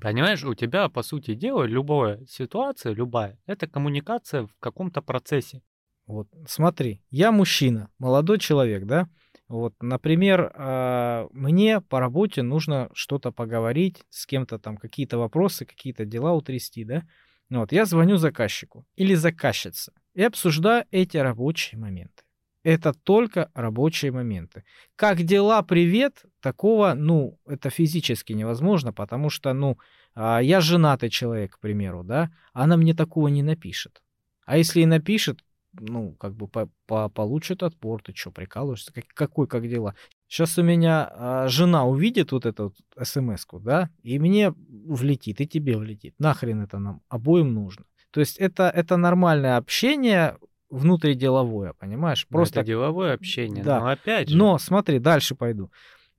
Понимаешь, 0.00 0.44
у 0.44 0.54
тебя, 0.54 0.88
по 0.88 1.02
сути 1.02 1.34
дела, 1.34 1.64
любая 1.64 2.24
ситуация, 2.26 2.92
любая, 2.92 3.38
это 3.46 3.66
коммуникация 3.66 4.46
в 4.46 4.54
каком-то 4.60 5.02
процессе. 5.02 5.62
Вот, 6.06 6.28
смотри, 6.46 7.02
я 7.10 7.32
мужчина, 7.32 7.90
молодой 7.98 8.38
человек, 8.38 8.84
да? 8.84 9.08
Вот, 9.48 9.74
например, 9.80 10.52
а, 10.54 11.26
мне 11.32 11.80
по 11.80 11.98
работе 11.98 12.42
нужно 12.42 12.88
что-то 12.92 13.32
поговорить 13.32 14.04
с 14.10 14.26
кем-то 14.26 14.60
там, 14.60 14.76
какие-то 14.76 15.18
вопросы, 15.18 15.64
какие-то 15.64 16.04
дела 16.04 16.34
утрясти, 16.34 16.84
да? 16.84 17.02
Вот, 17.50 17.72
я 17.72 17.84
звоню 17.84 18.16
заказчику 18.16 18.86
или 18.94 19.14
заказчице 19.14 19.92
и 20.14 20.22
обсуждаю 20.22 20.84
эти 20.92 21.16
рабочие 21.16 21.80
моменты. 21.80 22.22
Это 22.62 22.92
только 22.92 23.50
рабочие 23.54 24.12
моменты. 24.12 24.64
Как 24.94 25.22
дела, 25.22 25.62
привет, 25.62 26.24
такого, 26.40 26.92
ну, 26.94 27.38
это 27.46 27.70
физически 27.70 28.34
невозможно, 28.34 28.92
потому 28.92 29.30
что, 29.30 29.52
ну, 29.54 29.78
а, 30.14 30.40
я 30.40 30.60
женатый 30.60 31.08
человек, 31.08 31.56
к 31.56 31.58
примеру, 31.58 32.04
да, 32.04 32.30
она 32.52 32.76
мне 32.76 32.94
такого 32.94 33.28
не 33.28 33.42
напишет. 33.42 34.02
А 34.44 34.58
если 34.58 34.82
и 34.82 34.86
напишет, 34.86 35.40
ну, 35.72 36.12
как 36.16 36.34
бы 36.34 36.48
по 36.48 36.68
-по 36.88 37.08
получит 37.08 37.62
отпор, 37.62 38.02
ты 38.02 38.14
что, 38.14 38.30
прикалываешься? 38.30 38.92
Как, 38.92 39.06
какой, 39.14 39.46
как 39.46 39.68
дела? 39.68 39.94
Сейчас 40.30 40.58
у 40.58 40.62
меня 40.62 41.10
а, 41.12 41.48
жена 41.48 41.84
увидит 41.84 42.30
вот 42.30 42.46
эту 42.46 42.72
вот 42.72 43.06
смс-ку, 43.08 43.58
да, 43.58 43.90
и 44.04 44.20
мне 44.20 44.54
влетит, 44.56 45.40
и 45.40 45.46
тебе 45.46 45.76
влетит. 45.76 46.14
Нахрен 46.20 46.62
это 46.62 46.78
нам 46.78 47.02
обоим 47.08 47.52
нужно. 47.52 47.84
То 48.12 48.20
есть 48.20 48.38
это, 48.38 48.70
это 48.70 48.96
нормальное 48.96 49.56
общение 49.56 50.36
внутриделовое, 50.70 51.72
понимаешь? 51.72 52.28
Ну, 52.30 52.36
Просто 52.36 52.60
это 52.60 52.68
деловое 52.68 53.14
общение, 53.14 53.64
да. 53.64 53.80
но 53.80 53.88
опять 53.88 54.28
же. 54.28 54.36
Но 54.36 54.56
смотри, 54.58 55.00
дальше 55.00 55.34
пойду. 55.34 55.72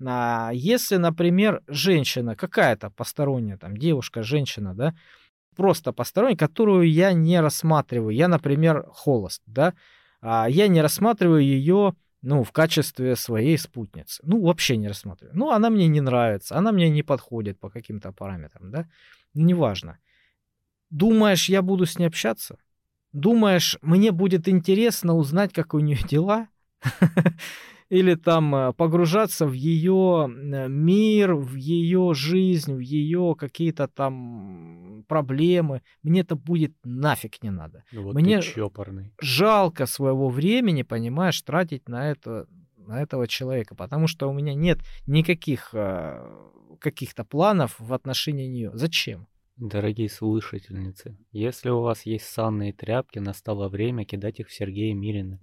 А, 0.06 0.52
если, 0.54 0.98
например, 0.98 1.64
женщина 1.68 2.36
какая-то 2.36 2.90
посторонняя, 2.90 3.58
там 3.58 3.78
девушка, 3.78 4.24
женщина, 4.24 4.76
да, 4.76 4.94
просто 5.56 5.94
посторонняя, 5.94 6.38
которую 6.38 6.92
я 6.92 7.14
не 7.14 7.40
рассматриваю. 7.40 8.14
Я, 8.14 8.28
например, 8.28 8.88
холост, 8.92 9.42
да, 9.46 9.74
а 10.20 10.50
я 10.50 10.68
не 10.68 10.82
рассматриваю 10.82 11.42
ее, 11.42 11.96
ну, 12.22 12.44
в 12.44 12.52
качестве 12.52 13.16
своей 13.16 13.58
спутницы. 13.58 14.22
Ну, 14.24 14.42
вообще 14.42 14.78
не 14.78 14.88
рассматриваю. 14.88 15.36
Ну, 15.36 15.52
она 15.52 15.70
мне 15.70 15.88
не 15.88 16.02
нравится, 16.02 16.56
она 16.56 16.72
мне 16.72 16.90
не 16.90 17.04
подходит 17.04 17.60
по 17.60 17.70
каким-то 17.70 18.12
параметрам, 18.12 18.72
да, 18.72 18.90
неважно. 19.34 19.98
Думаешь, 20.90 21.50
я 21.50 21.62
буду 21.62 21.86
с 21.86 21.98
ней 21.98 22.06
общаться? 22.06 22.58
Думаешь, 23.14 23.78
мне 23.82 24.12
будет 24.12 24.48
интересно 24.48 25.16
узнать, 25.16 25.54
как 25.54 25.74
у 25.74 25.80
нее 25.80 26.00
дела? 26.08 26.48
Или 27.92 28.16
там 28.16 28.56
э, 28.56 28.74
погружаться 28.74 29.46
в 29.46 29.52
ее 29.52 30.26
мир, 30.70 31.36
в 31.36 31.56
ее 31.56 32.14
жизнь, 32.14 32.74
в 32.74 32.80
ее 32.80 33.36
какие-то 33.38 33.90
там 33.90 35.04
проблемы. 35.10 35.82
Мне 36.02 36.22
это 36.22 36.38
будет 36.38 36.74
нафиг 36.86 37.44
не 37.44 37.52
надо. 37.52 37.84
Ну 37.92 38.04
вот 38.04 38.16
Мне 38.16 38.40
жалко 39.20 39.86
своего 39.86 40.30
времени, 40.30 40.84
понимаешь, 40.84 41.42
тратить 41.42 41.90
на 41.90 42.12
это 42.12 42.48
на 42.78 43.02
этого 43.02 43.28
человека, 43.28 43.76
потому 43.76 44.08
что 44.08 44.30
у 44.30 44.34
меня 44.34 44.54
нет 44.54 44.80
никаких 45.06 45.72
э, 45.74 46.26
каких-то 46.80 47.26
планов 47.26 47.76
в 47.78 47.94
отношении 47.94 48.48
нее. 48.48 48.72
Зачем? 48.74 49.28
Дорогие 49.62 50.10
слушательницы, 50.10 51.16
если 51.32 51.70
у 51.70 51.82
вас 51.82 52.08
есть 52.08 52.26
санные 52.26 52.74
тряпки, 52.74 53.20
настало 53.20 53.70
время 53.70 54.06
кидать 54.06 54.40
их 54.40 54.48
в 54.48 54.52
Сергея 54.52 54.96
Мирина. 54.96 55.40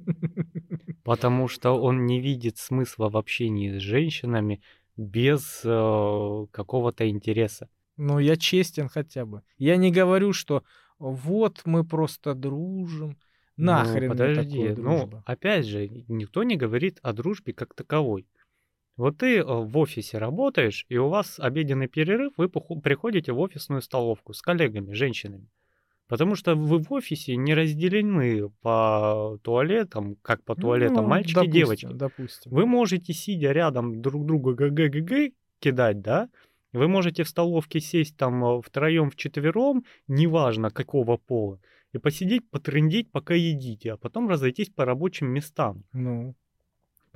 Потому 1.05 1.47
что 1.47 1.81
он 1.81 2.05
не 2.05 2.21
видит 2.21 2.59
смысла 2.59 3.11
в 3.11 3.17
общении 3.17 3.79
с 3.79 3.81
женщинами 3.81 4.61
без 4.97 5.61
э, 5.65 6.47
какого-то 6.51 7.09
интереса. 7.09 7.69
Ну, 7.97 8.19
я 8.19 8.37
честен 8.37 8.89
хотя 8.89 9.25
бы. 9.25 9.43
Я 9.57 9.77
не 9.77 9.93
говорю, 9.93 10.33
что 10.33 10.65
вот 10.99 11.61
мы 11.65 11.85
просто 11.85 12.35
дружим. 12.35 13.17
Нахрен 13.57 14.09
ну, 14.09 14.11
подожди, 14.11 14.75
ну, 14.77 15.23
опять 15.27 15.65
же, 15.65 15.89
никто 16.09 16.43
не 16.43 16.57
говорит 16.57 16.99
о 17.03 17.13
дружбе 17.13 17.53
как 17.53 17.73
таковой. 17.73 18.27
Вот 18.99 19.19
ты 19.19 19.39
э, 19.39 19.45
в 19.45 19.79
офисе 19.79 20.19
работаешь, 20.19 20.85
и 20.89 20.99
у 20.99 21.09
вас 21.09 21.39
обеденный 21.39 21.87
перерыв, 21.87 22.33
вы 22.37 22.49
приходите 22.49 23.33
в 23.33 23.39
офисную 23.39 23.81
столовку 23.81 24.35
с 24.35 24.43
коллегами, 24.43 24.93
женщинами. 24.93 25.49
Потому 26.09 26.35
что 26.35 26.57
вы 26.57 26.79
в 26.79 26.93
офисе 26.93 27.37
не 27.37 27.55
разделены 27.55 28.49
по 28.61 29.39
туалетам, 29.43 30.17
как 30.17 30.43
по 30.43 30.57
туалетам 30.57 31.05
Ну, 31.05 31.09
мальчики 31.11 31.35
допустим, 31.35 31.53
девочки. 31.53 31.89
Допустим. 31.93 32.51
Вы 32.51 32.67
можете, 32.67 33.13
сидя 33.13 33.53
рядом 33.53 34.03
друг 34.03 34.27
друга 34.27 34.55
ГГГГ 34.55 35.33
кидать, 35.61 36.01
да? 36.01 36.29
Вы 36.73 36.89
можете 36.89 37.23
в 37.23 37.29
столовке 37.29 37.79
сесть 37.79 38.17
там 38.17 38.61
втроем, 38.63 39.11
вчетвером, 39.11 39.85
неважно 40.09 40.71
какого 40.71 41.19
пола, 41.19 41.61
и 41.93 41.99
посидеть, 41.99 42.51
потрындеть, 42.51 43.13
пока 43.13 43.35
едите, 43.35 43.93
а 43.93 43.97
потом 43.97 44.29
разойтись 44.29 44.71
по 44.71 44.85
рабочим 44.85 45.29
местам. 45.29 45.85
Ну, 45.93 46.35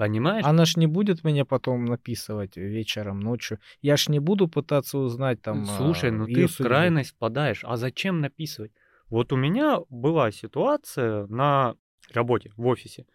Понимаешь? 0.02 0.44
она 0.44 0.64
ж 0.64 0.76
не 0.76 0.86
будет 0.86 1.24
мне 1.24 1.44
потом 1.44 1.84
написывать 1.84 2.56
вечером, 2.56 3.20
ночью. 3.20 3.58
Я 3.80 3.96
ж 3.96 4.08
не 4.08 4.18
буду 4.18 4.48
пытаться 4.48 4.98
узнать 4.98 5.40
там. 5.42 5.66
Слушай, 5.66 6.10
а, 6.10 6.12
ну 6.12 6.26
её 6.26 6.34
ты 6.34 6.46
в 6.46 6.50
судьбу. 6.52 6.68
крайность 6.68 7.10
впадаешь. 7.10 7.64
А 7.64 7.76
зачем 7.76 8.20
написывать? 8.20 8.72
Вот 9.08 9.32
у 9.32 9.36
меня 9.36 9.80
была 9.88 10.30
ситуация 10.32 11.26
на 11.26 11.74
работе, 12.12 12.52
в 12.56 12.66
офисе, 12.66 13.06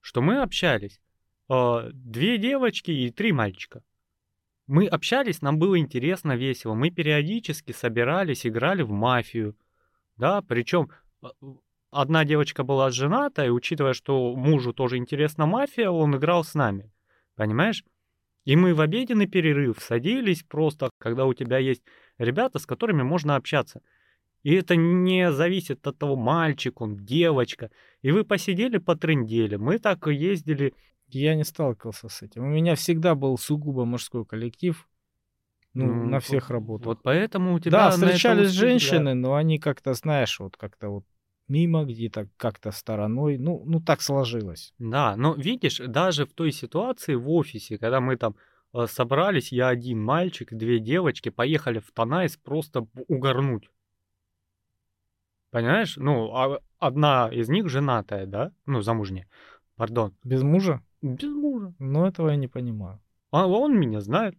что 0.00 0.20
мы 0.20 0.42
общались. 0.42 1.00
э, 1.50 1.90
Две 1.92 2.38
девочки 2.38 2.90
и 2.90 3.10
три 3.10 3.32
мальчика. 3.32 3.82
Мы 4.66 4.86
общались, 4.86 5.40
нам 5.40 5.58
было 5.58 5.78
интересно, 5.78 6.36
весело. 6.36 6.74
Мы 6.74 6.90
периодически 6.90 7.72
собирались, 7.72 8.46
играли 8.46 8.82
в 8.82 8.90
мафию. 8.90 9.56
Да, 10.18 10.42
причем 10.42 10.90
э, 11.22 11.26
одна 11.90 12.24
девочка 12.24 12.64
была 12.64 12.90
жената, 12.90 13.44
и 13.44 13.50
учитывая, 13.50 13.92
что 13.92 14.34
мужу 14.36 14.72
тоже 14.72 14.96
интересна 14.96 15.46
мафия, 15.46 15.90
он 15.90 16.16
играл 16.16 16.44
с 16.44 16.54
нами. 16.54 16.90
Понимаешь? 17.36 17.84
И 18.44 18.56
мы 18.56 18.74
в 18.74 18.80
обеденный 18.80 19.26
перерыв 19.26 19.78
садились 19.80 20.42
просто, 20.42 20.90
когда 20.98 21.26
у 21.26 21.34
тебя 21.34 21.58
есть 21.58 21.82
ребята, 22.18 22.58
с 22.58 22.66
которыми 22.66 23.02
можно 23.02 23.36
общаться. 23.36 23.82
И 24.42 24.54
это 24.54 24.76
не 24.76 25.30
зависит 25.32 25.86
от 25.86 25.98
того, 25.98 26.16
мальчик 26.16 26.80
он, 26.80 26.96
девочка. 26.96 27.70
И 28.02 28.10
вы 28.12 28.24
посидели, 28.24 28.78
потрындели. 28.78 29.56
Мы 29.56 29.78
так 29.78 30.06
и 30.08 30.14
ездили. 30.14 30.72
Я 31.08 31.34
не 31.34 31.44
сталкивался 31.44 32.08
с 32.08 32.22
этим. 32.22 32.44
У 32.44 32.48
меня 32.48 32.74
всегда 32.74 33.14
был 33.14 33.36
сугубо 33.36 33.84
мужской 33.84 34.24
коллектив. 34.24 34.88
Ну, 35.74 35.84
М, 35.84 36.10
на 36.10 36.20
всех 36.20 36.44
вот- 36.48 36.54
работах. 36.54 36.86
Вот 36.86 36.98
поэтому 37.02 37.54
у 37.54 37.58
тебя 37.60 37.70
Да, 37.72 37.90
встречались 37.90 38.48
устали, 38.50 38.60
да. 38.62 38.68
женщины, 38.68 39.14
но 39.14 39.34
они 39.34 39.58
как-то, 39.58 39.92
знаешь, 39.94 40.40
вот 40.40 40.56
как-то 40.56 40.88
вот 40.88 41.04
мимо 41.48 41.84
где-то, 41.84 42.28
как-то 42.36 42.70
стороной. 42.70 43.38
Ну, 43.38 43.62
ну 43.66 43.80
так 43.80 44.02
сложилось. 44.02 44.72
Да, 44.78 45.16
но 45.16 45.34
видишь, 45.34 45.78
даже 45.78 46.26
в 46.26 46.32
той 46.32 46.52
ситуации 46.52 47.14
в 47.14 47.30
офисе, 47.30 47.78
когда 47.78 48.00
мы 48.00 48.16
там 48.16 48.36
э, 48.72 48.86
собрались, 48.86 49.52
я 49.52 49.68
один 49.68 50.02
мальчик, 50.02 50.52
две 50.52 50.78
девочки, 50.78 51.30
поехали 51.30 51.78
в 51.78 51.90
Танайс 51.92 52.36
просто 52.36 52.86
угорнуть. 53.08 53.70
Понимаешь? 55.50 55.96
Ну, 55.96 56.34
а 56.34 56.60
одна 56.78 57.30
из 57.32 57.48
них 57.48 57.68
женатая, 57.68 58.26
да? 58.26 58.52
Ну, 58.66 58.82
замужняя. 58.82 59.26
Пардон. 59.76 60.14
Без 60.24 60.42
мужа? 60.42 60.82
Без 61.00 61.30
мужа. 61.30 61.72
Но 61.78 62.06
этого 62.06 62.30
я 62.30 62.36
не 62.36 62.48
понимаю. 62.48 63.00
А 63.30 63.46
он 63.46 63.78
меня 63.78 64.00
знает. 64.00 64.36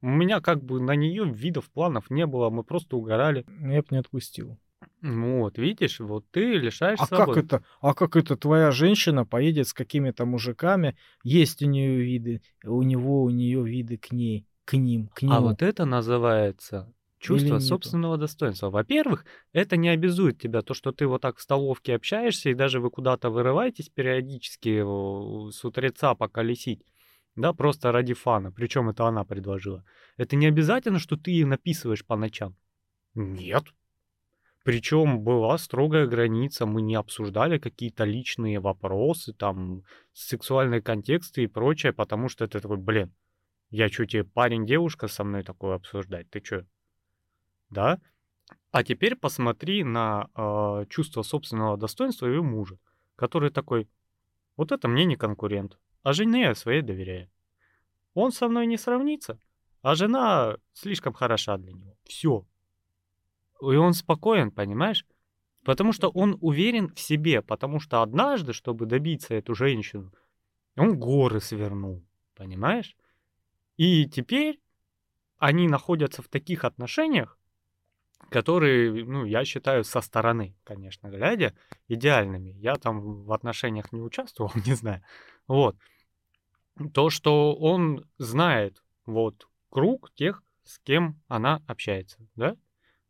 У 0.00 0.08
меня 0.08 0.40
как 0.40 0.62
бы 0.62 0.80
на 0.80 0.94
нее 0.94 1.24
видов, 1.24 1.70
планов 1.70 2.10
не 2.10 2.26
было, 2.26 2.50
мы 2.50 2.62
просто 2.62 2.96
угорали. 2.96 3.46
Я 3.60 3.80
бы 3.80 3.86
не 3.90 3.96
отпустил. 3.96 4.58
Ну 5.06 5.40
вот, 5.40 5.58
видишь, 5.58 6.00
вот 6.00 6.24
ты 6.30 6.54
лишаешь 6.54 6.98
А 6.98 7.04
свободы. 7.04 7.42
как 7.42 7.44
это? 7.44 7.64
А 7.82 7.92
как 7.92 8.16
это 8.16 8.38
твоя 8.38 8.70
женщина 8.70 9.26
поедет 9.26 9.68
с 9.68 9.74
какими-то 9.74 10.24
мужиками? 10.24 10.96
Есть 11.22 11.62
у 11.62 11.66
нее 11.66 12.00
виды, 12.00 12.40
у 12.64 12.82
него, 12.82 13.22
у 13.22 13.28
нее 13.28 13.62
виды 13.62 13.98
к 13.98 14.12
ней, 14.12 14.46
к 14.64 14.72
ним, 14.78 15.08
к 15.08 15.20
нему. 15.20 15.34
А 15.34 15.40
вот 15.42 15.60
это 15.60 15.84
называется 15.84 16.90
чувство 17.18 17.58
собственного 17.58 18.16
достоинства. 18.16 18.70
Во-первых, 18.70 19.26
это 19.52 19.76
не 19.76 19.90
обязует 19.90 20.40
тебя, 20.40 20.62
то, 20.62 20.72
что 20.72 20.90
ты 20.90 21.06
вот 21.06 21.20
так 21.20 21.36
в 21.36 21.42
столовке 21.42 21.96
общаешься, 21.96 22.48
и 22.48 22.54
даже 22.54 22.80
вы 22.80 22.90
куда-то 22.90 23.28
вырываетесь 23.28 23.90
периодически 23.90 24.80
с 25.50 25.64
утреца 25.66 26.14
поколесить, 26.14 26.80
да, 27.36 27.52
просто 27.52 27.92
ради 27.92 28.14
фана. 28.14 28.52
Причем 28.52 28.88
это 28.88 29.06
она 29.06 29.24
предложила. 29.24 29.84
Это 30.16 30.34
не 30.34 30.46
обязательно, 30.46 30.98
что 30.98 31.18
ты 31.18 31.44
написываешь 31.44 32.06
по 32.06 32.16
ночам. 32.16 32.56
Нет. 33.14 33.64
Причем 34.64 35.20
была 35.20 35.58
строгая 35.58 36.06
граница, 36.06 36.64
мы 36.64 36.80
не 36.80 36.94
обсуждали 36.94 37.58
какие-то 37.58 38.04
личные 38.04 38.60
вопросы, 38.60 39.34
там, 39.34 39.82
сексуальные 40.14 40.80
контексты 40.80 41.44
и 41.44 41.46
прочее, 41.46 41.92
потому 41.92 42.30
что 42.30 42.46
это 42.46 42.60
такой, 42.60 42.78
блин, 42.78 43.14
я 43.68 43.90
что, 43.90 44.06
тебе 44.06 44.24
парень-девушка 44.24 45.06
со 45.06 45.22
мной 45.22 45.42
такое 45.42 45.74
обсуждать? 45.76 46.30
Ты 46.30 46.42
что? 46.42 46.66
Да? 47.68 48.00
А 48.70 48.82
теперь 48.82 49.16
посмотри 49.16 49.84
на 49.84 50.30
э, 50.34 50.86
чувство 50.88 51.20
собственного 51.20 51.76
достоинства 51.76 52.26
ее 52.26 52.42
мужа, 52.42 52.78
который 53.16 53.50
такой, 53.50 53.86
вот 54.56 54.72
это 54.72 54.88
мне 54.88 55.04
не 55.04 55.16
конкурент, 55.16 55.78
а 56.02 56.14
жене 56.14 56.40
я 56.40 56.54
своей 56.54 56.80
доверяю. 56.80 57.30
Он 58.14 58.32
со 58.32 58.48
мной 58.48 58.66
не 58.66 58.78
сравнится, 58.78 59.38
а 59.82 59.94
жена 59.94 60.56
слишком 60.72 61.12
хороша 61.12 61.58
для 61.58 61.72
него. 61.72 61.98
Все. 62.04 62.46
И 63.72 63.76
он 63.76 63.92
спокоен, 63.92 64.50
понимаешь? 64.50 65.06
Потому 65.64 65.92
что 65.92 66.08
он 66.10 66.36
уверен 66.40 66.92
в 66.94 67.00
себе, 67.00 67.40
потому 67.40 67.80
что 67.80 68.02
однажды, 68.02 68.52
чтобы 68.52 68.86
добиться 68.86 69.34
эту 69.34 69.54
женщину, 69.54 70.12
он 70.76 70.98
горы 70.98 71.40
свернул, 71.40 72.04
понимаешь? 72.34 72.96
И 73.76 74.06
теперь 74.06 74.60
они 75.38 75.68
находятся 75.68 76.22
в 76.22 76.28
таких 76.28 76.64
отношениях, 76.64 77.38
которые, 78.30 79.04
ну, 79.04 79.24
я 79.24 79.44
считаю, 79.44 79.84
со 79.84 80.00
стороны, 80.00 80.56
конечно, 80.64 81.08
глядя, 81.08 81.54
идеальными. 81.88 82.50
Я 82.50 82.76
там 82.76 83.24
в 83.24 83.32
отношениях 83.32 83.92
не 83.92 84.00
участвовал, 84.00 84.52
не 84.66 84.74
знаю. 84.74 85.02
Вот. 85.46 85.76
То, 86.92 87.10
что 87.10 87.54
он 87.54 88.04
знает, 88.18 88.82
вот, 89.06 89.48
круг 89.70 90.12
тех, 90.14 90.42
с 90.64 90.78
кем 90.78 91.20
она 91.28 91.62
общается, 91.66 92.18
да? 92.34 92.56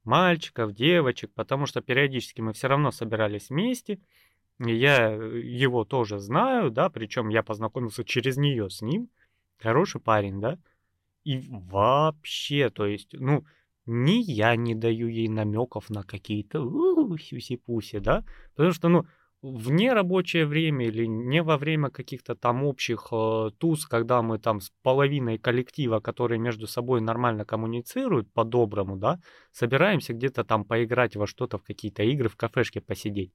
Мальчиков, 0.05 0.73
девочек, 0.73 1.33
потому 1.35 1.67
что 1.67 1.81
периодически 1.81 2.41
мы 2.41 2.53
все 2.53 2.69
равно 2.69 2.91
собирались 2.91 3.51
вместе, 3.51 3.99
и 4.65 4.75
я 4.75 5.09
его 5.13 5.85
тоже 5.85 6.19
знаю, 6.19 6.71
да, 6.71 6.91
причем 6.91 7.29
я 7.29 7.43
познакомился 7.43 8.05
через 8.05 8.37
нее 8.37 8.71
с 8.71 8.83
ним, 8.83 9.09
хороший 9.59 10.01
парень, 10.01 10.41
да, 10.41 10.59
и 11.25 11.49
вообще, 11.49 12.71
то 12.71 12.87
есть, 12.87 13.15
ну, 13.15 13.45
ни 13.87 14.23
я 14.23 14.57
не 14.57 14.75
даю 14.75 15.09
ей 15.09 15.29
намеков 15.29 15.91
на 15.91 16.03
какие-то 16.03 16.61
сюси-пуси, 17.19 17.99
да, 17.99 18.25
потому 18.55 18.73
что, 18.73 18.89
ну, 18.89 19.07
вне 19.45 19.93
рабочее 19.93 20.47
время 20.47 20.87
или 20.87 21.05
не 21.05 21.43
во 21.43 21.59
время 21.59 21.91
каких-то 21.91 22.35
там 22.35 22.65
общих 22.65 23.09
э, 23.13 23.51
туз, 23.59 23.87
когда 23.87 24.23
мы 24.23 24.39
там 24.39 24.61
с 24.61 24.73
половиной 24.83 25.37
коллектива, 25.37 26.01
которые 26.01 26.39
между 26.39 26.67
собой 26.67 27.03
нормально 27.03 27.45
коммуницируют 27.45 28.33
по-доброму, 28.33 28.97
да, 28.97 29.21
собираемся 29.53 30.15
где-то 30.15 30.45
там 30.45 30.65
поиграть 30.65 31.17
во 31.17 31.27
что-то, 31.27 31.59
в 31.59 31.63
какие-то 31.63 32.03
игры, 32.03 32.31
в 32.31 32.37
кафешке 32.37 32.81
посидеть. 32.81 33.33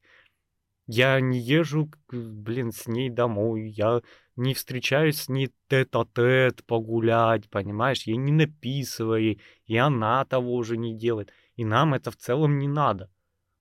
Я 0.88 1.20
не 1.22 1.38
езжу, 1.39 1.91
блин, 2.12 2.72
с 2.72 2.88
ней 2.88 3.12
домой, 3.12 3.70
я 3.70 4.01
не 4.36 4.55
встречаюсь 4.55 5.22
с 5.22 5.30
ней 5.30 5.51
тет-а-тет 5.68 6.66
погулять, 6.66 7.47
понимаешь, 7.51 8.03
я 8.03 8.16
не 8.16 8.32
написываю, 8.32 9.38
и 9.68 9.78
она 9.78 10.26
того 10.26 10.64
же 10.64 10.78
не 10.78 10.97
делает, 10.97 11.32
и 11.55 11.66
нам 11.66 11.93
это 11.93 12.10
в 12.10 12.16
целом 12.16 12.57
не 12.57 12.68
надо 12.68 13.12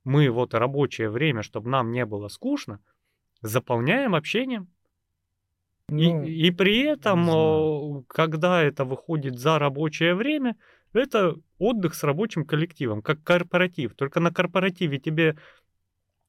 мы 0.08 0.30
вот 0.30 0.54
рабочее 0.54 1.10
время, 1.10 1.42
чтобы 1.42 1.68
нам 1.68 1.92
не 1.92 2.04
было 2.06 2.28
скучно, 2.28 2.80
заполняем 3.42 4.14
общением. 4.14 4.68
Ну, 5.90 6.24
и, 6.24 6.48
и 6.48 6.50
при 6.50 6.80
этом, 6.80 8.04
когда 8.08 8.62
это 8.62 8.84
выходит 8.84 9.38
за 9.38 9.58
рабочее 9.58 10.14
время, 10.14 10.56
это 10.92 11.36
отдых 11.58 11.94
с 11.94 12.02
рабочим 12.02 12.44
коллективом, 12.44 13.02
как 13.02 13.22
корпоратив. 13.22 13.94
Только 13.94 14.20
на 14.20 14.32
корпоративе 14.32 14.98
тебе 14.98 15.36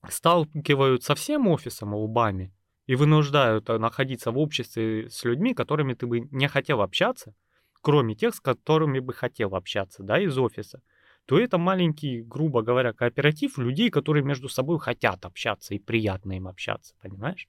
сталкивают 0.08 1.04
со 1.04 1.16
всем 1.16 1.48
офисом 1.48 1.94
лбами 1.94 2.54
и 2.86 2.96
вынуждают 2.96 3.70
э, 3.70 3.78
находиться 3.78 4.32
в 4.32 4.38
обществе 4.38 5.10
с 5.10 5.24
людьми, 5.24 5.54
которыми 5.54 5.94
ты 5.94 6.08
бы 6.08 6.22
не 6.32 6.48
хотел 6.48 6.82
общаться, 6.82 7.36
кроме 7.82 8.16
тех, 8.16 8.34
с 8.34 8.40
которыми 8.40 9.00
бы 9.00 9.14
хотел 9.14 9.56
общаться, 9.56 10.04
да, 10.04 10.20
из 10.20 10.38
офиса 10.38 10.82
то 11.30 11.40
это 11.40 11.60
маленький, 11.60 12.24
грубо 12.24 12.64
говоря, 12.64 12.92
кооператив 12.92 13.60
людей, 13.60 13.92
которые 13.92 14.24
между 14.24 14.50
собой 14.50 14.80
хотят 14.80 15.26
общаться 15.26 15.76
и 15.76 15.78
приятно 15.78 16.32
им 16.32 16.48
общаться, 16.48 16.96
понимаешь? 17.04 17.48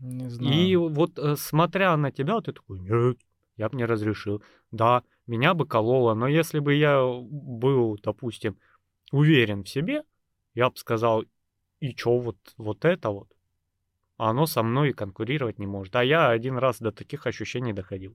Не 0.00 0.28
знаю. 0.28 0.54
И 0.54 0.76
вот 0.76 1.18
э, 1.18 1.34
смотря 1.36 1.96
на 1.96 2.12
тебя, 2.12 2.38
ты 2.42 2.52
такой, 2.52 2.78
нет, 2.78 3.16
я 3.56 3.70
бы 3.70 3.76
не 3.78 3.86
разрешил. 3.86 4.42
Да, 4.70 5.02
меня 5.26 5.54
бы 5.54 5.66
кололо, 5.66 6.12
но 6.12 6.28
если 6.28 6.58
бы 6.58 6.74
я 6.74 7.02
был, 7.02 7.98
допустим, 8.02 8.58
уверен 9.10 9.64
в 9.64 9.68
себе, 9.70 10.02
я 10.54 10.68
бы 10.68 10.76
сказал, 10.76 11.24
и 11.80 11.94
чё 11.94 12.18
вот, 12.18 12.36
вот 12.58 12.84
это 12.84 13.08
вот? 13.08 13.28
Оно 14.18 14.44
со 14.44 14.62
мной 14.62 14.92
конкурировать 14.92 15.58
не 15.58 15.66
может. 15.66 15.96
А 15.96 16.04
я 16.04 16.28
один 16.28 16.58
раз 16.58 16.80
до 16.80 16.92
таких 16.92 17.26
ощущений 17.26 17.72
доходил. 17.72 18.14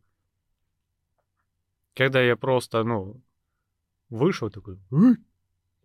Когда 1.95 2.21
я 2.21 2.35
просто, 2.35 2.83
ну, 2.83 3.19
Вышел 4.11 4.49
такой, 4.51 4.77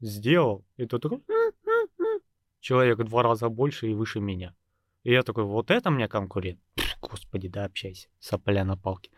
сделал, 0.01 0.65
и 0.77 0.85
тот 0.85 1.01
такой, 1.01 1.23
человек 2.59 2.99
в 2.99 3.05
два 3.05 3.23
раза 3.23 3.49
больше 3.49 3.89
и 3.89 3.95
выше 3.95 4.19
меня. 4.19 4.53
И 5.05 5.13
я 5.13 5.23
такой, 5.23 5.45
вот 5.45 5.71
это 5.71 5.91
мне 5.91 6.09
конкурент. 6.09 6.61
Господи, 7.01 7.47
да 7.49 7.65
общайся, 7.65 8.09
сопля 8.19 8.65
на 8.65 8.77
палке. 8.77 9.13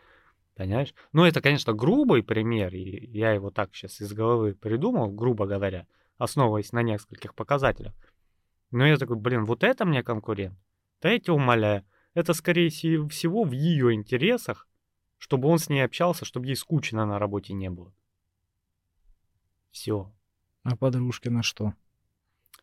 Понимаешь? 0.53 0.93
Ну, 1.11 1.25
это, 1.25 1.41
конечно, 1.41 1.73
грубый 1.73 2.21
пример, 2.21 2.75
и 2.75 3.07
я 3.07 3.31
его 3.31 3.49
так 3.49 3.73
сейчас 3.73 3.99
из 3.99 4.13
головы 4.13 4.53
придумал, 4.53 5.09
грубо 5.09 5.47
говоря, 5.47 5.87
основываясь 6.19 6.71
на 6.71 6.83
нескольких 6.83 7.33
показателях. 7.33 7.95
Но 8.69 8.85
я 8.85 8.97
такой, 8.97 9.15
блин, 9.15 9.45
вот 9.45 9.63
это 9.63 9.85
мне 9.85 10.03
конкурент. 10.03 10.55
Да 11.01 11.09
я 11.09 11.19
тебя 11.19 11.33
умоляю. 11.33 11.83
Это, 12.13 12.33
скорее 12.33 12.69
всего, 12.69 13.43
в 13.43 13.53
ее 13.53 13.91
интересах, 13.91 14.67
чтобы 15.17 15.47
он 15.47 15.57
с 15.57 15.67
ней 15.67 15.81
общался, 15.81 16.25
чтобы 16.25 16.45
ей 16.45 16.55
скучно 16.55 17.07
на 17.07 17.17
работе 17.17 17.53
не 17.53 17.71
было. 17.71 17.91
Все. 19.71 20.11
А 20.63 20.75
подружки 20.75 21.29
на 21.29 21.43
что? 21.43 21.73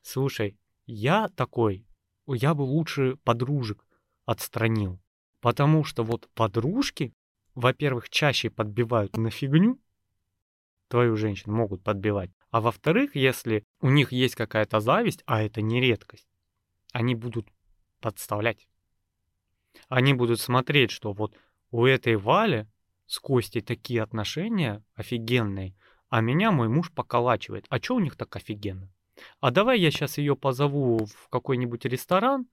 Слушай, 0.03 0.59
я 0.87 1.29
такой, 1.31 1.87
я 2.27 2.55
бы 2.55 2.63
лучше 2.63 3.17
подружек 3.25 3.85
отстранил. 4.25 5.01
Потому 5.41 5.85
что 5.85 6.03
вот 6.03 6.29
подружки, 6.35 7.15
во-первых, 7.55 8.09
чаще 8.09 8.51
подбивают 8.51 9.17
на 9.17 9.31
фигню, 9.31 9.81
твою 10.89 11.17
женщину 11.17 11.55
могут 11.55 11.83
подбивать. 11.83 12.31
А 12.51 12.61
во-вторых, 12.61 13.17
если 13.17 13.65
у 13.81 13.91
них 13.91 14.13
есть 14.13 14.35
какая-то 14.35 14.81
зависть, 14.81 15.23
а 15.27 15.43
это 15.43 15.63
не 15.63 15.81
редкость, 15.81 16.27
они 16.93 17.15
будут 17.15 17.49
подставлять. 18.01 18.69
Они 19.89 20.15
будут 20.15 20.41
смотреть, 20.41 20.91
что 20.91 21.13
вот 21.13 21.37
у 21.71 21.85
этой 21.85 22.17
Вали 22.17 22.67
с 23.07 23.19
Костей 23.19 23.61
такие 23.61 24.03
отношения 24.03 24.83
офигенные, 24.95 25.75
а 26.09 26.21
меня 26.21 26.53
мой 26.53 26.69
муж 26.69 26.93
поколачивает. 26.93 27.67
А 27.69 27.79
что 27.79 27.97
у 27.97 28.01
них 28.01 28.17
так 28.17 28.35
офигенно? 28.37 28.89
А 29.41 29.51
давай 29.51 29.81
я 29.81 29.91
сейчас 29.91 30.19
ее 30.19 30.37
позову 30.37 31.07
в 31.07 31.29
какой-нибудь 31.31 31.85
ресторан, 31.85 32.47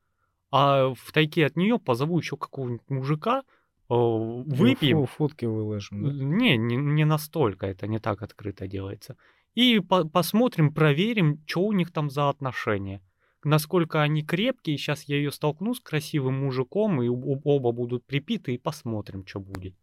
а 0.51 0.93
в 0.93 1.11
тайке 1.11 1.45
от 1.45 1.55
нее 1.55 1.79
позову 1.79 2.19
еще 2.19 2.37
какого-нибудь 2.37 2.89
мужика, 2.89 3.43
э, 3.89 3.93
выпьем. 3.93 5.05
Фу, 5.05 5.05
фотки 5.05 5.45
выложим. 5.45 6.03
Да? 6.03 6.11
Не, 6.11 6.57
не, 6.57 6.75
не 6.75 7.05
настолько, 7.05 7.67
это 7.67 7.87
не 7.87 7.99
так 7.99 8.21
открыто 8.21 8.67
делается. 8.67 9.17
И 9.55 9.79
по 9.79 10.07
посмотрим, 10.07 10.73
проверим, 10.73 11.41
что 11.45 11.63
у 11.63 11.73
них 11.73 11.91
там 11.91 12.09
за 12.09 12.29
отношения. 12.29 13.01
Насколько 13.43 14.01
они 14.01 14.23
крепкие. 14.23 14.77
Сейчас 14.77 15.03
я 15.03 15.17
ее 15.17 15.31
столкну 15.31 15.73
с 15.73 15.79
красивым 15.79 16.45
мужиком, 16.45 17.01
и 17.01 17.07
оба 17.09 17.71
будут 17.71 18.05
припиты, 18.05 18.55
и 18.55 18.57
посмотрим, 18.57 19.25
что 19.25 19.39
будет. 19.39 19.75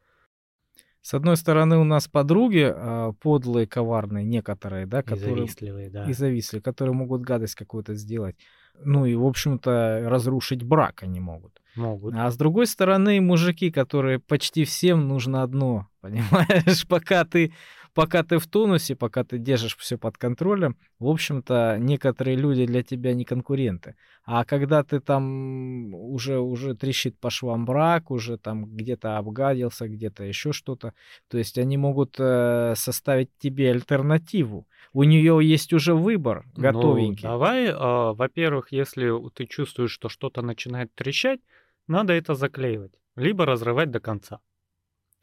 С 1.03 1.14
одной 1.14 1.36
стороны, 1.36 1.78
у 1.78 1.84
нас 1.84 2.09
подруги 2.09 2.72
э, 2.74 3.12
подлые, 3.20 3.66
коварные, 3.66 4.24
некоторые, 4.24 4.86
да, 4.86 5.03
которые... 5.03 5.32
И 5.32 5.38
завистливые, 5.38 5.90
да. 5.90 6.05
И 6.05 6.12
завистливые, 6.12 6.62
которые 6.62 6.94
могут 6.94 7.22
гадость 7.22 7.55
какую-то 7.55 7.94
сделать. 7.94 8.36
Ну 8.82 9.07
и, 9.07 9.14
в 9.14 9.24
общем-то, 9.24 10.03
разрушить 10.05 10.62
брак 10.62 11.03
они 11.03 11.20
могут. 11.20 11.61
Могут. 11.74 12.14
А 12.16 12.30
с 12.30 12.36
другой 12.36 12.66
стороны, 12.66 13.20
мужики, 13.20 13.70
которые 13.70 14.18
почти 14.18 14.64
всем 14.64 15.09
нужно 15.09 15.42
одно, 15.42 15.88
понимаешь? 16.01 16.86
Пока 16.86 17.24
ты 17.24 17.53
пока 18.01 18.22
ты 18.22 18.38
в 18.38 18.46
тонусе, 18.46 18.96
пока 18.96 19.24
ты 19.24 19.38
держишь 19.38 19.76
все 19.76 19.98
под 19.98 20.16
контролем, 20.16 20.76
в 20.98 21.07
общем-то, 21.07 21.76
некоторые 21.78 22.36
люди 22.36 22.64
для 22.64 22.82
тебя 22.82 23.12
не 23.12 23.24
конкуренты. 23.24 23.94
А 24.24 24.44
когда 24.44 24.82
ты 24.82 25.01
там 25.01 25.94
уже, 25.94 26.38
уже 26.38 26.74
трещит 26.74 27.18
по 27.18 27.28
швам 27.28 27.66
брак, 27.66 28.11
уже 28.11 28.38
там 28.38 28.64
где-то 28.64 29.18
обгадился, 29.18 29.86
где-то 29.86 30.24
еще 30.24 30.53
что-то, 30.53 30.94
то 31.28 31.36
есть 31.36 31.59
они 31.59 31.76
могут 31.76 32.16
э, 32.18 32.74
составить 32.74 33.30
тебе 33.38 33.70
альтернативу. 33.70 34.66
У 34.94 35.03
нее 35.03 35.38
есть 35.42 35.74
уже 35.74 35.94
выбор 35.94 36.46
ну, 36.57 36.62
готовенький. 36.62 37.24
Ну, 37.24 37.34
давай, 37.34 37.66
э, 37.66 37.74
во-первых, 37.74 38.72
если 38.72 39.12
ты 39.34 39.44
чувствуешь, 39.44 39.92
что 39.92 40.09
что-то 40.09 40.40
начинает 40.40 40.94
трещать, 40.94 41.40
надо 41.86 42.14
это 42.14 42.34
заклеивать, 42.34 42.92
либо 43.16 43.44
разрывать 43.44 43.90
до 43.90 44.01
конца 44.01 44.40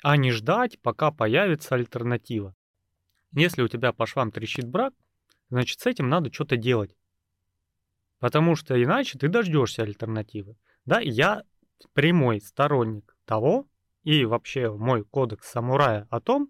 а 0.04 0.16
не 0.18 0.32
ждать, 0.32 0.80
пока 0.82 1.12
появится 1.12 1.76
альтернатива. 1.76 2.56
Если 3.34 3.62
у 3.62 3.68
тебя 3.68 3.94
по 3.94 4.06
швам 4.06 4.32
трещит 4.32 4.68
брак, 4.68 4.94
значит 5.50 5.80
с 5.80 5.86
этим 5.86 6.10
надо 6.10 6.32
что-то 6.32 6.58
делать. 6.58 6.96
Потому 8.20 8.56
что 8.56 8.82
иначе 8.82 9.18
ты 9.20 9.28
дождешься 9.28 9.84
альтернативы. 9.84 10.58
Да, 10.86 11.00
я 11.00 11.44
прямой 11.94 12.42
сторонник 12.42 13.16
того, 13.26 13.68
и 14.04 14.26
вообще 14.26 14.72
мой 14.72 15.04
кодекс 15.04 15.50
самурая 15.50 16.08
о 16.10 16.20
том, 16.20 16.50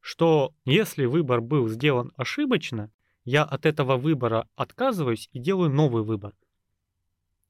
что 0.00 0.54
если 0.64 1.06
выбор 1.06 1.40
был 1.40 1.68
сделан 1.68 2.12
ошибочно, 2.16 2.92
я 3.24 3.42
от 3.42 3.64
этого 3.64 3.96
выбора 3.96 4.46
отказываюсь 4.54 5.30
и 5.32 5.38
делаю 5.38 5.70
новый 5.70 6.02
выбор. 6.02 6.34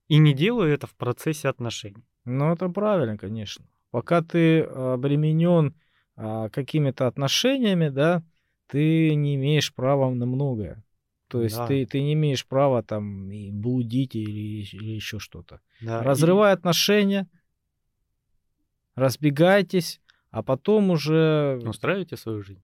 И 0.07 0.19
не 0.19 0.35
делаю 0.35 0.73
это 0.73 0.87
в 0.87 0.95
процессе 0.95 1.49
отношений. 1.49 2.07
Ну, 2.25 2.53
это 2.53 2.69
правильно, 2.69 3.19
конечно. 3.19 3.67
Пока 3.91 4.23
ты 4.23 4.61
обременен 4.61 5.75
а, 6.17 6.49
какими-то 6.51 7.07
отношениями, 7.07 7.89
да, 7.89 8.23
ты 8.75 9.15
не 9.15 9.37
имеешь 9.37 9.73
права 9.73 10.11
на 10.11 10.27
многое. 10.27 10.83
То 11.29 11.43
есть 11.43 11.57
Да. 11.57 11.69
ты, 11.69 11.87
ты 11.87 12.03
не 12.03 12.15
имеешь 12.15 12.45
права 12.45 12.83
там 12.83 13.31
и 13.31 13.53
блудить 13.53 14.17
или, 14.17 14.65
или 14.65 14.91
еще 14.91 15.21
что-то. 15.21 15.61
Да, 15.81 16.01
и- 16.01 16.05
Разрывай 16.05 16.53
отношения, 16.53 17.29
разбегайтесь, 18.97 20.01
а 20.31 20.43
потом 20.43 20.91
уже... 20.91 21.61
устраивайте 21.65 22.17
свою 22.17 22.43
жизнь. 22.43 22.65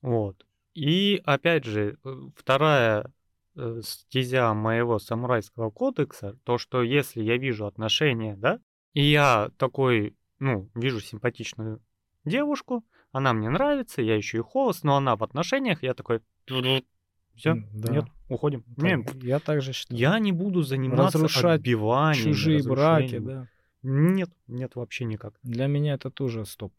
Вот. 0.00 0.46
И 0.72 1.20
опять 1.26 1.64
же, 1.64 1.98
э, 2.02 2.14
вторая 2.34 3.12
э, 3.54 3.82
стезя 3.84 4.54
моего 4.54 4.98
самурайского 4.98 5.68
кодекса, 5.68 6.38
то, 6.44 6.56
что 6.56 6.82
если 6.82 7.22
я 7.22 7.36
вижу 7.36 7.66
отношения, 7.66 8.34
да, 8.34 8.60
и 8.94 9.02
я 9.02 9.50
такой, 9.58 10.16
ну, 10.38 10.70
вижу 10.74 11.00
симпатичную 11.00 11.82
девушку, 12.24 12.84
она 13.12 13.32
мне 13.32 13.50
нравится, 13.50 14.02
я 14.02 14.16
еще 14.16 14.38
и 14.38 14.40
холост, 14.40 14.84
но 14.84 14.96
она 14.96 15.16
в 15.16 15.22
отношениях, 15.22 15.82
я 15.82 15.94
такой, 15.94 16.20
все, 17.34 17.54
да. 17.72 17.92
нет, 17.92 18.04
уходим. 18.28 18.62
Так, 18.76 18.84
Не, 18.84 19.26
я 19.26 19.38
также 19.38 19.72
считаю. 19.72 19.98
я 19.98 20.18
не 20.18 20.32
буду 20.32 20.62
заниматься 20.62 21.18
Разрушать 21.18 21.60
отбиванием, 21.60 22.24
Чужие 22.24 22.62
браки, 22.62 23.18
да. 23.18 23.48
Нет, 23.82 24.30
нет, 24.46 24.76
вообще 24.76 25.04
никак. 25.04 25.34
Для 25.42 25.66
меня 25.66 25.94
это 25.94 26.10
тоже 26.10 26.44
стоп. 26.44 26.72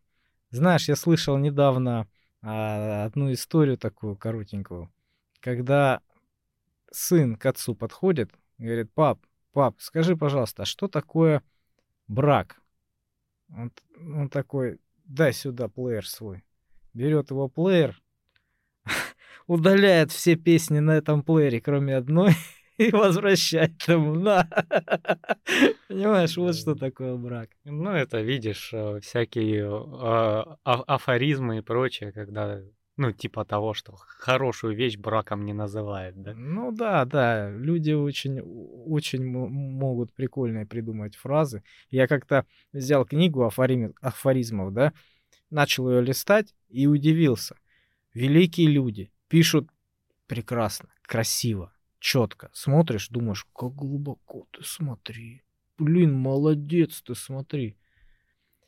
Знаешь, 0.52 0.88
я 0.88 0.96
слышал 0.96 1.38
недавно 1.38 2.08
а, 2.42 3.06
одну 3.06 3.32
историю 3.34 3.78
такую 3.78 4.16
коротенькую, 4.16 4.92
когда 5.40 6.02
сын 6.92 7.36
к 7.36 7.46
отцу 7.46 7.76
подходит 7.76 8.32
и 8.58 8.66
говорит, 8.66 8.92
пап, 8.94 9.20
пап, 9.52 9.76
скажи, 9.80 10.16
пожалуйста, 10.16 10.64
а 10.64 10.66
что 10.66 10.88
такое 10.88 11.44
брак? 12.08 12.62
Он, 13.50 13.72
он 13.98 14.30
такой, 14.30 14.80
дай 15.14 15.32
сюда 15.34 15.68
плеер 15.68 16.08
свой. 16.08 16.44
Берет 16.94 17.30
его 17.30 17.48
плеер, 17.48 18.02
удаляет 19.48 20.12
все 20.12 20.36
песни 20.36 20.80
на 20.80 20.92
этом 20.92 21.24
плеере, 21.24 21.62
кроме 21.62 21.96
одной, 21.96 22.32
и 22.78 22.92
возвращает 22.92 23.82
ему. 23.88 24.16
На. 24.16 24.48
Понимаешь, 25.88 26.36
вот 26.38 26.56
что 26.56 26.76
такое 26.76 27.16
брак. 27.16 27.50
Ну, 27.64 27.92
это, 27.92 28.22
видишь, 28.22 28.72
э, 28.74 29.00
всякие 29.02 29.66
э, 29.66 30.56
а- 30.64 30.84
афоризмы 30.88 31.60
и 31.60 31.62
прочее, 31.62 32.12
когда, 32.12 32.62
ну, 32.96 33.12
типа 33.12 33.44
того, 33.44 33.74
что 33.74 33.96
хорошую 33.96 34.76
вещь 34.76 34.98
браком 34.98 35.46
не 35.46 35.54
называют, 35.54 36.22
да? 36.22 36.34
Ну 36.36 36.72
да, 36.72 37.06
да, 37.06 37.50
люди 37.50 37.92
очень, 37.92 38.40
очень 38.42 39.26
могут 39.26 40.14
прикольные 40.14 40.66
придумать 40.68 41.16
фразы. 41.16 41.64
Я 41.90 42.08
как-то 42.08 42.46
взял 42.72 43.06
книгу 43.06 43.44
афорим- 43.46 43.96
афоризмов, 44.00 44.74
да, 44.74 44.94
начал 45.50 45.90
ее 45.90 46.02
листать 46.02 46.54
и 46.70 46.86
удивился. 46.86 47.58
Великие 48.14 48.68
люди 48.68 49.12
пишут 49.28 49.70
прекрасно, 50.28 50.90
красиво, 51.02 51.74
четко. 52.00 52.52
Смотришь, 52.54 53.10
думаешь, 53.10 53.48
как 53.56 53.74
глубоко 53.74 54.48
ты 54.52 54.64
смотри. 54.64 55.42
Блин, 55.80 56.14
молодец 56.14 57.02
ты, 57.02 57.16
смотри. 57.16 57.76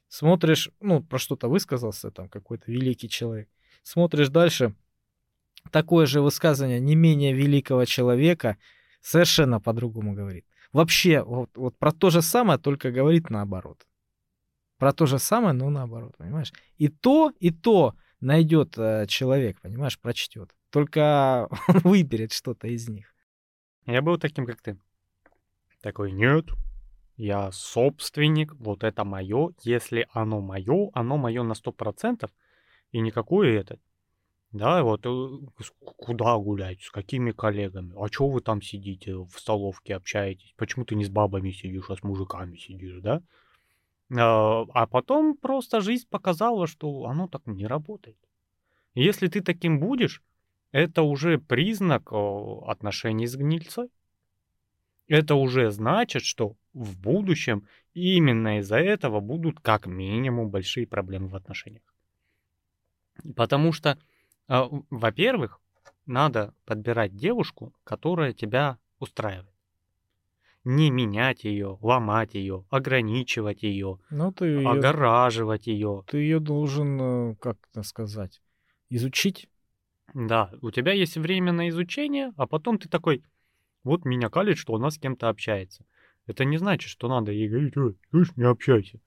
Смотришь, 0.08 0.72
ну, 0.80 1.04
про 1.04 1.20
что-то 1.20 1.48
высказался 1.48 2.10
там 2.10 2.28
какой-то 2.28 2.72
великий 2.72 3.10
человек. 3.10 3.50
Смотришь 3.84 4.30
дальше, 4.30 4.74
такое 5.72 6.06
же 6.06 6.22
высказывание 6.22 6.80
не 6.80 6.96
менее 6.96 7.34
великого 7.34 7.86
человека 7.86 8.58
совершенно 9.02 9.60
по-другому 9.60 10.14
говорит. 10.14 10.46
Вообще, 10.72 11.22
вот, 11.24 11.50
вот 11.56 11.78
про 11.78 11.92
то 11.92 12.10
же 12.10 12.22
самое, 12.22 12.60
только 12.60 12.92
говорит 12.92 13.30
наоборот. 13.30 13.86
Про 14.78 14.92
то 14.92 15.06
же 15.06 15.20
самое, 15.20 15.54
но 15.54 15.70
наоборот, 15.70 16.18
понимаешь? 16.18 16.52
И 16.78 16.90
то, 16.90 17.32
и 17.40 17.52
то 17.52 17.96
найдет 18.20 18.78
э, 18.78 19.06
человек, 19.08 19.62
понимаешь, 19.62 20.00
прочтет. 20.00 20.54
Только 20.70 21.48
он 21.68 21.80
выберет 21.84 22.34
что-то 22.34 22.68
из 22.68 22.90
них. 22.90 23.14
Я 23.86 24.02
был 24.02 24.18
таким, 24.18 24.46
как 24.46 24.62
ты. 24.62 24.78
Такой, 25.82 26.12
нет, 26.12 26.46
я 27.16 27.52
собственник, 27.52 28.54
вот 28.56 28.84
это 28.84 29.06
мое. 29.06 29.52
Если 29.62 30.08
оно 30.12 30.42
мое, 30.42 30.90
оно 30.94 31.18
мое 31.18 31.44
на 31.44 31.54
сто 31.54 31.72
процентов, 31.72 32.32
и 32.96 33.02
никакое 33.02 33.60
это. 33.60 33.78
Да, 34.54 34.82
вот 34.84 35.06
э, 35.06 35.64
куда 35.98 36.38
гулять, 36.38 36.82
с 36.82 36.90
какими 36.90 37.32
коллегами? 37.32 37.94
А 37.98 38.08
чё 38.08 38.28
вы 38.28 38.40
там 38.40 38.62
сидите 38.62 39.16
в 39.16 39.32
столовке, 39.38 39.96
общаетесь? 39.96 40.54
Почему 40.56 40.86
ты 40.86 40.96
не 40.96 41.04
с 41.04 41.10
бабами 41.10 41.52
сидишь, 41.52 41.90
а 41.90 41.98
с 41.98 42.04
мужиками 42.04 42.56
сидишь, 42.56 43.02
да? 43.02 43.22
А 44.18 44.64
а 44.74 44.88
потом 44.88 45.36
просто 45.36 45.82
жизнь 45.82 46.08
показала, 46.10 46.68
что 46.68 47.06
оно 47.06 47.28
так 47.28 47.46
не 47.48 47.68
работает. 47.68 48.18
Если 48.94 49.28
ты 49.28 49.42
таким 49.42 49.82
будешь, 49.82 50.24
это 50.72 51.02
уже 51.02 51.38
признак 51.38 52.14
отношений 52.14 53.28
с 53.28 53.36
гнильцой. 53.36 53.90
Это 55.10 55.36
уже 55.36 55.70
значит, 55.70 56.24
что 56.24 56.56
в 56.74 56.98
будущем 57.02 57.68
именно 57.94 58.60
из-за 58.60 58.78
этого 58.78 59.20
будут 59.20 59.60
как 59.60 59.86
минимум 59.86 60.50
большие 60.50 60.88
проблемы 60.88 61.28
в 61.28 61.36
отношениях. 61.36 61.95
Потому 63.36 63.72
что, 63.72 63.98
а, 64.48 64.68
во-первых, 64.90 65.60
надо 66.06 66.54
подбирать 66.66 67.16
девушку, 67.16 67.74
которая 67.84 68.34
тебя 68.34 68.78
устраивает. 69.00 69.50
Не 70.64 70.90
менять 70.90 71.44
ее, 71.44 71.78
ломать 71.82 72.34
ее, 72.34 72.66
ограничивать 72.70 73.62
ее, 73.64 74.00
Ну, 74.10 74.32
ты 74.32 74.46
ее, 74.46 74.68
огораживать 74.70 75.68
ее. 75.68 76.04
ты 76.08 76.18
ее 76.18 76.40
должен, 76.40 77.00
э, 77.02 77.36
как 77.36 77.58
это 77.72 77.84
сказать, 77.84 78.42
изучить. 78.90 79.48
Да, 80.14 80.52
у 80.62 80.72
тебя 80.72 80.94
есть 80.94 81.18
время 81.18 81.52
на 81.52 81.70
изучение, 81.70 82.34
а 82.38 82.48
потом 82.48 82.80
ты 82.80 82.90
такой, 82.90 83.24
вот 83.84 84.06
меня 84.06 84.30
калит, 84.30 84.58
что 84.58 84.74
она 84.76 84.90
с 84.90 84.98
кем-то 84.98 85.30
общается. 85.30 85.86
Это 86.26 86.46
не 86.46 86.58
значит, 86.58 86.90
что 86.90 87.08
надо 87.08 87.32
ей 87.32 87.48
говорить, 87.48 87.78
«Эй, 87.78 87.96
слышь, 88.10 88.36
не 88.36 88.44
общайся. 88.46 89.00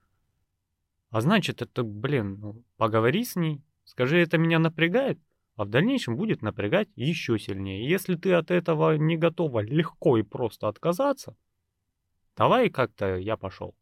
А 1.09 1.19
значит, 1.21 1.61
это, 1.61 1.83
блин, 1.83 2.39
ну, 2.39 2.63
поговори 2.77 3.25
с 3.25 3.35
ней, 3.35 3.61
скажи, 3.89 4.19
это 4.19 4.37
меня 4.37 4.59
напрягает, 4.59 5.19
а 5.55 5.65
в 5.65 5.69
дальнейшем 5.69 6.15
будет 6.15 6.41
напрягать 6.41 6.87
еще 6.95 7.37
сильнее. 7.39 7.89
Если 7.89 8.15
ты 8.15 8.33
от 8.33 8.51
этого 8.51 8.95
не 8.97 9.17
готова 9.17 9.59
легко 9.61 10.17
и 10.17 10.21
просто 10.21 10.67
отказаться, 10.67 11.35
давай 12.37 12.69
как-то 12.69 13.17
я 13.17 13.35
пошел. 13.35 13.75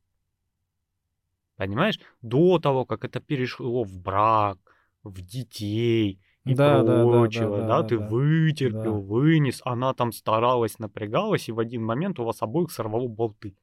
Понимаешь? 1.58 2.00
До 2.22 2.58
того, 2.60 2.86
как 2.86 3.04
это 3.04 3.20
перешло 3.20 3.84
в 3.84 4.00
брак, 4.00 4.58
в 5.04 5.22
детей 5.22 6.20
и 6.46 6.54
Да, 6.54 6.78
да, 6.78 6.84
да, 6.84 6.84
да, 6.84 7.02
прочего, 7.04 7.58
да, 7.58 7.68
да, 7.68 7.82
да, 7.82 7.88
ты 7.88 8.00
да. 8.00 8.08
вытерпел, 8.08 9.02
Да. 9.02 9.14
вынес, 9.14 9.62
она 9.66 9.94
там 9.94 10.12
старалась, 10.12 10.80
напрягалась, 10.80 11.50
и 11.50 11.52
в 11.52 11.60
один 11.60 11.84
момент 11.84 12.20
у 12.20 12.24
вас 12.24 12.42
обоих 12.42 12.72
сорвало 12.72 13.08
болты. 13.08 13.56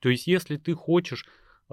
То 0.00 0.08
есть, 0.08 0.26
если 0.26 0.56
ты 0.56 0.74
хочешь, 0.74 1.26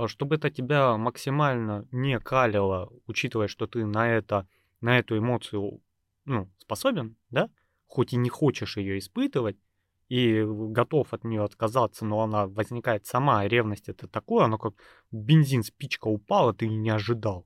чтобы 0.07 0.35
это 0.35 0.49
тебя 0.49 0.97
максимально 0.97 1.87
не 1.91 2.19
калило, 2.19 2.89
учитывая, 3.05 3.47
что 3.47 3.67
ты 3.67 3.85
на 3.85 4.09
это, 4.09 4.47
на 4.81 4.97
эту 4.99 5.17
эмоцию, 5.17 5.81
ну, 6.25 6.49
способен, 6.57 7.15
да, 7.29 7.49
хоть 7.87 8.13
и 8.13 8.17
не 8.17 8.29
хочешь 8.29 8.77
ее 8.77 8.99
испытывать, 8.99 9.57
и 10.09 10.43
готов 10.43 11.13
от 11.13 11.23
нее 11.23 11.43
отказаться, 11.43 12.03
но 12.05 12.21
она 12.21 12.47
возникает 12.47 13.05
сама, 13.05 13.47
ревность 13.47 13.89
это 13.89 14.07
такое, 14.07 14.45
оно 14.45 14.57
как 14.57 14.73
бензин, 15.11 15.63
спичка 15.63 16.07
упала, 16.07 16.53
ты 16.53 16.67
не 16.67 16.89
ожидал. 16.89 17.45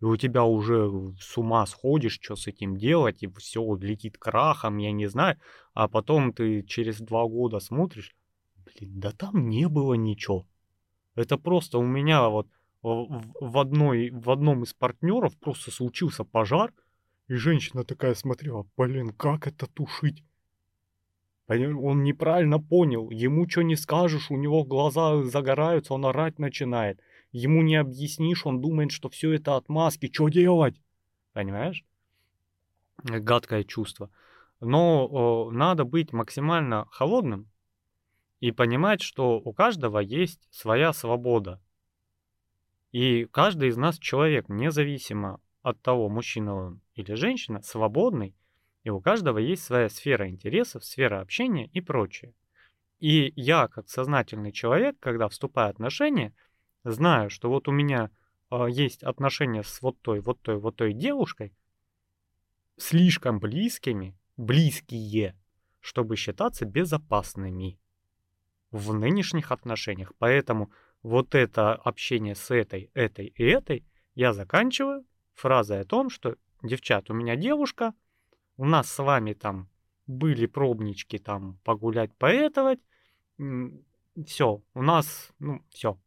И 0.00 0.04
у 0.04 0.16
тебя 0.16 0.44
уже 0.44 0.90
с 1.20 1.36
ума 1.36 1.66
сходишь, 1.66 2.18
что 2.20 2.34
с 2.34 2.46
этим 2.46 2.76
делать, 2.76 3.22
и 3.22 3.28
все 3.38 3.74
летит 3.76 4.16
крахом, 4.18 4.78
я 4.78 4.92
не 4.92 5.06
знаю. 5.06 5.38
А 5.74 5.88
потом 5.88 6.32
ты 6.32 6.62
через 6.62 7.00
два 7.00 7.26
года 7.26 7.60
смотришь, 7.60 8.16
блин, 8.56 8.98
да 8.98 9.12
там 9.12 9.48
не 9.48 9.68
было 9.68 9.94
ничего. 9.94 10.46
Это 11.20 11.36
просто 11.36 11.78
у 11.78 11.86
меня 11.86 12.28
вот 12.28 12.48
в, 12.82 13.58
одной, 13.58 14.10
в 14.10 14.30
одном 14.30 14.62
из 14.64 14.72
партнеров 14.72 15.36
просто 15.38 15.70
случился 15.70 16.24
пожар, 16.24 16.72
и 17.28 17.34
женщина 17.34 17.84
такая 17.84 18.14
смотрела, 18.14 18.66
блин, 18.76 19.10
как 19.10 19.46
это 19.46 19.66
тушить? 19.66 20.24
Он 21.46 22.04
неправильно 22.04 22.60
понял, 22.60 23.10
ему 23.10 23.48
что 23.48 23.62
не 23.62 23.76
скажешь, 23.76 24.30
у 24.30 24.36
него 24.36 24.64
глаза 24.64 25.22
загораются, 25.24 25.94
он 25.94 26.06
орать 26.06 26.38
начинает. 26.38 27.00
Ему 27.32 27.62
не 27.62 27.76
объяснишь, 27.76 28.46
он 28.46 28.60
думает, 28.60 28.92
что 28.92 29.08
все 29.08 29.32
это 29.32 29.56
отмазки, 29.56 30.10
что 30.12 30.28
делать? 30.28 30.80
Понимаешь? 31.32 31.84
Гадкое 33.02 33.64
чувство. 33.64 34.10
Но 34.60 35.48
э, 35.50 35.54
надо 35.54 35.84
быть 35.84 36.12
максимально 36.12 36.86
холодным 36.90 37.48
и 38.40 38.52
понимать, 38.52 39.02
что 39.02 39.38
у 39.38 39.52
каждого 39.52 39.98
есть 39.98 40.48
своя 40.50 40.92
свобода. 40.92 41.60
И 42.90 43.26
каждый 43.26 43.68
из 43.68 43.76
нас 43.76 43.98
человек, 43.98 44.48
независимо 44.48 45.40
от 45.62 45.80
того, 45.82 46.08
мужчина 46.08 46.54
он 46.54 46.80
или 46.94 47.14
женщина, 47.14 47.62
свободный, 47.62 48.34
и 48.82 48.90
у 48.90 49.00
каждого 49.00 49.38
есть 49.38 49.62
своя 49.62 49.90
сфера 49.90 50.28
интересов, 50.28 50.84
сфера 50.84 51.20
общения 51.20 51.66
и 51.66 51.80
прочее. 51.82 52.34
И 52.98 53.32
я, 53.36 53.68
как 53.68 53.88
сознательный 53.88 54.52
человек, 54.52 54.96
когда 55.00 55.28
вступаю 55.28 55.68
в 55.68 55.74
отношения, 55.74 56.34
знаю, 56.82 57.28
что 57.30 57.50
вот 57.50 57.68
у 57.68 57.72
меня 57.72 58.10
э, 58.50 58.66
есть 58.70 59.02
отношения 59.02 59.62
с 59.62 59.82
вот 59.82 60.00
той, 60.00 60.20
вот 60.20 60.40
той, 60.40 60.58
вот 60.58 60.76
той 60.76 60.94
девушкой, 60.94 61.54
слишком 62.78 63.38
близкими, 63.38 64.16
близкие, 64.36 65.36
чтобы 65.80 66.16
считаться 66.16 66.64
безопасными 66.64 67.78
в 68.70 68.92
нынешних 68.92 69.52
отношениях. 69.52 70.12
Поэтому 70.18 70.70
вот 71.02 71.34
это 71.34 71.74
общение 71.74 72.34
с 72.34 72.50
этой, 72.50 72.90
этой 72.94 73.26
и 73.26 73.44
этой 73.44 73.84
я 74.14 74.32
заканчиваю 74.32 75.04
фразой 75.34 75.80
о 75.80 75.84
том, 75.84 76.10
что, 76.10 76.36
девчат, 76.62 77.10
у 77.10 77.14
меня 77.14 77.36
девушка, 77.36 77.94
у 78.56 78.64
нас 78.64 78.90
с 78.90 79.02
вами 79.02 79.32
там 79.32 79.68
были 80.06 80.46
пробнички 80.46 81.18
там 81.18 81.58
погулять, 81.64 82.14
поэтовать, 82.16 82.80
все, 84.26 84.62
у 84.74 84.82
нас, 84.82 85.30
ну, 85.38 85.62
все. 85.70 85.98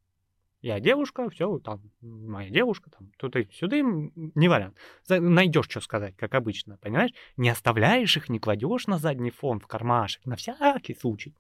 Я 0.61 0.79
девушка, 0.79 1.29
все, 1.29 1.59
там, 1.59 1.81
моя 1.99 2.49
девушка, 2.49 2.89
там, 2.89 3.11
тут 3.17 3.35
и 3.35 3.49
сюда, 3.51 3.77
не 3.81 4.47
вариант. 4.47 4.77
Найдешь, 5.09 5.65
что 5.69 5.81
сказать, 5.81 6.15
как 6.15 6.35
обычно, 6.35 6.77
понимаешь? 6.77 7.11
Не 7.35 7.49
оставляешь 7.49 8.15
их, 8.15 8.29
не 8.29 8.39
кладешь 8.39 8.87
на 8.87 8.97
задний 8.97 9.31
фон, 9.31 9.59
в 9.59 9.67
кармашек, 9.67 10.25
на 10.25 10.37
всякий 10.37 10.95
случай. 10.95 11.35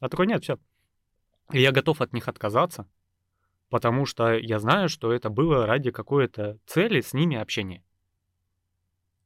А 0.00 0.08
такой 0.08 0.26
нет, 0.26 0.42
все. 0.42 0.58
И 1.52 1.60
я 1.60 1.72
готов 1.72 2.00
от 2.00 2.12
них 2.12 2.28
отказаться, 2.28 2.86
потому 3.70 4.06
что 4.06 4.34
я 4.34 4.58
знаю, 4.58 4.88
что 4.88 5.12
это 5.12 5.30
было 5.30 5.66
ради 5.66 5.90
какой-то 5.90 6.58
цели 6.66 7.00
с 7.00 7.12
ними 7.12 7.36
общения. 7.36 7.82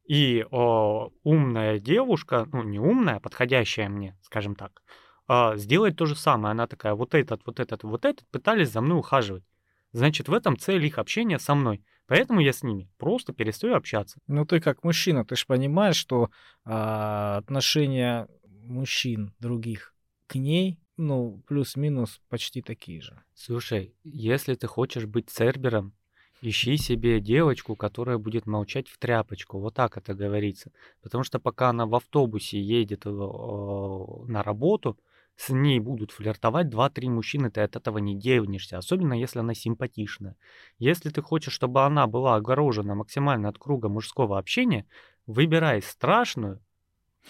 И 0.05 0.45
о, 0.51 1.11
умная 1.23 1.79
девушка, 1.79 2.49
ну 2.53 2.63
не 2.63 2.79
умная, 2.79 3.17
а 3.17 3.21
подходящая 3.21 3.89
мне, 3.89 4.17
скажем 4.23 4.57
так, 4.57 4.83
а, 5.27 5.57
сделать 5.57 5.97
то 5.97 6.07
же 6.07 6.17
самое. 6.17 6.53
Она 6.53 6.67
такая, 6.67 6.95
вот 6.95 7.15
этот, 7.15 7.43
вот 7.47 7.61
этот, 7.61 7.85
вот 7.85 8.05
этот 8.05 8.27
пытались 8.29 8.71
за 8.71 8.81
мной 8.81 8.99
ухаживать. 8.99 9.45
Значит, 9.93 10.29
в 10.29 10.35
этом 10.35 10.59
цель 10.59 10.85
их 10.87 10.99
общения 10.99 11.39
со 11.39 11.55
мной. 11.55 11.85
Поэтому 12.07 12.41
я 12.41 12.53
с 12.53 12.63
ними 12.63 12.91
просто 12.99 13.33
перестаю 13.33 13.75
общаться. 13.75 14.19
Ну 14.27 14.45
ты 14.45 14.61
как 14.61 14.85
мужчина, 14.85 15.25
ты 15.25 15.37
же 15.37 15.47
понимаешь, 15.47 15.97
что 15.97 16.31
а, 16.65 17.39
отношения 17.39 18.29
мужчин 18.45 19.35
других 19.39 19.92
к 20.27 20.35
ней, 20.35 20.79
ну, 20.97 21.43
плюс-минус 21.47 22.21
почти 22.29 22.63
такие 22.63 23.01
же. 23.01 23.23
Слушай, 23.35 23.95
если 24.05 24.55
ты 24.55 24.67
хочешь 24.67 25.07
быть 25.07 25.31
цербером, 25.31 25.95
ищи 26.43 26.77
себе 26.77 27.21
девочку, 27.21 27.77
которая 27.77 28.19
будет 28.19 28.47
молчать 28.47 28.89
в 28.89 28.99
тряпочку. 28.99 29.59
Вот 29.61 29.75
так 29.75 29.97
это 29.97 30.13
говорится. 30.13 30.73
Потому 31.01 31.25
что 31.25 31.39
пока 31.39 31.71
она 31.71 31.87
в 31.87 31.95
автобусе 31.95 32.61
едет 32.61 33.07
э, 33.07 33.11
на 33.11 34.43
работу, 34.43 34.99
с 35.37 35.49
ней 35.49 35.81
будут 35.81 36.11
флиртовать 36.11 36.67
2-3 36.67 37.09
мужчины, 37.09 37.51
ты 37.51 37.63
от 37.63 37.77
этого 37.77 37.99
не 37.99 38.15
девнешься, 38.15 38.77
особенно 38.77 39.15
если 39.15 39.39
она 39.39 39.55
симпатичная. 39.55 40.37
Если 40.79 41.09
ты 41.11 41.23
хочешь, 41.23 41.55
чтобы 41.55 41.85
она 41.85 42.07
была 42.07 42.37
огорожена 42.37 42.95
максимально 42.95 43.49
от 43.49 43.59
круга 43.59 43.89
мужского 43.89 44.39
общения, 44.39 44.85
выбирай 45.27 45.81
страшную, 45.81 46.61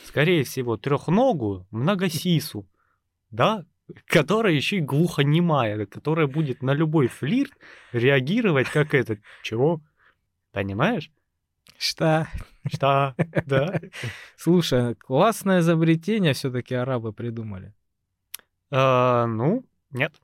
скорее 0.05 0.43
всего, 0.45 0.77
трехногую, 0.77 1.67
многосису, 1.71 2.67
да, 3.33 3.65
которая 4.07 4.53
еще 4.53 4.77
и 4.77 4.81
глухонемая, 4.81 5.87
которая 5.87 6.27
будет 6.27 6.63
на 6.63 6.73
любой 6.73 7.09
флирт 7.09 7.53
реагировать 7.93 8.69
как 8.69 8.95
этот. 8.95 9.21
Чего? 9.43 9.81
Понимаешь? 10.53 11.11
Что? 11.79 12.29
Что? 12.67 13.15
Да. 13.47 13.81
Слушай, 14.37 14.95
классное 14.95 15.61
изобретение 15.61 16.33
все-таки 16.33 16.75
арабы 16.75 17.13
придумали. 17.13 17.75
А, 18.71 19.27
ну, 19.27 19.65
нет. 19.91 20.15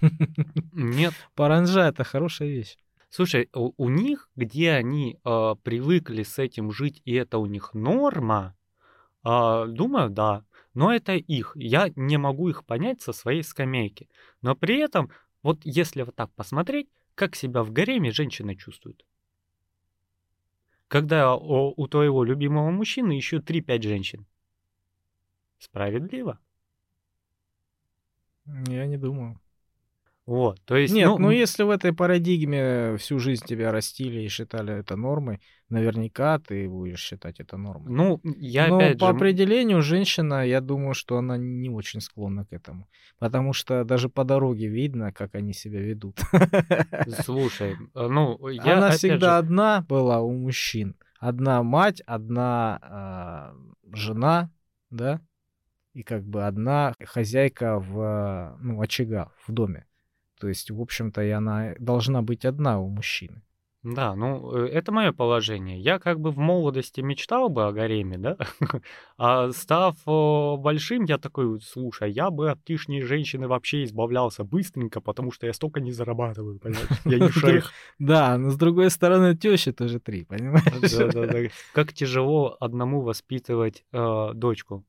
Нет. 0.72 1.14
Паранжа 1.36 1.88
это 1.88 2.02
хорошая 2.02 2.48
вещь. 2.48 2.76
Слушай, 3.08 3.48
у, 3.54 3.72
у 3.76 3.88
них, 3.88 4.28
где 4.34 4.72
они 4.72 5.18
э, 5.24 5.54
привыкли 5.62 6.24
с 6.24 6.40
этим 6.40 6.72
жить, 6.72 7.00
и 7.04 7.14
это 7.14 7.38
у 7.38 7.46
них 7.46 7.72
норма, 7.72 8.56
э, 9.24 9.64
думаю, 9.68 10.10
да. 10.10 10.44
Но 10.76 10.92
это 10.92 11.14
их. 11.14 11.52
Я 11.54 11.90
не 11.96 12.18
могу 12.18 12.50
их 12.50 12.66
понять 12.66 13.00
со 13.00 13.14
своей 13.14 13.42
скамейки. 13.42 14.10
Но 14.42 14.54
при 14.54 14.76
этом, 14.76 15.10
вот 15.42 15.60
если 15.64 16.02
вот 16.02 16.14
так 16.14 16.30
посмотреть, 16.34 16.90
как 17.14 17.34
себя 17.34 17.62
в 17.62 17.72
гареме 17.72 18.10
женщина 18.10 18.54
чувствует. 18.54 19.02
Когда 20.88 21.34
у, 21.34 21.88
твоего 21.88 22.22
любимого 22.24 22.70
мужчины 22.70 23.12
еще 23.12 23.38
3-5 23.38 23.82
женщин. 23.82 24.26
Справедливо? 25.58 26.38
Я 28.44 28.84
не 28.84 28.98
думаю. 28.98 29.40
Вот, 30.26 30.60
то 30.64 30.76
есть... 30.76 30.92
Нет, 30.92 31.06
ну, 31.06 31.18
ну 31.18 31.30
если 31.30 31.62
в 31.62 31.70
этой 31.70 31.92
парадигме 31.92 32.96
всю 32.96 33.20
жизнь 33.20 33.46
тебя 33.46 33.70
растили 33.70 34.22
и 34.22 34.28
считали 34.28 34.74
это 34.74 34.96
нормой, 34.96 35.40
наверняка 35.68 36.40
ты 36.40 36.68
будешь 36.68 37.00
считать 37.00 37.38
это 37.38 37.56
нормой. 37.56 37.92
Ну, 37.92 38.20
я 38.36 38.66
Но 38.66 38.78
опять 38.78 38.98
по 38.98 39.06
же... 39.06 39.16
определению 39.16 39.82
женщина, 39.82 40.44
я 40.44 40.60
думаю, 40.60 40.94
что 40.94 41.18
она 41.18 41.36
не 41.36 41.70
очень 41.70 42.00
склонна 42.00 42.44
к 42.44 42.52
этому. 42.52 42.88
Потому 43.20 43.52
что 43.52 43.84
даже 43.84 44.08
по 44.08 44.24
дороге 44.24 44.66
видно, 44.66 45.12
как 45.12 45.36
они 45.36 45.52
себя 45.52 45.80
ведут. 45.80 46.18
Слушай, 47.24 47.76
э, 47.94 48.08
ну, 48.08 48.48
я 48.48 48.78
Она 48.78 48.90
всегда 48.90 49.30
же... 49.30 49.38
одна 49.38 49.86
была 49.88 50.20
у 50.22 50.32
мужчин. 50.32 50.96
Одна 51.20 51.62
мать, 51.62 52.00
одна 52.00 53.54
э, 53.92 53.96
жена, 53.96 54.50
да? 54.90 55.20
И 55.94 56.02
как 56.02 56.24
бы 56.24 56.44
одна 56.44 56.94
хозяйка 57.04 57.78
в, 57.78 58.58
ну, 58.60 58.80
очага 58.80 59.30
в 59.46 59.52
доме. 59.52 59.86
То 60.40 60.48
есть, 60.48 60.70
в 60.70 60.80
общем-то, 60.80 61.22
и 61.22 61.30
она 61.30 61.74
должна 61.78 62.22
быть 62.22 62.44
одна 62.44 62.80
у 62.80 62.88
мужчины. 62.88 63.42
Да, 63.94 64.16
ну, 64.16 64.52
э, 64.56 64.66
это 64.66 64.90
мое 64.90 65.12
положение. 65.12 65.78
Я 65.78 66.00
как 66.00 66.18
бы 66.18 66.32
в 66.32 66.38
молодости 66.38 67.00
мечтал 67.02 67.48
бы 67.48 67.66
о 67.66 67.72
гареме, 67.72 68.18
да? 68.18 68.36
А 69.18 69.52
став 69.52 69.96
большим, 70.58 71.04
я 71.04 71.18
такой, 71.18 71.60
слушай, 71.60 72.10
я 72.10 72.30
бы 72.30 72.50
от 72.50 72.68
лишней 72.68 73.02
женщины 73.02 73.46
вообще 73.46 73.84
избавлялся 73.84 74.42
быстренько, 74.42 75.00
потому 75.00 75.30
что 75.30 75.46
я 75.46 75.52
столько 75.52 75.80
не 75.80 75.92
зарабатываю, 75.92 76.58
понимаешь? 76.58 76.88
Я 77.04 77.18
не 77.18 77.30
шейх. 77.30 77.72
Да, 77.98 78.36
но 78.36 78.50
с 78.50 78.56
другой 78.56 78.90
стороны, 78.90 79.36
теща 79.36 79.72
тоже 79.72 80.00
три, 80.00 80.24
понимаешь? 80.24 80.90
Да, 80.92 81.06
да, 81.06 81.26
да. 81.26 81.38
Как 81.72 81.92
тяжело 81.92 82.56
одному 82.58 83.02
воспитывать 83.02 83.84
э, 83.92 84.30
дочку 84.34 84.84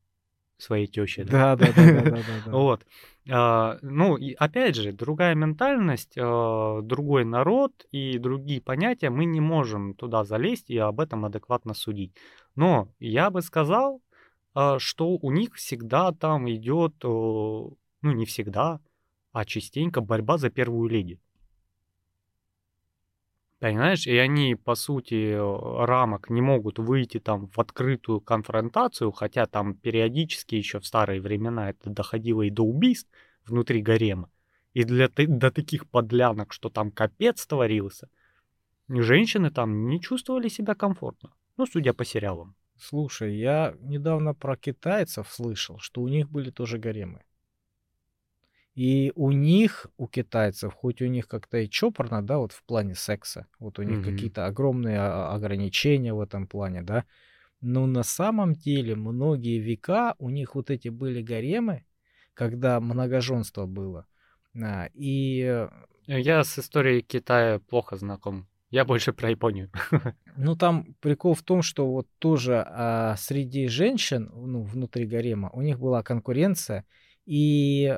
своей 0.58 0.88
тещи. 0.88 1.24
Да, 1.24 1.55
да, 1.55 1.72
да, 1.76 2.01
да, 2.01 2.24
да. 2.45 2.51
Вот. 2.51 2.86
А, 3.30 3.78
ну, 3.82 4.18
опять 4.38 4.76
же, 4.76 4.91
другая 4.91 5.36
ментальность, 5.36 6.18
а, 6.18 6.82
другой 6.82 7.26
народ 7.26 7.86
и 7.91 8.18
другие 8.18 8.62
понятия, 8.62 9.10
мы 9.10 9.26
не 9.26 9.41
можем 9.41 9.93
туда 9.93 10.24
залезть 10.24 10.70
и 10.70 10.78
об 10.78 10.99
этом 10.99 11.26
адекватно 11.26 11.74
судить. 11.74 12.14
Но 12.55 12.89
я 12.99 13.30
бы 13.30 13.41
сказал, 13.41 14.01
а, 14.53 14.80
что 14.80 15.18
у 15.22 15.32
них 15.32 15.55
всегда 15.55 16.12
там 16.12 16.49
идет, 16.49 16.95
ну, 17.03 17.78
не 18.01 18.26
всегда, 18.26 18.80
а 19.34 19.45
частенько 19.45 20.01
борьба 20.01 20.38
за 20.38 20.49
первую 20.49 20.89
леди. 20.89 21.20
Понимаешь, 23.60 24.05
и 24.05 24.16
они, 24.18 24.55
по 24.55 24.76
сути, 24.76 25.36
рамок 25.36 26.30
не 26.30 26.41
могут 26.41 26.78
выйти 26.78 27.20
там 27.20 27.47
в 27.47 27.60
открытую 27.60 28.22
конфронтацию, 28.22 29.12
хотя 29.12 29.47
там 29.47 29.74
периодически 29.74 30.53
еще 30.53 30.80
в 30.80 30.86
старые 30.86 31.22
времена 31.22 31.72
это 31.72 31.89
доходило 31.89 32.43
и 32.43 32.51
до 32.51 32.64
убийств 32.64 33.10
внутри 33.45 33.82
гарема. 33.82 34.30
И 34.74 34.84
для 34.84 35.10
до 35.10 35.49
таких 35.49 35.89
подлянок, 35.89 36.53
что 36.53 36.70
там 36.70 36.91
капец 36.91 37.47
творился, 37.47 38.10
женщины 38.88 39.49
там 39.49 39.88
не 39.88 39.99
чувствовали 39.99 40.49
себя 40.49 40.76
комфортно. 40.76 41.34
Ну, 41.58 41.66
судя 41.66 41.93
по 41.93 42.05
сериалам. 42.05 42.55
Слушай, 42.80 43.38
я 43.38 43.74
недавно 43.80 44.36
про 44.36 44.55
китайцев 44.55 45.28
слышал, 45.32 45.80
что 45.80 46.01
у 46.01 46.08
них 46.08 46.30
были 46.30 46.51
тоже 46.51 46.78
гаремы. 46.78 47.24
И 48.78 49.11
у 49.15 49.32
них, 49.32 49.88
у 49.97 50.07
китайцев, 50.07 50.71
хоть 50.71 51.01
у 51.01 51.07
них 51.07 51.28
как-то 51.28 51.57
и 51.57 51.67
чопорно, 51.67 52.21
да, 52.21 52.38
вот 52.38 52.51
в 52.51 52.61
плане 52.61 52.93
секса, 52.93 53.47
вот 53.57 53.80
у 53.80 53.82
них 53.82 53.97
mm-hmm. 53.97 54.11
какие-то 54.13 54.45
огромные 54.45 54.99
а, 54.99 55.34
ограничения 55.34 56.13
в 56.13 56.21
этом 56.21 56.45
плане, 56.45 56.84
да, 56.84 57.03
но 57.59 57.88
на 57.88 58.03
самом 58.03 58.53
деле 58.53 58.95
многие 58.95 59.57
века 59.57 60.13
у 60.19 60.30
них 60.30 60.53
вот 60.53 60.69
эти 60.69 60.89
были 60.89 61.23
гаремы, 61.23 61.86
когда 62.36 62.80
многоженство 62.80 63.65
было. 63.65 64.05
А, 64.55 64.89
и... 64.93 65.67
Я 66.05 66.43
с 66.43 66.59
историей 66.59 67.01
Китая 67.01 67.57
плохо 67.57 67.97
знаком. 67.97 68.47
Я 68.69 68.86
больше 68.86 69.11
про 69.11 69.32
Японию. 69.32 69.71
Ну, 70.39 70.55
там 70.55 70.93
прикол 70.99 71.34
в 71.34 71.41
том, 71.41 71.63
что 71.63 71.91
вот 71.91 72.07
тоже 72.19 72.63
а, 72.63 73.15
среди 73.17 73.67
женщин, 73.69 74.32
ну, 74.36 74.61
внутри 74.61 75.07
гарема, 75.07 75.49
у 75.51 75.63
них 75.63 75.80
была 75.80 76.03
конкуренция, 76.03 76.86
и 77.25 77.97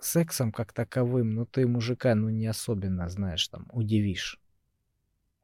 сексом 0.00 0.52
как 0.52 0.72
таковым, 0.72 1.30
ну 1.34 1.46
ты 1.46 1.66
мужика, 1.66 2.14
ну 2.14 2.28
не 2.28 2.46
особенно, 2.46 3.08
знаешь, 3.08 3.46
там, 3.48 3.66
удивишь. 3.72 4.40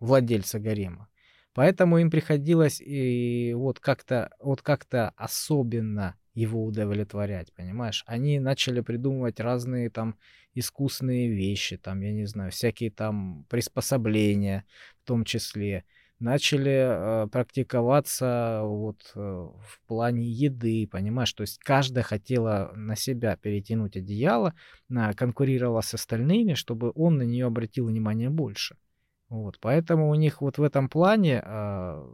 Владельца 0.01 0.59
гарема. 0.59 1.09
Поэтому 1.55 1.99
им 1.99 2.11
приходилось 2.11 2.81
и 2.81 3.53
вот 3.55 3.79
как-то 3.79 4.31
вот 4.41 4.63
как-то 4.63 5.11
особенно 5.17 6.17
его 6.35 6.65
удовлетворять, 6.65 7.53
понимаешь? 7.53 8.05
Они 8.07 8.41
начали 8.41 8.81
придумывать 8.81 9.39
разные 9.39 9.91
там 9.91 10.17
искусственные 10.55 11.29
вещи, 11.29 11.77
там, 11.77 12.01
я 12.01 12.13
не 12.13 12.25
знаю, 12.27 12.51
всякие 12.53 12.91
там 12.91 13.45
приспособления 13.51 14.65
в 15.03 15.07
том 15.07 15.25
числе. 15.25 15.85
Начали 16.23 17.25
э, 17.25 17.27
практиковаться 17.27 18.61
вот 18.63 19.11
э, 19.17 19.19
в 19.19 19.81
плане 19.89 20.25
еды, 20.25 20.87
понимаешь? 20.87 21.33
То 21.33 21.41
есть 21.41 21.59
каждая 21.59 22.05
хотела 22.05 22.71
на 22.77 22.95
себя 22.95 23.37
перетянуть 23.37 23.97
одеяло, 23.97 24.55
э, 24.89 25.15
конкурировала 25.15 25.81
с 25.81 25.95
остальными, 25.95 26.55
чтобы 26.55 26.93
он 26.95 27.17
на 27.17 27.23
нее 27.23 27.47
обратил 27.47 27.87
внимание 27.87 28.31
больше. 28.31 28.77
Вот, 29.31 29.59
поэтому 29.61 30.11
у 30.11 30.15
них 30.15 30.41
вот 30.41 30.59
в 30.59 30.63
этом 30.63 30.89
плане 30.89 31.43
э, 31.45 32.09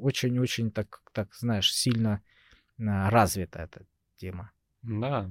очень-очень 0.00 0.70
так, 0.70 1.02
так, 1.12 1.34
знаешь, 1.34 1.74
сильно 1.74 2.22
э, 2.78 2.84
развита 3.10 3.58
эта 3.58 3.84
тема. 4.16 4.50
Да. 4.80 5.30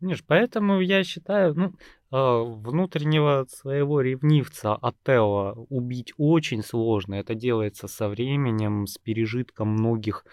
Видишь, 0.00 0.24
поэтому 0.24 0.80
я 0.80 1.02
считаю, 1.02 1.54
ну, 1.54 1.72
э, 2.12 2.42
внутреннего 2.44 3.46
своего 3.48 4.00
ревнивца 4.00 4.74
Атео 4.74 5.66
убить 5.68 6.12
очень 6.16 6.62
сложно. 6.62 7.14
Это 7.14 7.34
делается 7.34 7.88
со 7.88 8.08
временем, 8.08 8.86
с 8.86 8.98
пережитком 8.98 9.68
многих 9.68 10.24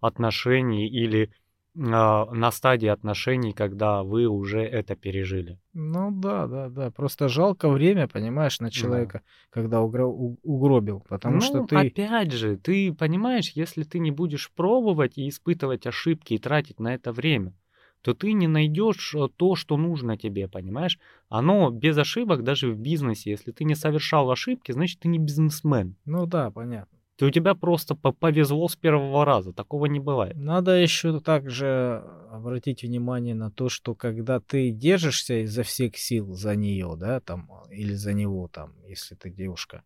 отношений 0.00 0.88
или 0.88 1.30
а, 1.78 2.26
на 2.32 2.50
стадии 2.50 2.88
отношений, 2.88 3.52
когда 3.52 4.02
вы 4.02 4.26
уже 4.26 4.60
это 4.60 4.96
пережили. 4.96 5.58
Ну 5.72 6.10
да, 6.10 6.48
да, 6.48 6.68
да. 6.68 6.90
Просто 6.90 7.28
жалко 7.28 7.68
время, 7.68 8.08
понимаешь, 8.08 8.58
на 8.58 8.70
человека, 8.72 9.22
да. 9.22 9.30
когда 9.50 9.78
угро- 9.78 10.36
угробил. 10.42 11.04
Потому 11.08 11.36
ну, 11.36 11.40
что 11.40 11.66
ты. 11.66 11.76
Опять 11.76 12.32
же, 12.32 12.56
ты 12.56 12.92
понимаешь, 12.92 13.52
если 13.54 13.84
ты 13.84 14.00
не 14.00 14.10
будешь 14.10 14.50
пробовать 14.50 15.16
и 15.16 15.28
испытывать 15.28 15.86
ошибки 15.86 16.34
и 16.34 16.38
тратить 16.38 16.80
на 16.80 16.94
это 16.94 17.12
время, 17.12 17.54
то 18.02 18.14
ты 18.14 18.32
не 18.32 18.46
найдешь 18.46 19.14
э, 19.14 19.28
то, 19.36 19.54
что 19.54 19.76
нужно 19.76 20.16
тебе, 20.16 20.48
понимаешь? 20.48 20.98
Оно 21.28 21.70
без 21.70 21.98
ошибок 21.98 22.42
даже 22.44 22.70
в 22.72 22.78
бизнесе. 22.78 23.30
Если 23.30 23.52
ты 23.52 23.64
не 23.64 23.74
совершал 23.74 24.30
ошибки, 24.30 24.72
значит 24.72 25.00
ты 25.00 25.08
не 25.08 25.18
бизнесмен. 25.18 25.96
Ну 26.04 26.26
да, 26.26 26.50
понятно. 26.50 26.98
То 27.16 27.26
у 27.26 27.30
тебя 27.30 27.54
просто 27.54 27.94
повезло 27.94 28.66
с 28.66 28.76
первого 28.76 29.26
раза. 29.26 29.52
Такого 29.52 29.84
не 29.84 30.00
бывает. 30.00 30.36
Надо 30.36 30.70
еще 30.70 31.20
также 31.20 32.02
обратить 32.30 32.82
внимание 32.82 33.34
на 33.34 33.50
то, 33.50 33.68
что 33.68 33.94
когда 33.94 34.40
ты 34.40 34.70
держишься 34.70 35.42
изо 35.42 35.62
всех 35.62 35.98
сил 35.98 36.32
за 36.32 36.56
нее, 36.56 36.94
да, 36.98 37.20
там, 37.20 37.50
или 37.70 37.92
за 37.92 38.14
него, 38.14 38.48
там, 38.48 38.72
если 38.88 39.16
ты 39.16 39.28
девушка, 39.28 39.82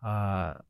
а, 0.00 0.62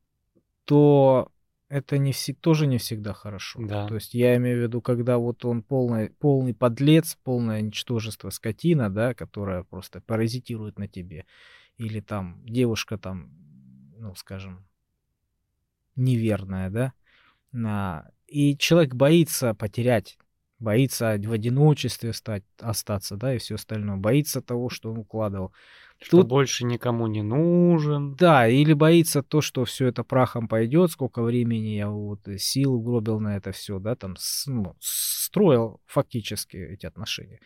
то 0.65 1.31
это 1.75 1.97
не 1.97 2.13
все, 2.13 2.33
тоже 2.33 2.67
не 2.67 2.77
всегда 2.77 3.11
хорошо. 3.13 3.59
Да. 3.61 3.85
То 3.87 3.95
есть 3.95 4.13
я 4.13 4.37
имею 4.37 4.59
в 4.59 4.63
виду, 4.63 4.81
когда 4.81 5.17
вот 5.17 5.43
он 5.43 5.61
полный, 5.61 6.09
полный 6.09 6.53
подлец, 6.53 7.17
полное 7.21 7.59
ничтожество 7.59 8.29
скотина, 8.29 8.89
да, 8.89 9.13
которая 9.13 9.63
просто 9.63 9.99
паразитирует 9.99 10.79
на 10.79 10.87
тебе. 10.87 11.25
Или 11.75 11.99
там 11.99 12.41
девушка 12.45 12.97
там, 12.97 13.29
ну, 13.97 14.15
скажем, 14.15 14.65
неверная, 15.97 16.93
да. 17.51 18.09
И 18.27 18.57
человек 18.57 18.95
боится 18.95 19.53
потерять, 19.53 20.17
боится 20.59 21.19
в 21.21 21.31
одиночестве 21.33 22.13
стать, 22.13 22.45
остаться, 22.57 23.17
да, 23.17 23.35
и 23.35 23.37
все 23.37 23.55
остальное. 23.55 23.97
Боится 23.97 24.41
того, 24.41 24.69
что 24.69 24.91
он 24.91 24.99
укладывал. 24.99 25.51
Что 26.01 26.17
Тут... 26.17 26.27
больше 26.27 26.65
никому 26.65 27.07
не 27.07 27.23
нужен. 27.23 28.15
Да, 28.15 28.47
или 28.47 28.73
боится 28.73 29.23
то, 29.23 29.41
что 29.41 29.65
все 29.65 29.87
это 29.87 30.03
прахом 30.03 30.47
пойдет, 30.47 30.91
сколько 30.91 31.23
времени 31.23 31.69
я 31.69 31.89
вот 31.89 32.19
сил 32.37 32.73
угробил 32.75 33.19
на 33.19 33.37
это 33.37 33.51
все, 33.51 33.79
да, 33.79 33.95
там 33.95 34.15
ну, 34.47 34.75
строил 34.79 35.81
фактически 35.85 36.57
эти 36.57 36.85
отношения. 36.85 37.39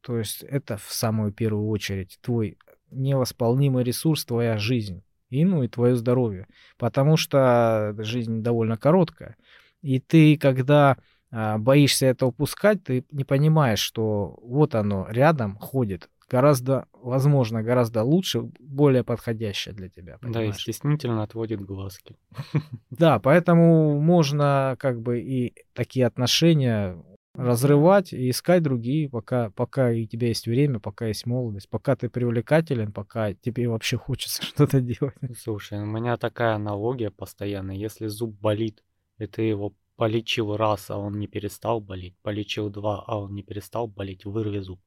То 0.00 0.18
есть 0.18 0.42
это 0.42 0.78
в 0.78 0.92
самую 0.92 1.32
первую 1.32 1.68
очередь 1.68 2.18
твой 2.22 2.58
невосполнимый 2.90 3.84
ресурс, 3.84 4.24
твоя 4.24 4.58
жизнь. 4.58 5.02
И, 5.28 5.44
ну, 5.44 5.62
и 5.62 5.68
твое 5.68 5.94
здоровье. 5.94 6.48
Потому 6.76 7.16
что 7.16 7.94
жизнь 7.98 8.42
довольно 8.42 8.76
короткая. 8.76 9.36
И 9.80 10.00
ты, 10.00 10.36
когда 10.36 10.96
а, 11.30 11.58
боишься 11.58 12.06
это 12.06 12.26
упускать, 12.26 12.82
ты 12.82 13.04
не 13.12 13.24
понимаешь, 13.24 13.78
что 13.78 14.38
вот 14.42 14.74
оно 14.74 15.06
рядом 15.08 15.56
ходит, 15.56 16.10
гораздо, 16.30 16.86
возможно, 16.92 17.62
гораздо 17.62 18.04
лучше, 18.04 18.42
более 18.60 19.02
подходящее 19.02 19.74
для 19.74 19.88
тебя. 19.88 20.18
Понимаешь? 20.18 20.34
Да, 20.34 20.44
и 20.44 20.52
стеснительно 20.52 21.22
отводит 21.22 21.60
глазки. 21.60 22.16
Да, 22.90 23.18
поэтому 23.18 24.00
можно 24.00 24.76
как 24.78 25.00
бы 25.00 25.20
и 25.20 25.54
такие 25.72 26.06
отношения 26.06 27.02
разрывать 27.34 28.12
и 28.12 28.30
искать 28.30 28.62
другие, 28.62 29.08
пока, 29.08 29.50
пока 29.50 29.90
у 29.90 30.04
тебя 30.04 30.28
есть 30.28 30.46
время, 30.46 30.80
пока 30.80 31.06
есть 31.06 31.26
молодость, 31.26 31.68
пока 31.68 31.96
ты 31.96 32.08
привлекателен, 32.08 32.92
пока 32.92 33.32
тебе 33.34 33.68
вообще 33.68 33.96
хочется 33.96 34.42
что-то 34.46 34.80
делать. 34.80 35.14
Слушай, 35.38 35.80
у 35.80 35.86
меня 35.86 36.16
такая 36.16 36.54
аналогия 36.54 37.10
постоянно. 37.10 37.72
Если 37.72 38.06
зуб 38.06 38.38
болит, 38.40 38.84
и 39.18 39.26
ты 39.26 39.42
его 39.42 39.74
полечил 39.96 40.56
раз, 40.56 40.90
а 40.90 40.98
он 40.98 41.18
не 41.18 41.26
перестал 41.26 41.80
болеть, 41.80 42.16
полечил 42.22 42.70
два, 42.70 43.04
а 43.06 43.18
он 43.18 43.34
не 43.34 43.42
перестал 43.42 43.86
болеть, 43.86 44.24
вырви 44.24 44.58
зуб. 44.58 44.80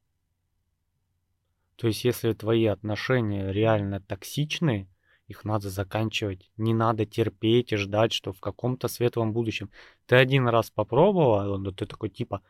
То 1.76 1.88
есть, 1.88 2.04
если 2.04 2.32
твои 2.32 2.66
отношения 2.66 3.52
реально 3.52 4.00
токсичные, 4.00 4.88
их 5.26 5.44
надо 5.44 5.70
заканчивать. 5.70 6.50
Не 6.56 6.74
надо 6.74 7.06
терпеть 7.06 7.72
и 7.72 7.76
ждать, 7.76 8.12
что 8.12 8.32
в 8.32 8.40
каком-то 8.40 8.88
светлом 8.88 9.32
будущем. 9.32 9.70
Ты 10.06 10.16
один 10.16 10.48
раз 10.48 10.70
попробовал, 10.70 11.58
но 11.58 11.70
ты 11.70 11.86
такой 11.86 12.10
типа, 12.10 12.42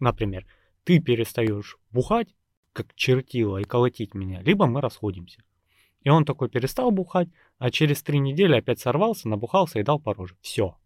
например, 0.00 0.46
ты 0.84 1.00
перестаешь 1.00 1.78
бухать, 1.90 2.34
как 2.72 2.94
чертила, 2.94 3.58
и 3.58 3.64
колотить 3.64 4.14
меня, 4.14 4.42
либо 4.42 4.66
мы 4.66 4.80
расходимся. 4.80 5.42
И 6.02 6.10
он 6.10 6.24
такой 6.24 6.48
перестал 6.48 6.90
бухать, 6.90 7.28
а 7.58 7.70
через 7.70 8.02
три 8.02 8.18
недели 8.18 8.56
опять 8.56 8.80
сорвался, 8.80 9.28
набухался 9.28 9.78
и 9.78 9.82
дал 9.82 9.98
по 9.98 10.14
роже. 10.14 10.36
Все. 10.40 10.76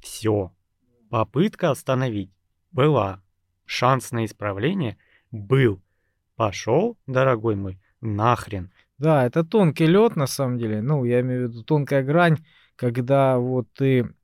Все. 0.00 0.52
Попытка 1.10 1.70
остановить 1.70 2.30
была. 2.72 3.22
Шанс 3.64 4.10
на 4.10 4.24
исправление 4.24 4.98
был. 5.30 5.80
Пошел, 6.36 6.96
дорогой 7.06 7.56
мой, 7.56 7.78
нахрен. 8.00 8.72
Да, 8.98 9.26
это 9.26 9.44
тонкий 9.44 9.86
лед 9.86 10.16
на 10.16 10.26
самом 10.26 10.58
деле. 10.58 10.80
Ну, 10.80 11.04
я 11.04 11.20
имею 11.20 11.48
в 11.48 11.50
виду 11.50 11.64
тонкая 11.64 12.02
грань, 12.02 12.38
когда 12.76 13.38
вот 13.38 13.66
ты 13.74 14.14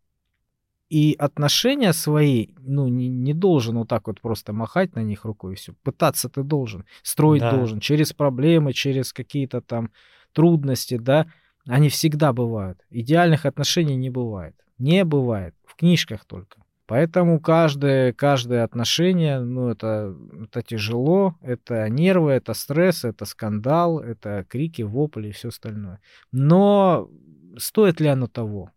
и 0.89 1.15
отношения 1.19 1.93
свои, 1.93 2.49
ну, 2.61 2.89
не, 2.89 3.09
не 3.09 3.35
должен 3.35 3.77
вот 3.77 3.89
так 3.89 4.07
вот 4.07 4.21
просто 4.21 4.53
махать 4.53 4.95
на 4.95 5.01
них 5.01 5.25
рукой 5.25 5.53
и 5.53 5.57
все. 5.57 5.75
Пытаться 5.83 6.29
ты 6.29 6.43
должен, 6.43 6.87
строить 7.03 7.43
да. 7.43 7.53
должен 7.53 7.81
через 7.81 8.13
проблемы, 8.13 8.73
через 8.73 9.13
какие-то 9.13 9.61
там 9.61 9.91
трудности, 10.33 10.97
да. 10.97 11.27
Они 11.67 11.91
всегда 11.91 12.33
бывают. 12.33 12.81
Идеальных 12.89 13.45
отношений 13.45 13.97
не 13.97 14.09
бывает. 14.09 14.55
Не 14.79 15.05
бывает. 15.05 15.55
В 15.67 15.77
книжках 15.77 16.25
только. 16.25 16.63
Поэтому 16.89 17.39
каждое, 17.39 18.15
каждое 18.15 18.65
отношение, 18.65 19.41
ну, 19.41 19.69
это, 19.69 20.17
это 20.45 20.63
тяжело, 20.63 21.35
это 21.43 21.87
нервы, 21.91 22.33
это 22.33 22.55
стресс, 22.55 23.05
это 23.05 23.27
скандал, 23.27 24.01
это 24.01 24.47
крики, 24.49 24.81
вопли 24.81 25.29
и 25.29 25.33
все 25.33 25.49
остальное. 25.49 26.01
Но 26.33 27.11
стоит 27.59 28.01
ли 28.01 28.09
оно 28.09 28.27
того? 28.27 28.71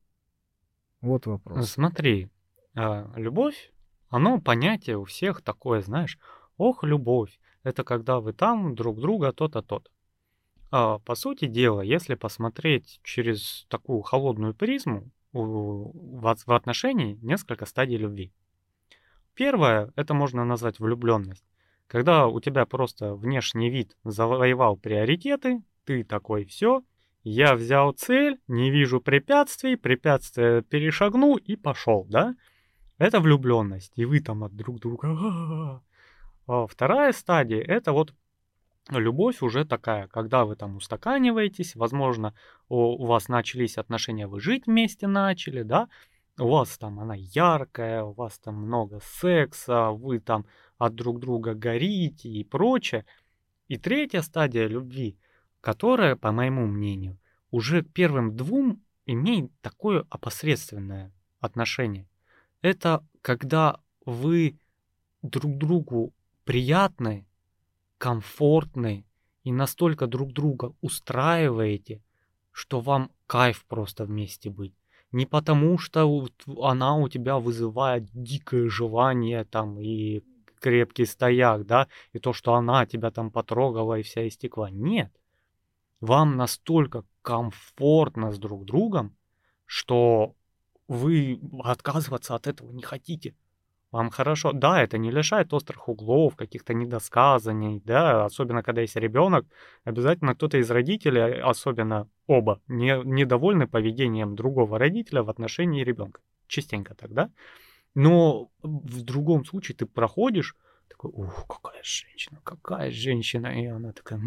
Вот 1.00 1.26
вопрос. 1.26 1.70
Смотри, 1.70 2.30
а, 2.76 3.10
любовь, 3.16 3.72
оно 4.10 4.42
понятие 4.42 4.98
у 4.98 5.06
всех 5.06 5.42
такое, 5.42 5.82
знаешь, 5.82 6.20
ох, 6.58 6.84
любовь, 6.84 7.40
это 7.64 7.86
когда 7.86 8.20
вы 8.20 8.34
там 8.34 8.76
друг 8.76 9.00
друга 9.00 9.32
то-то, 9.32 9.62
то-то. 9.62 9.90
А, 10.70 11.00
по 11.00 11.16
сути 11.16 11.46
дела, 11.46 11.80
если 11.80 12.16
посмотреть 12.16 13.00
через 13.04 13.66
такую 13.70 14.02
холодную 14.02 14.54
призму, 14.54 15.10
в, 15.34 16.34
в 16.46 16.54
отношении 16.54 17.18
несколько 17.22 17.66
стадий 17.66 17.98
любви. 17.98 18.34
Первое, 19.34 19.92
это 19.96 20.14
можно 20.14 20.46
назвать 20.46 20.80
влюбленность. 20.80 21.46
Когда 21.88 22.28
у 22.28 22.40
тебя 22.40 22.66
просто 22.66 23.16
внешний 23.16 23.70
вид 23.70 23.98
завоевал 24.04 24.78
приоритеты, 24.78 25.62
ты 25.84 26.04
такой, 26.04 26.46
все, 26.46 26.84
я 27.24 27.56
взял 27.56 27.92
цель, 27.92 28.40
не 28.48 28.72
вижу 28.72 29.02
препятствий, 29.02 29.76
препятствия 29.76 30.62
перешагнул 30.62 31.38
и 31.38 31.56
пошел, 31.56 32.06
да? 32.10 32.36
Это 32.98 33.20
влюбленность, 33.20 33.94
и 33.96 34.06
вы 34.06 34.20
там 34.20 34.44
от 34.44 34.56
друг 34.56 34.80
друга. 34.80 35.82
А 36.48 36.68
вторая 36.68 37.14
стадия, 37.14 37.62
это 37.62 37.94
вот 37.94 38.14
любовь 38.90 39.42
уже 39.42 39.66
такая, 39.66 40.08
когда 40.08 40.46
вы 40.46 40.56
там 40.56 40.78
устаканиваетесь, 40.78 41.76
возможно, 41.76 42.34
у, 42.70 43.06
вас 43.06 43.28
начались 43.28 43.78
отношения, 43.78 44.28
вы 44.28 44.40
жить 44.40 44.68
вместе 44.68 45.08
начали, 45.08 45.64
да, 45.64 45.88
у 46.40 46.48
вас 46.48 46.78
там 46.78 47.00
она 47.00 47.16
яркая, 47.16 48.04
у 48.04 48.14
вас 48.14 48.40
там 48.40 48.56
много 48.56 49.00
секса, 49.04 49.92
вы 49.92 50.20
там 50.20 50.46
от 50.78 50.96
друг 50.96 51.20
друга 51.20 51.54
горите 51.54 52.30
и 52.30 52.44
прочее. 52.44 53.06
И 53.68 53.78
третья 53.78 54.22
стадия 54.22 54.68
любви, 54.68 55.18
которая, 55.62 56.16
по 56.16 56.32
моему 56.32 56.66
мнению, 56.66 57.20
уже 57.52 57.84
к 57.84 57.92
первым 57.94 58.36
двум 58.36 58.82
имеет 59.06 59.52
такое 59.62 60.06
опосредственное 60.10 61.14
отношение. 61.40 62.08
Это 62.62 63.06
когда 63.22 63.80
вы 64.06 64.58
друг 65.22 65.58
другу 65.58 66.14
приятны, 66.44 67.26
комфортны 68.02 69.06
и 69.44 69.52
настолько 69.52 70.08
друг 70.08 70.34
друга 70.34 70.74
устраиваете, 70.82 72.02
что 72.52 72.80
вам 72.80 73.12
кайф 73.28 73.64
просто 73.68 74.06
вместе 74.06 74.50
быть. 74.50 74.74
Не 75.12 75.28
потому, 75.28 75.78
что 75.78 76.28
она 76.64 76.96
у 76.96 77.10
тебя 77.10 77.38
вызывает 77.38 78.10
дикое 78.12 78.70
желание 78.70 79.44
там 79.44 79.80
и 79.80 80.24
крепкий 80.60 81.06
стояк, 81.06 81.68
да, 81.68 81.88
и 82.12 82.18
то, 82.18 82.34
что 82.34 82.56
она 82.56 82.88
тебя 82.88 83.12
там 83.12 83.30
потрогала 83.30 84.00
и 84.00 84.02
вся 84.02 84.28
истекла. 84.28 84.72
Нет. 84.72 85.12
Вам 86.00 86.38
настолько 86.38 87.04
комфортно 87.22 88.32
с 88.32 88.40
друг 88.40 88.66
другом, 88.66 89.16
что 89.68 90.36
вы 90.88 91.40
отказываться 91.64 92.34
от 92.34 92.48
этого 92.48 92.72
не 92.72 92.82
хотите. 92.82 93.36
Вам 93.92 94.10
хорошо. 94.10 94.54
Да, 94.54 94.82
это 94.82 94.98
не 94.98 95.12
лишает 95.12 95.54
острых 95.54 95.90
углов, 95.90 96.36
каких-то 96.36 96.74
недосказаний, 96.74 97.82
да, 97.84 98.26
особенно 98.26 98.64
когда 98.64 98.82
есть 98.82 98.96
ребенок, 98.96 99.46
обязательно 99.84 100.34
кто-то 100.34 100.58
из 100.58 100.72
родителей, 100.72 101.42
особенно 101.42 102.08
оба, 102.26 102.62
не, 102.68 103.02
недовольны 103.04 103.68
поведением 103.68 104.36
другого 104.36 104.80
родителя 104.80 105.24
в 105.24 105.30
отношении 105.30 105.84
ребенка. 105.84 106.22
Частенько 106.48 106.96
тогда. 106.96 107.30
Но 107.94 108.50
в 108.64 109.02
другом 109.04 109.44
случае 109.44 109.76
ты 109.76 109.86
проходишь, 109.86 110.56
такой, 110.88 111.12
ух, 111.14 111.46
какая 111.48 111.84
женщина, 111.84 112.40
какая 112.44 112.92
женщина, 112.92 113.48
и 113.48 113.66
она 113.66 113.92
такая, 113.92 114.22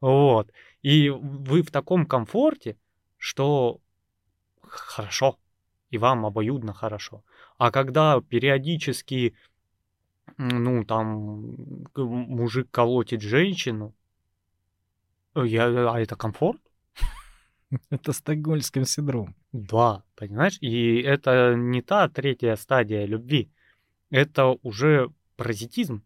вот. 0.00 0.52
И 0.82 1.10
вы 1.10 1.62
в 1.62 1.70
таком 1.70 2.06
комфорте, 2.06 2.76
что 3.18 3.80
хорошо, 4.62 5.38
и 5.90 5.98
вам 5.98 6.26
обоюдно 6.26 6.72
хорошо. 6.72 7.22
А 7.62 7.70
когда 7.70 8.20
периодически, 8.20 9.36
ну, 10.36 10.84
там, 10.84 11.86
мужик 11.94 12.68
колотит 12.72 13.22
женщину, 13.22 13.94
э, 15.36 15.46
я, 15.46 15.66
а 15.92 16.00
это 16.00 16.16
комфорт? 16.16 16.60
Это 17.90 18.12
стокгольмский 18.12 18.84
синдром. 18.84 19.36
Да, 19.52 20.02
понимаешь? 20.16 20.58
И 20.60 21.02
это 21.02 21.54
не 21.54 21.82
та 21.82 22.08
третья 22.08 22.56
стадия 22.56 23.06
любви. 23.06 23.48
Это 24.10 24.58
уже 24.64 25.10
паразитизм. 25.36 26.02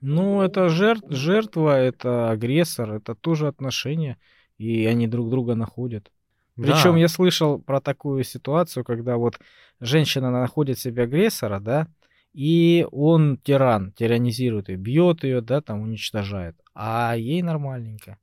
Ну, 0.00 0.40
это 0.40 0.70
жертв, 0.70 1.10
жертва, 1.10 1.78
это 1.78 2.30
агрессор, 2.30 2.94
это 2.94 3.14
тоже 3.14 3.48
отношения, 3.48 4.16
и 4.56 4.86
они 4.86 5.08
друг 5.08 5.28
друга 5.28 5.54
находят. 5.54 6.10
Причем 6.56 6.96
я 6.96 7.08
слышал 7.08 7.58
про 7.58 7.80
такую 7.80 8.24
ситуацию, 8.24 8.84
когда 8.84 9.16
вот 9.16 9.38
женщина 9.80 10.30
находит 10.30 10.78
себе 10.78 11.02
агрессора, 11.02 11.60
да, 11.60 11.86
и 12.32 12.86
он 12.92 13.38
тиран, 13.38 13.92
тиранизирует 13.92 14.68
ее, 14.68 14.76
бьет 14.76 15.24
ее, 15.24 15.40
да, 15.40 15.60
там 15.60 15.82
уничтожает, 15.82 16.56
а 16.74 17.14
ей 17.16 17.42
нормальненько. 17.42 18.18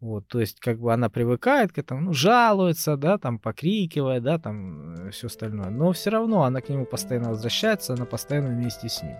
Вот, 0.00 0.26
то 0.28 0.40
есть, 0.40 0.60
как 0.60 0.78
бы 0.78 0.94
она 0.94 1.10
привыкает 1.10 1.72
к 1.72 1.78
этому, 1.78 2.00
ну, 2.00 2.12
жалуется, 2.14 2.96
да, 2.96 3.18
там, 3.18 3.38
покрикивает, 3.38 4.22
да, 4.22 4.38
там, 4.38 4.94
э, 4.94 5.10
все 5.10 5.26
остальное. 5.26 5.68
Но 5.68 5.92
все 5.92 6.08
равно 6.08 6.44
она 6.44 6.62
к 6.62 6.70
нему 6.70 6.86
постоянно 6.86 7.30
возвращается, 7.30 7.92
она 7.92 8.06
постоянно 8.06 8.48
вместе 8.48 8.88
с 8.88 9.02
ним. 9.02 9.16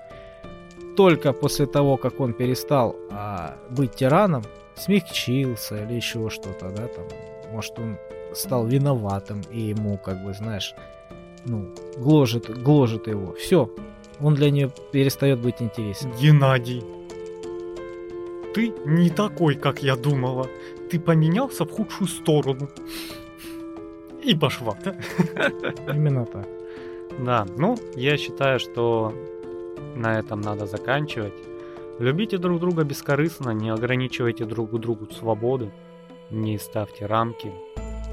Только 0.96 1.34
после 1.34 1.66
того, 1.66 1.98
как 1.98 2.18
он 2.18 2.32
перестал 2.32 2.96
а, 3.10 3.58
быть 3.70 3.94
тираном, 3.94 4.42
смягчился 4.74 5.84
или 5.84 5.94
еще 5.94 6.30
что-то, 6.30 6.70
да, 6.70 6.88
там, 6.88 7.04
может, 7.52 7.78
он 7.78 7.98
стал 8.34 8.66
виноватым, 8.66 9.42
и 9.50 9.60
ему, 9.60 9.98
как 9.98 10.24
бы, 10.24 10.34
знаешь, 10.34 10.74
ну, 11.44 11.72
гложет, 11.96 12.50
гложет 12.62 13.06
его. 13.06 13.32
Все, 13.34 13.70
он 14.20 14.34
для 14.34 14.50
нее 14.50 14.70
перестает 14.92 15.40
быть 15.40 15.60
интересен. 15.60 16.12
Геннадий, 16.20 16.84
ты 18.54 18.72
не 18.84 19.10
такой, 19.10 19.54
как 19.54 19.82
я 19.82 19.96
думала. 19.96 20.46
Ты 20.90 20.98
поменялся 20.98 21.64
в 21.64 21.70
худшую 21.70 22.08
сторону. 22.08 22.68
И 24.22 24.34
пошла. 24.34 24.76
Именно 25.88 26.26
так. 26.26 26.46
Да, 27.18 27.46
ну, 27.56 27.76
я 27.96 28.16
считаю, 28.16 28.58
что 28.58 29.12
на 29.94 30.18
этом 30.18 30.40
надо 30.40 30.66
заканчивать. 30.66 31.32
Любите 31.98 32.38
друг 32.38 32.60
друга 32.60 32.84
бескорыстно, 32.84 33.50
не 33.50 33.70
ограничивайте 33.70 34.44
друг 34.44 34.78
другу 34.80 35.06
свободу, 35.12 35.70
не 36.30 36.58
ставьте 36.58 37.06
рамки, 37.06 37.52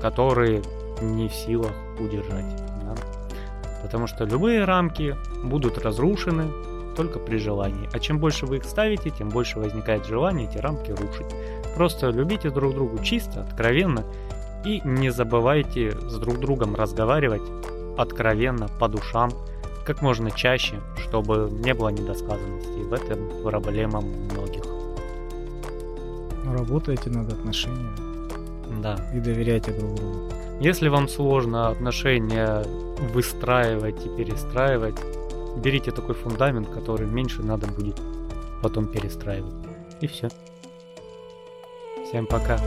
которые 0.01 0.61
не 1.01 1.27
в 1.27 1.33
силах 1.33 1.71
удержать. 1.99 2.55
Да? 2.83 2.95
Потому 3.83 4.07
что 4.07 4.25
любые 4.25 4.65
рамки 4.65 5.15
будут 5.43 5.77
разрушены 5.77 6.45
только 6.95 7.19
при 7.19 7.37
желании. 7.37 7.89
А 7.93 7.99
чем 7.99 8.19
больше 8.19 8.45
вы 8.45 8.57
их 8.57 8.63
ставите, 8.65 9.11
тем 9.11 9.29
больше 9.29 9.59
возникает 9.59 10.05
желание 10.05 10.49
эти 10.49 10.57
рамки 10.57 10.91
рушить. 10.91 11.27
Просто 11.75 12.09
любите 12.09 12.49
друг 12.49 12.73
другу 12.73 12.97
чисто, 13.03 13.41
откровенно 13.41 14.03
и 14.65 14.81
не 14.83 15.11
забывайте 15.11 15.91
с 15.91 16.17
друг 16.17 16.39
другом 16.39 16.75
разговаривать 16.75 17.43
откровенно, 17.97 18.67
по 18.79 18.87
душам, 18.87 19.31
как 19.85 20.01
можно 20.01 20.31
чаще, 20.31 20.75
чтобы 20.97 21.49
не 21.51 21.73
было 21.73 21.89
недосказанностей. 21.89 22.83
В 22.83 22.93
этом 22.93 23.19
проблема 23.43 24.01
многих. 24.01 24.63
Работайте 26.45 27.09
над 27.09 27.31
отношениями. 27.31 28.06
Да. 28.81 28.97
И 29.13 29.19
доверяйте 29.19 29.71
друг 29.71 29.95
другу. 29.95 30.31
Если 30.59 30.87
вам 30.87 31.07
сложно 31.07 31.69
отношения 31.69 32.63
выстраивать 33.13 34.05
и 34.05 34.09
перестраивать, 34.09 34.95
берите 35.63 35.91
такой 35.91 36.15
фундамент, 36.15 36.69
который 36.69 37.07
меньше 37.07 37.43
надо 37.43 37.67
будет 37.67 37.99
потом 38.61 38.87
перестраивать. 38.87 39.53
И 40.01 40.07
все. 40.07 40.29
Всем 42.05 42.25
пока. 42.25 42.57